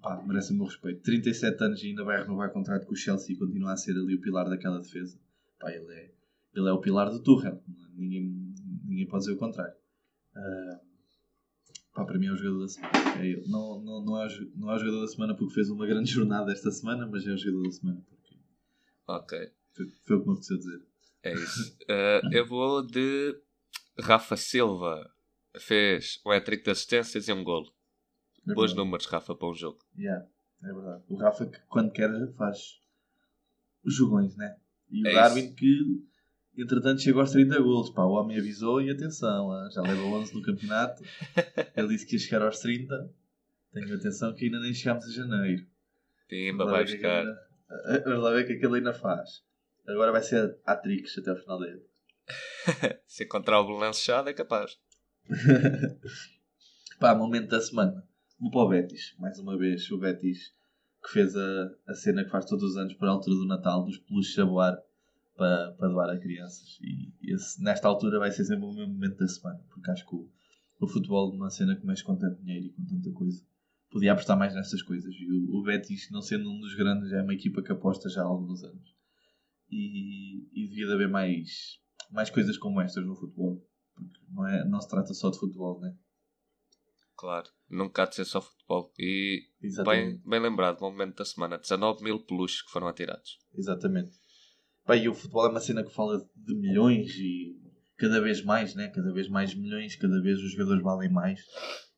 pá, 0.00 0.22
merece 0.24 0.52
o 0.52 0.56
meu 0.56 0.66
respeito. 0.66 1.02
37 1.02 1.62
anos 1.62 1.82
e 1.82 1.88
ainda 1.88 2.04
vai 2.04 2.22
renovar 2.22 2.52
contrato 2.52 2.86
com 2.86 2.92
o 2.92 2.96
Chelsea 2.96 3.34
e 3.34 3.38
continua 3.38 3.72
a 3.72 3.76
ser 3.76 3.92
ali 3.92 4.14
o 4.14 4.20
pilar 4.20 4.48
daquela 4.48 4.78
defesa. 4.78 5.18
Pá, 5.58 5.70
ele 5.72 5.92
é, 5.92 6.12
ele 6.54 6.68
é 6.68 6.72
o 6.72 6.80
pilar 6.80 7.10
do 7.10 7.20
Tuchel. 7.20 7.62
Ninguém, 7.96 8.54
ninguém 8.84 9.06
pode 9.06 9.24
dizer 9.24 9.34
o 9.34 9.38
contrário. 9.38 9.74
Ah, 10.34 10.80
pá, 11.94 12.04
para 12.04 12.18
mim 12.18 12.26
é 12.26 12.32
o 12.32 12.36
jogador 12.36 12.60
da 12.60 12.68
semana. 12.68 12.92
É 13.20 13.26
ele. 13.26 13.48
Não, 13.48 13.80
não, 13.82 14.04
não, 14.04 14.22
é 14.22 14.26
o, 14.26 14.30
não 14.56 14.70
é 14.70 14.76
o 14.76 14.78
jogador 14.78 15.00
da 15.00 15.08
semana 15.08 15.36
porque 15.36 15.54
fez 15.54 15.68
uma 15.68 15.86
grande 15.86 16.10
jornada 16.10 16.52
esta 16.52 16.70
semana, 16.70 17.06
mas 17.06 17.26
é 17.26 17.32
o 17.32 17.36
jogador 17.36 17.64
da 17.64 17.72
semana 17.72 18.00
porque 18.08 18.20
Ok. 19.06 19.52
Foi, 20.06 20.16
o 20.16 20.20
que 20.22 20.26
me 20.26 20.32
apeteceu 20.32 20.56
dizer. 20.58 20.80
É 21.22 21.32
isso. 21.34 21.76
Eh, 21.88 22.20
eu 22.32 22.46
vou 22.46 22.86
de 22.86 23.36
Rafa 23.98 24.36
Silva. 24.36 25.10
Fez 25.58 26.20
um 26.24 26.30
hat-trick 26.30 26.62
de 26.62 26.70
assistências 26.70 27.28
e 27.28 27.32
um 27.32 27.42
golo. 27.42 27.72
É 28.48 28.54
Bons 28.54 28.74
números, 28.74 29.06
Rafa, 29.06 29.34
para 29.34 29.48
um 29.48 29.54
jogo. 29.54 29.78
Yeah, 29.98 30.26
é 30.62 30.72
verdade. 30.72 31.04
O 31.08 31.16
Rafa, 31.16 31.46
que 31.46 31.58
quando 31.68 31.90
quer, 31.90 32.10
faz 32.36 32.78
os 33.84 33.94
jogões, 33.94 34.36
né? 34.36 34.56
E 34.90 35.02
o 35.02 35.08
É 35.08 35.12
Darwin, 35.12 35.52
que 35.54 36.04
entretanto 36.56 37.02
chegou 37.02 37.20
aos 37.20 37.32
30 37.32 37.60
golos. 37.60 37.90
Pá, 37.90 38.04
o 38.04 38.12
homem 38.12 38.38
avisou 38.38 38.80
e 38.80 38.90
atenção, 38.90 39.50
ah, 39.50 39.68
já 39.72 39.82
leva 39.82 40.02
11 40.02 40.34
no 40.34 40.42
campeonato. 40.42 41.02
Ele 41.76 41.88
disse 41.88 42.06
que 42.06 42.14
ia 42.14 42.20
chegar 42.20 42.42
aos 42.42 42.58
30. 42.60 43.12
Tenho 43.72 43.94
atenção 43.94 44.34
que 44.34 44.46
ainda 44.46 44.60
nem 44.60 44.74
chegámos 44.74 45.04
a 45.04 45.12
janeiro. 45.12 45.66
Pimba, 46.28 46.64
vai 46.64 46.84
que 46.84 46.92
buscar. 46.92 47.24
Vamos 48.04 48.22
lá 48.22 48.32
ver 48.32 48.44
o 48.44 48.46
que 48.46 48.52
é 48.54 48.56
que 48.56 48.66
ele 48.66 48.76
ainda 48.76 48.92
faz. 48.92 49.44
Agora 49.90 50.12
vai 50.12 50.22
ser 50.22 50.58
a-trix 50.64 51.18
até 51.18 51.32
o 51.32 51.36
final 51.36 51.58
da 51.58 51.68
época. 51.68 51.90
Se 53.06 53.24
encontrar 53.24 53.60
o 53.60 53.66
Belenenses 53.66 54.02
Chado 54.02 54.28
é 54.28 54.32
capaz. 54.32 54.78
Pá, 56.98 57.14
momento 57.14 57.48
da 57.48 57.60
semana. 57.60 58.06
Vou 58.38 58.50
para 58.50 58.60
o 58.60 58.68
Betis. 58.68 59.14
Mais 59.18 59.38
uma 59.38 59.56
vez, 59.58 59.90
o 59.90 59.98
Betis 59.98 60.54
que 61.02 61.10
fez 61.10 61.34
a, 61.34 61.70
a 61.88 61.94
cena 61.94 62.24
que 62.24 62.30
faz 62.30 62.44
todos 62.44 62.64
os 62.64 62.76
anos 62.76 62.94
por 62.94 63.08
altura 63.08 63.36
do 63.36 63.46
Natal, 63.46 63.84
dos 63.84 63.98
peluches 63.98 64.38
a 64.38 64.44
voar 64.44 64.78
para, 65.34 65.72
para 65.72 65.88
doar 65.88 66.10
a 66.10 66.18
crianças. 66.18 66.78
E 66.82 67.12
esse, 67.32 67.62
nesta 67.62 67.88
altura 67.88 68.18
vai 68.18 68.30
ser 68.30 68.44
sempre 68.44 68.66
o 68.66 68.72
meu 68.72 68.86
momento 68.86 69.16
da 69.16 69.26
semana, 69.26 69.60
porque 69.70 69.90
acho 69.90 70.06
que 70.06 70.14
o, 70.14 70.28
o 70.80 70.86
futebol, 70.86 71.32
numa 71.32 71.50
cena 71.50 71.76
que 71.76 71.86
mexe 71.86 72.04
com 72.04 72.16
tanto 72.16 72.42
dinheiro 72.42 72.66
e 72.66 72.70
com 72.70 72.84
tanta 72.84 73.10
coisa, 73.12 73.42
podia 73.90 74.12
apostar 74.12 74.38
mais 74.38 74.54
nestas 74.54 74.82
coisas. 74.82 75.14
E 75.14 75.26
o, 75.26 75.56
o 75.56 75.62
Betis, 75.62 76.10
não 76.10 76.20
sendo 76.20 76.50
um 76.50 76.60
dos 76.60 76.74
grandes, 76.74 77.12
é 77.12 77.22
uma 77.22 77.34
equipa 77.34 77.62
que 77.62 77.72
aposta 77.72 78.08
já 78.08 78.22
há 78.22 78.26
alguns 78.26 78.62
anos. 78.62 78.94
E, 79.70 80.48
e 80.52 80.68
devia 80.68 80.86
de 80.86 80.92
haver 80.92 81.08
mais, 81.08 81.78
mais 82.10 82.28
coisas 82.30 82.56
como 82.58 82.80
estas 82.80 83.04
no 83.04 83.14
futebol. 83.14 83.64
Porque 83.94 84.18
não, 84.30 84.46
é, 84.46 84.64
não 84.68 84.80
se 84.80 84.88
trata 84.88 85.12
só 85.14 85.30
de 85.30 85.38
futebol, 85.38 85.80
né? 85.80 85.94
Claro. 87.16 87.48
Nunca 87.68 88.02
há 88.02 88.06
de 88.06 88.14
ser 88.16 88.24
só 88.24 88.40
futebol. 88.40 88.92
E 88.98 89.46
Exatamente. 89.62 90.18
bem, 90.22 90.30
bem 90.30 90.40
lembrado, 90.40 90.80
bom 90.80 90.90
momento 90.90 91.16
da 91.18 91.24
semana. 91.24 91.58
19 91.58 92.02
mil 92.02 92.18
peluches 92.24 92.62
que 92.62 92.70
foram 92.70 92.88
atirados. 92.88 93.38
Exatamente. 93.54 94.16
Pá, 94.84 94.96
e 94.96 95.08
o 95.08 95.14
futebol 95.14 95.46
é 95.46 95.50
uma 95.50 95.60
cena 95.60 95.84
que 95.84 95.92
fala 95.92 96.18
de 96.34 96.54
milhões 96.54 97.14
e 97.18 97.60
cada 97.98 98.20
vez 98.20 98.42
mais, 98.42 98.74
né? 98.74 98.88
Cada 98.88 99.12
vez 99.12 99.28
mais 99.28 99.54
milhões, 99.54 99.94
cada 99.96 100.20
vez 100.22 100.38
os 100.42 100.52
jogadores 100.52 100.82
valem 100.82 101.10
mais. 101.12 101.40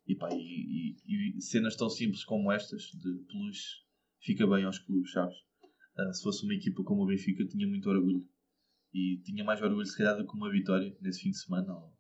E, 0.07 0.17
pá, 0.17 0.29
e, 0.33 0.97
e- 1.07 1.39
e 1.39 1.41
cenas 1.41 1.77
tão 1.77 1.89
simples 1.89 2.25
como 2.25 2.51
estas, 2.51 2.83
de 2.83 3.25
peluche, 3.29 3.83
fica 4.21 4.45
bem 4.47 4.65
aos 4.65 4.81
clubes, 4.81 5.13
sabes? 5.13 5.37
Ah, 5.97 6.13
se 6.13 6.23
fosse 6.23 6.45
uma 6.45 6.55
equipa 6.55 6.83
como 6.83 7.03
o 7.03 7.07
Benfica, 7.07 7.45
tinha 7.47 7.67
muito 7.67 7.89
orgulho. 7.89 8.27
E 8.95 9.19
tinha 9.25 9.45
mais 9.45 9.61
orgulho, 9.63 9.87
se 9.87 9.97
calhar, 9.97 10.17
do 10.17 10.27
que 10.27 10.35
uma 10.37 10.51
vitória 10.51 10.95
nesse 11.01 11.21
fim 11.23 11.31
de 11.31 11.39
semana. 11.39 11.73
ou- 11.75 11.93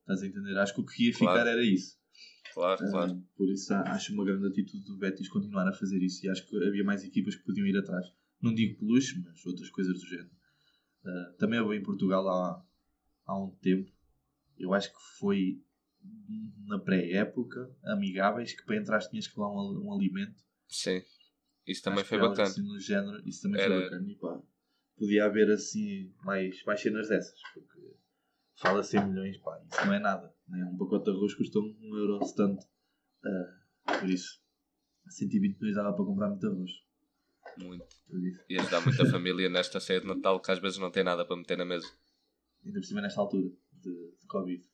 estás 0.00 0.22
a 0.22 0.26
entender? 0.26 0.56
Acho 0.58 0.74
que 0.74 0.80
o 0.80 0.84
que 0.86 1.06
ia 1.06 1.12
ficar 1.12 1.32
Claro. 1.34 1.48
era 1.50 1.64
isso. 1.64 1.98
Claro, 2.52 2.82
Ah, 2.84 2.90
claro. 2.90 3.22
por 3.36 3.48
isso 3.48 3.72
a- 3.72 3.82
acho 3.92 4.12
uma 4.12 4.24
grande 4.24 4.46
atitude 4.48 4.84
do 4.84 4.98
Betis 4.98 5.28
continuar 5.28 5.68
a 5.68 5.72
fazer 5.72 6.02
isso 6.02 6.26
e 6.26 6.28
acho 6.28 6.46
que 6.48 6.56
havia 6.64 6.82
mais 6.84 7.04
equipas 7.04 7.36
que 7.36 7.44
podiam 7.44 7.66
ir 7.66 7.76
atrás. 7.76 8.06
Não 8.42 8.52
digo 8.54 8.78
peluche, 8.78 9.20
mas 9.22 9.44
outras 9.46 9.70
coisas 9.70 9.94
do 10.00 10.06
género. 10.06 10.30
Ah, 11.04 11.34
também 11.38 11.58
eu 11.58 11.72
em 11.72 11.82
Portugal 11.82 12.26
há, 12.28 12.64
há 13.26 13.38
um 13.44 13.50
tempo, 13.56 13.90
eu 14.58 14.74
acho 14.74 14.90
que 14.90 14.98
foi 15.18 15.62
na 16.66 16.78
pré-época, 16.78 17.70
amigáveis, 17.84 18.52
que 18.54 18.64
para 18.64 18.76
entrar 18.76 18.98
tinhas 19.00 19.28
que 19.28 19.38
levar 19.38 19.52
um, 19.52 19.86
um 19.86 19.92
alimento. 19.94 20.42
Sim. 20.68 21.00
Isso 21.66 21.82
também 21.82 22.00
Acho 22.00 22.08
foi 22.08 22.18
bacana. 22.18 22.42
Assim, 22.48 22.62
no 22.62 22.78
género, 22.78 23.28
isso 23.28 23.42
também 23.42 23.60
Era- 23.60 23.74
foi 23.74 23.84
bacana. 23.84 24.10
E 24.10 24.14
pá, 24.16 24.42
podia 24.96 25.24
haver 25.24 25.50
assim 25.50 26.12
mais, 26.24 26.62
mais 26.64 26.80
cenas 26.80 27.08
dessas. 27.08 27.40
Porque 27.54 27.94
fala 28.56 28.82
100 28.82 29.06
milhões, 29.08 29.38
pá, 29.38 29.60
isso 29.70 29.86
não 29.86 29.94
é 29.94 29.98
nada. 29.98 30.34
Né? 30.48 30.64
Um 30.72 30.76
pacote 30.76 31.04
de 31.04 31.10
arroz 31.10 31.34
custa 31.34 31.58
1,70€. 31.58 32.58
Uh, 33.22 34.00
por 34.00 34.08
isso, 34.08 34.40
120 35.08 35.58
milhões 35.58 35.76
dava 35.76 35.94
para 35.94 36.04
comprar 36.04 36.28
muito 36.28 36.46
arroz. 36.46 36.70
Muito. 37.58 37.86
E 38.48 38.58
ajudar 38.58 38.80
muita 38.80 39.06
família 39.10 39.48
nesta 39.48 39.80
ceia 39.80 40.00
de 40.00 40.06
Natal 40.06 40.40
que 40.40 40.50
às 40.50 40.58
vezes 40.58 40.78
não 40.78 40.90
tem 40.90 41.04
nada 41.04 41.24
para 41.24 41.36
meter 41.36 41.58
na 41.58 41.64
mesa. 41.64 41.86
Ainda 42.64 42.80
por 42.80 42.86
cima 42.86 43.00
nesta 43.00 43.20
altura 43.20 43.50
de, 43.72 44.14
de 44.18 44.26
Covid. 44.26 44.64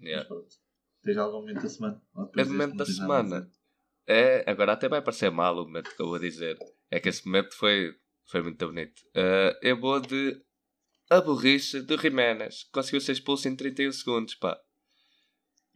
Yeah. 0.00 0.20
Mas 0.20 0.28
pronto. 0.28 0.56
Tens 1.02 1.16
algum 1.16 1.40
momento 1.40 1.62
da 1.62 1.68
semana? 1.68 2.02
É 2.36 2.44
momento 2.44 2.76
da 2.76 2.84
semana. 2.84 3.50
É, 4.12 4.50
agora 4.50 4.72
até 4.72 4.88
vai 4.88 5.00
parecer 5.00 5.30
mal 5.30 5.54
o 5.56 5.64
momento 5.64 5.94
que 5.94 6.02
eu 6.02 6.08
vou 6.08 6.18
dizer. 6.18 6.58
É 6.90 6.98
que 6.98 7.08
esse 7.08 7.24
momento 7.24 7.54
foi, 7.56 7.94
foi 8.26 8.42
muito 8.42 8.66
bonito. 8.66 9.02
Ah, 9.14 9.56
eu 9.62 9.78
vou 9.78 10.00
de 10.00 10.36
a 11.08 11.20
burrice 11.20 11.80
do 11.82 11.96
Jiménez. 11.96 12.64
Conseguiu 12.72 13.00
ser 13.00 13.12
expulso 13.12 13.48
em 13.48 13.54
31 13.54 13.92
segundos, 13.92 14.34
pá. 14.34 14.58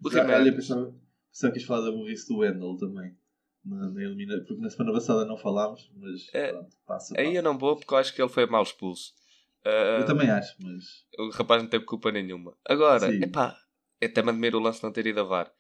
O 0.05 0.11
Já, 0.11 0.21
olha, 0.25 0.33
Jiménez. 0.39 0.55
pensava, 0.57 0.95
pensava 1.31 1.53
que 1.53 1.59
ias 1.61 1.67
falar 1.69 1.85
da 1.87 1.93
burrice 1.93 2.29
do 2.29 2.39
Wendel 2.39 2.77
também. 2.77 3.17
Na, 3.65 3.91
na 3.91 4.03
elimina... 4.03 4.37
Porque 4.47 4.61
na 4.61 4.69
semana 4.69 4.93
passada 4.93 5.25
não 5.25 5.39
falámos, 5.39 5.91
mas 5.97 6.29
É, 6.35 6.53
pronto, 6.53 6.77
passa. 6.87 7.15
Aí 7.17 7.27
passa. 7.27 7.37
eu 7.39 7.43
não 7.43 7.57
vou 7.57 7.77
porque 7.77 7.95
eu 7.95 7.99
acho 7.99 8.15
que 8.15 8.21
ele 8.21 8.29
foi 8.29 8.47
mal 8.47 8.63
expulso. 8.63 9.13
Ah, 9.65 9.99
Eu 10.01 10.07
também 10.07 10.29
acho, 10.29 10.55
mas. 10.61 10.85
O 11.19 11.31
rapaz 11.31 11.63
não 11.63 11.71
teve 11.71 11.85
culpa 11.85 12.11
nenhuma. 12.13 12.55
Agora, 12.67 13.15
epá, 13.15 13.57
eu 14.01 14.09
até 14.09 14.23
me 14.23 14.31
admiro 14.31 14.59
o 14.59 14.61
lance 14.61 14.81
de 14.81 14.85
não 14.85 14.93
ter 14.93 15.07
ido 15.07 15.21
a 15.21 15.25
VAR. 15.25 15.51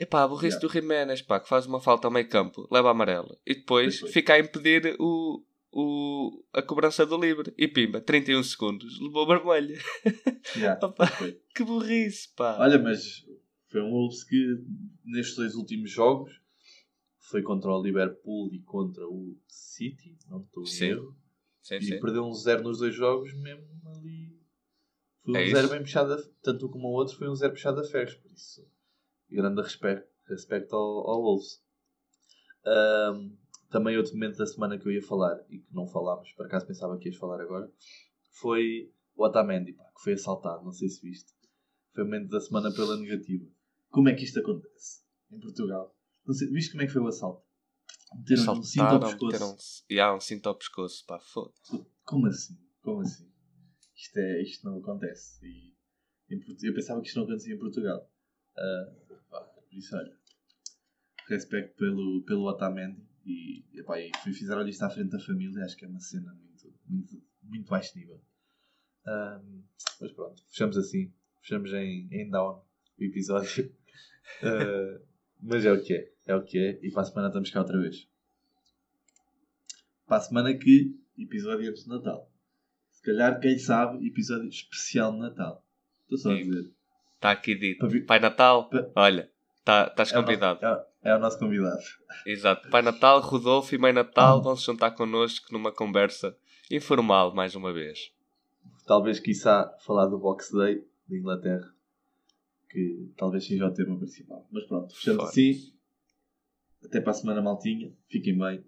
Epá, 0.00 0.26
burrice 0.26 0.56
Yeah. 0.56 0.66
do 0.66 0.72
Jiménez, 0.72 1.20
pá, 1.22 1.38
que 1.38 1.48
faz 1.48 1.66
uma 1.66 1.80
falta 1.80 2.08
ao 2.08 2.12
meio 2.12 2.28
campo, 2.28 2.66
leva 2.72 2.88
a 2.88 2.90
amarela. 2.92 3.36
E 3.46 3.54
depois 3.54 3.94
Depois. 3.96 4.12
fica 4.12 4.34
a 4.34 4.38
impedir 4.40 4.96
o, 4.98 5.44
o, 5.72 6.42
a 6.52 6.62
cobrança 6.62 7.04
do 7.04 7.18
livre. 7.18 7.52
E 7.58 7.68
pimba, 7.68 8.00
31 8.00 8.42
segundos, 8.42 8.98
levou 9.00 9.26
vermelho. 9.26 9.78
Yeah, 10.56 10.78
Opa. 10.86 11.06
que 11.54 11.62
burrice, 11.62 12.28
pá. 12.34 12.56
Olha, 12.58 12.78
mas 12.78 13.26
foi 13.68 13.82
um 13.82 13.90
Wolves 13.90 14.24
que 14.24 14.64
nestes 15.04 15.36
dois 15.36 15.54
últimos 15.54 15.90
jogos 15.90 16.40
foi 17.18 17.42
contra 17.42 17.70
o 17.70 17.82
Liverpool 17.82 18.48
e 18.52 18.58
contra 18.62 19.06
o 19.06 19.36
City, 19.46 20.16
não 20.28 20.40
estou 20.40 20.64
em 20.64 20.84
erro. 20.88 21.16
sim, 21.62 21.76
E 21.76 21.82
sim. 21.84 22.00
perdeu 22.00 22.24
um 22.24 22.32
zero 22.32 22.62
nos 22.64 22.78
dois 22.78 22.94
jogos, 22.94 23.32
mesmo 23.34 23.64
ali. 23.94 24.34
Foi 25.22 25.34
um 25.34 25.36
É 25.36 25.46
zero 25.46 25.58
isso. 25.66 25.68
bem 25.74 25.80
puxado, 25.82 26.14
a- 26.14 26.22
tanto 26.42 26.66
um 26.66 26.70
como 26.70 26.88
o 26.88 26.92
outro 26.92 27.16
foi 27.16 27.28
um 27.28 27.34
zero 27.34 27.52
puxado 27.52 27.78
a 27.80 27.84
ferros, 27.84 28.14
por 28.14 28.32
isso. 28.32 28.66
Grande 29.30 29.62
respeito, 29.62 30.06
respeito 30.26 30.74
ao, 30.74 31.10
ao 31.10 31.22
Wolves. 31.22 31.62
Ahm, 32.66 33.36
também 33.70 33.96
outro 33.96 34.12
momento 34.14 34.36
da 34.36 34.46
semana 34.46 34.78
que 34.78 34.86
eu 34.86 34.92
ia 34.92 35.02
falar 35.02 35.38
e 35.48 35.60
que 35.60 35.74
não 35.74 35.86
falámos, 35.86 36.32
por 36.32 36.46
acaso 36.46 36.66
pensava 36.66 36.98
que 36.98 37.08
ias 37.08 37.16
falar 37.16 37.40
agora, 37.40 37.70
foi 38.40 38.92
o 39.14 39.24
Otamendi, 39.24 39.72
pá, 39.72 39.84
que 39.84 40.02
foi 40.02 40.14
assaltado, 40.14 40.64
não 40.64 40.72
sei 40.72 40.88
se 40.88 41.00
viste. 41.00 41.32
Foi 41.94 42.02
o 42.04 42.06
momento 42.06 42.28
da 42.28 42.40
semana 42.40 42.72
pela 42.72 42.96
negativa. 42.96 43.46
Como 43.90 44.08
é 44.08 44.14
que 44.14 44.24
isto 44.24 44.40
acontece 44.40 45.02
em 45.30 45.38
Portugal? 45.40 45.96
Não 46.26 46.34
sei, 46.34 46.48
viste 46.48 46.72
como 46.72 46.82
é 46.82 46.86
que 46.86 46.92
foi 46.92 47.02
o 47.02 47.06
assalto? 47.06 47.44
Meteram 48.14 48.54
um 48.54 48.62
cinto 48.62 48.82
ao 48.82 49.00
pescoço. 49.00 49.26
meteram 49.26 49.56
e 49.88 50.00
há 50.00 50.14
um 50.14 50.20
cinto 50.20 50.48
ao 50.48 50.54
pescoço, 50.56 51.04
pá, 51.06 51.20
foda-se. 51.20 51.86
Como 52.04 52.26
assim? 52.26 52.58
Como 52.82 53.00
assim? 53.00 53.30
Isto, 53.94 54.18
é, 54.18 54.42
isto 54.42 54.64
não 54.64 54.78
acontece. 54.78 55.44
E 55.46 55.74
eu 56.62 56.74
pensava 56.74 57.00
que 57.00 57.08
isto 57.08 57.16
não 57.16 57.24
acontecia 57.24 57.54
em 57.54 57.58
Portugal. 57.58 58.00
Pá, 58.54 59.09
por 59.70 59.78
isso, 59.78 59.96
olha, 59.96 60.12
respeito 61.28 61.74
pelo, 61.76 62.22
pelo 62.24 62.48
Otamendi 62.48 63.00
e, 63.24 63.64
epá, 63.74 64.00
e 64.00 64.10
fizeram 64.32 64.66
isto 64.66 64.82
à 64.82 64.90
frente 64.90 65.10
da 65.10 65.20
família. 65.20 65.64
Acho 65.64 65.76
que 65.76 65.84
é 65.84 65.88
uma 65.88 66.00
cena 66.00 66.34
muito, 66.34 66.74
muito, 66.88 67.22
muito 67.42 67.68
baixo 67.70 67.96
nível. 67.96 68.20
Ah, 69.06 69.40
mas 70.00 70.12
pronto, 70.12 70.42
fechamos 70.50 70.76
assim. 70.76 71.12
Fechamos 71.40 71.72
em, 71.72 72.08
em 72.10 72.28
down 72.28 72.62
o 72.98 73.02
episódio. 73.04 73.72
Ah, 74.44 75.00
mas 75.40 75.64
é 75.64 75.72
o 75.72 75.82
que 75.82 75.92
é. 75.92 76.12
É 76.26 76.34
o 76.36 76.44
que 76.44 76.56
é. 76.56 76.78
E 76.86 76.90
para 76.92 77.02
a 77.02 77.04
semana 77.04 77.28
estamos 77.28 77.50
cá 77.50 77.60
outra 77.60 77.80
vez. 77.80 78.06
Para 80.06 80.18
a 80.18 80.20
semana 80.20 80.54
que 80.56 80.96
episódio 81.18 81.68
antes 81.68 81.82
de 81.82 81.88
Natal. 81.88 82.30
Se 82.92 83.02
calhar, 83.02 83.40
quem 83.40 83.58
sabe, 83.58 84.06
episódio 84.06 84.48
especial 84.48 85.12
de 85.12 85.18
Natal. 85.18 85.66
Estou 86.02 86.16
só 86.18 86.32
a 86.32 86.36
Sim. 86.36 86.42
dizer. 86.44 86.70
Está 87.16 87.32
aqui 87.32 87.56
dito. 87.56 87.88
Pai 88.06 88.20
Natal, 88.20 88.68
Pa- 88.70 88.90
olha, 88.94 89.32
tá, 89.64 89.86
estás 89.88 90.12
É 90.12 90.18
o, 90.18 90.22
convidado. 90.22 90.60
nosso, 90.62 90.82
é, 91.02 91.10
é 91.10 91.16
o 91.16 91.18
nosso 91.18 91.38
convidado. 91.38 91.80
Exato. 92.26 92.68
Pai 92.70 92.82
Natal, 92.82 93.20
Rodolfo 93.20 93.74
e 93.74 93.78
Mãe 93.78 93.92
Natal 93.92 94.38
Ah. 94.38 94.42
vão 94.42 94.56
se 94.56 94.64
juntar 94.66 94.92
connosco 94.92 95.52
numa 95.52 95.72
conversa 95.72 96.36
informal 96.70 97.34
mais 97.34 97.54
uma 97.54 97.72
vez. 97.72 98.12
Talvez, 98.86 99.20
quiçá, 99.20 99.72
falar 99.84 100.06
do 100.06 100.18
Box 100.18 100.52
Day 100.52 100.84
de 101.08 101.18
Inglaterra. 101.18 101.72
Que 102.68 103.12
talvez 103.16 103.44
seja 103.46 103.66
o 103.66 103.74
tema 103.74 103.96
principal. 103.98 104.46
Mas 104.50 104.64
pronto, 104.66 104.94
fechamos 104.94 105.24
assim. 105.24 105.72
Até 106.84 107.00
para 107.00 107.10
a 107.10 107.14
semana, 107.14 107.42
maltinha. 107.42 107.92
Fiquem 108.08 108.38
bem. 108.38 108.64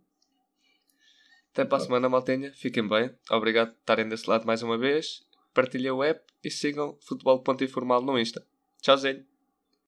Até 1.53 1.65
para 1.65 1.79
a 1.79 1.81
semana, 1.81 2.09
maltenha. 2.09 2.53
Fiquem 2.55 2.87
bem. 2.89 3.15
Obrigado 3.31 3.73
por 3.73 3.79
estarem 3.81 4.09
desse 4.09 4.29
lado 4.29 4.47
mais 4.47 4.63
uma 4.63 4.77
vez. 4.79 5.25
Partilhem 5.55 5.91
o 5.93 6.03
app 6.03 6.21
e 6.43 6.51
sigam 6.51 6.97
Futebol 7.03 7.43
Ponto 7.43 7.63
Informal 7.63 8.01
no 8.03 8.19
Insta. 8.19 8.45
Tchauzinho. 8.81 9.25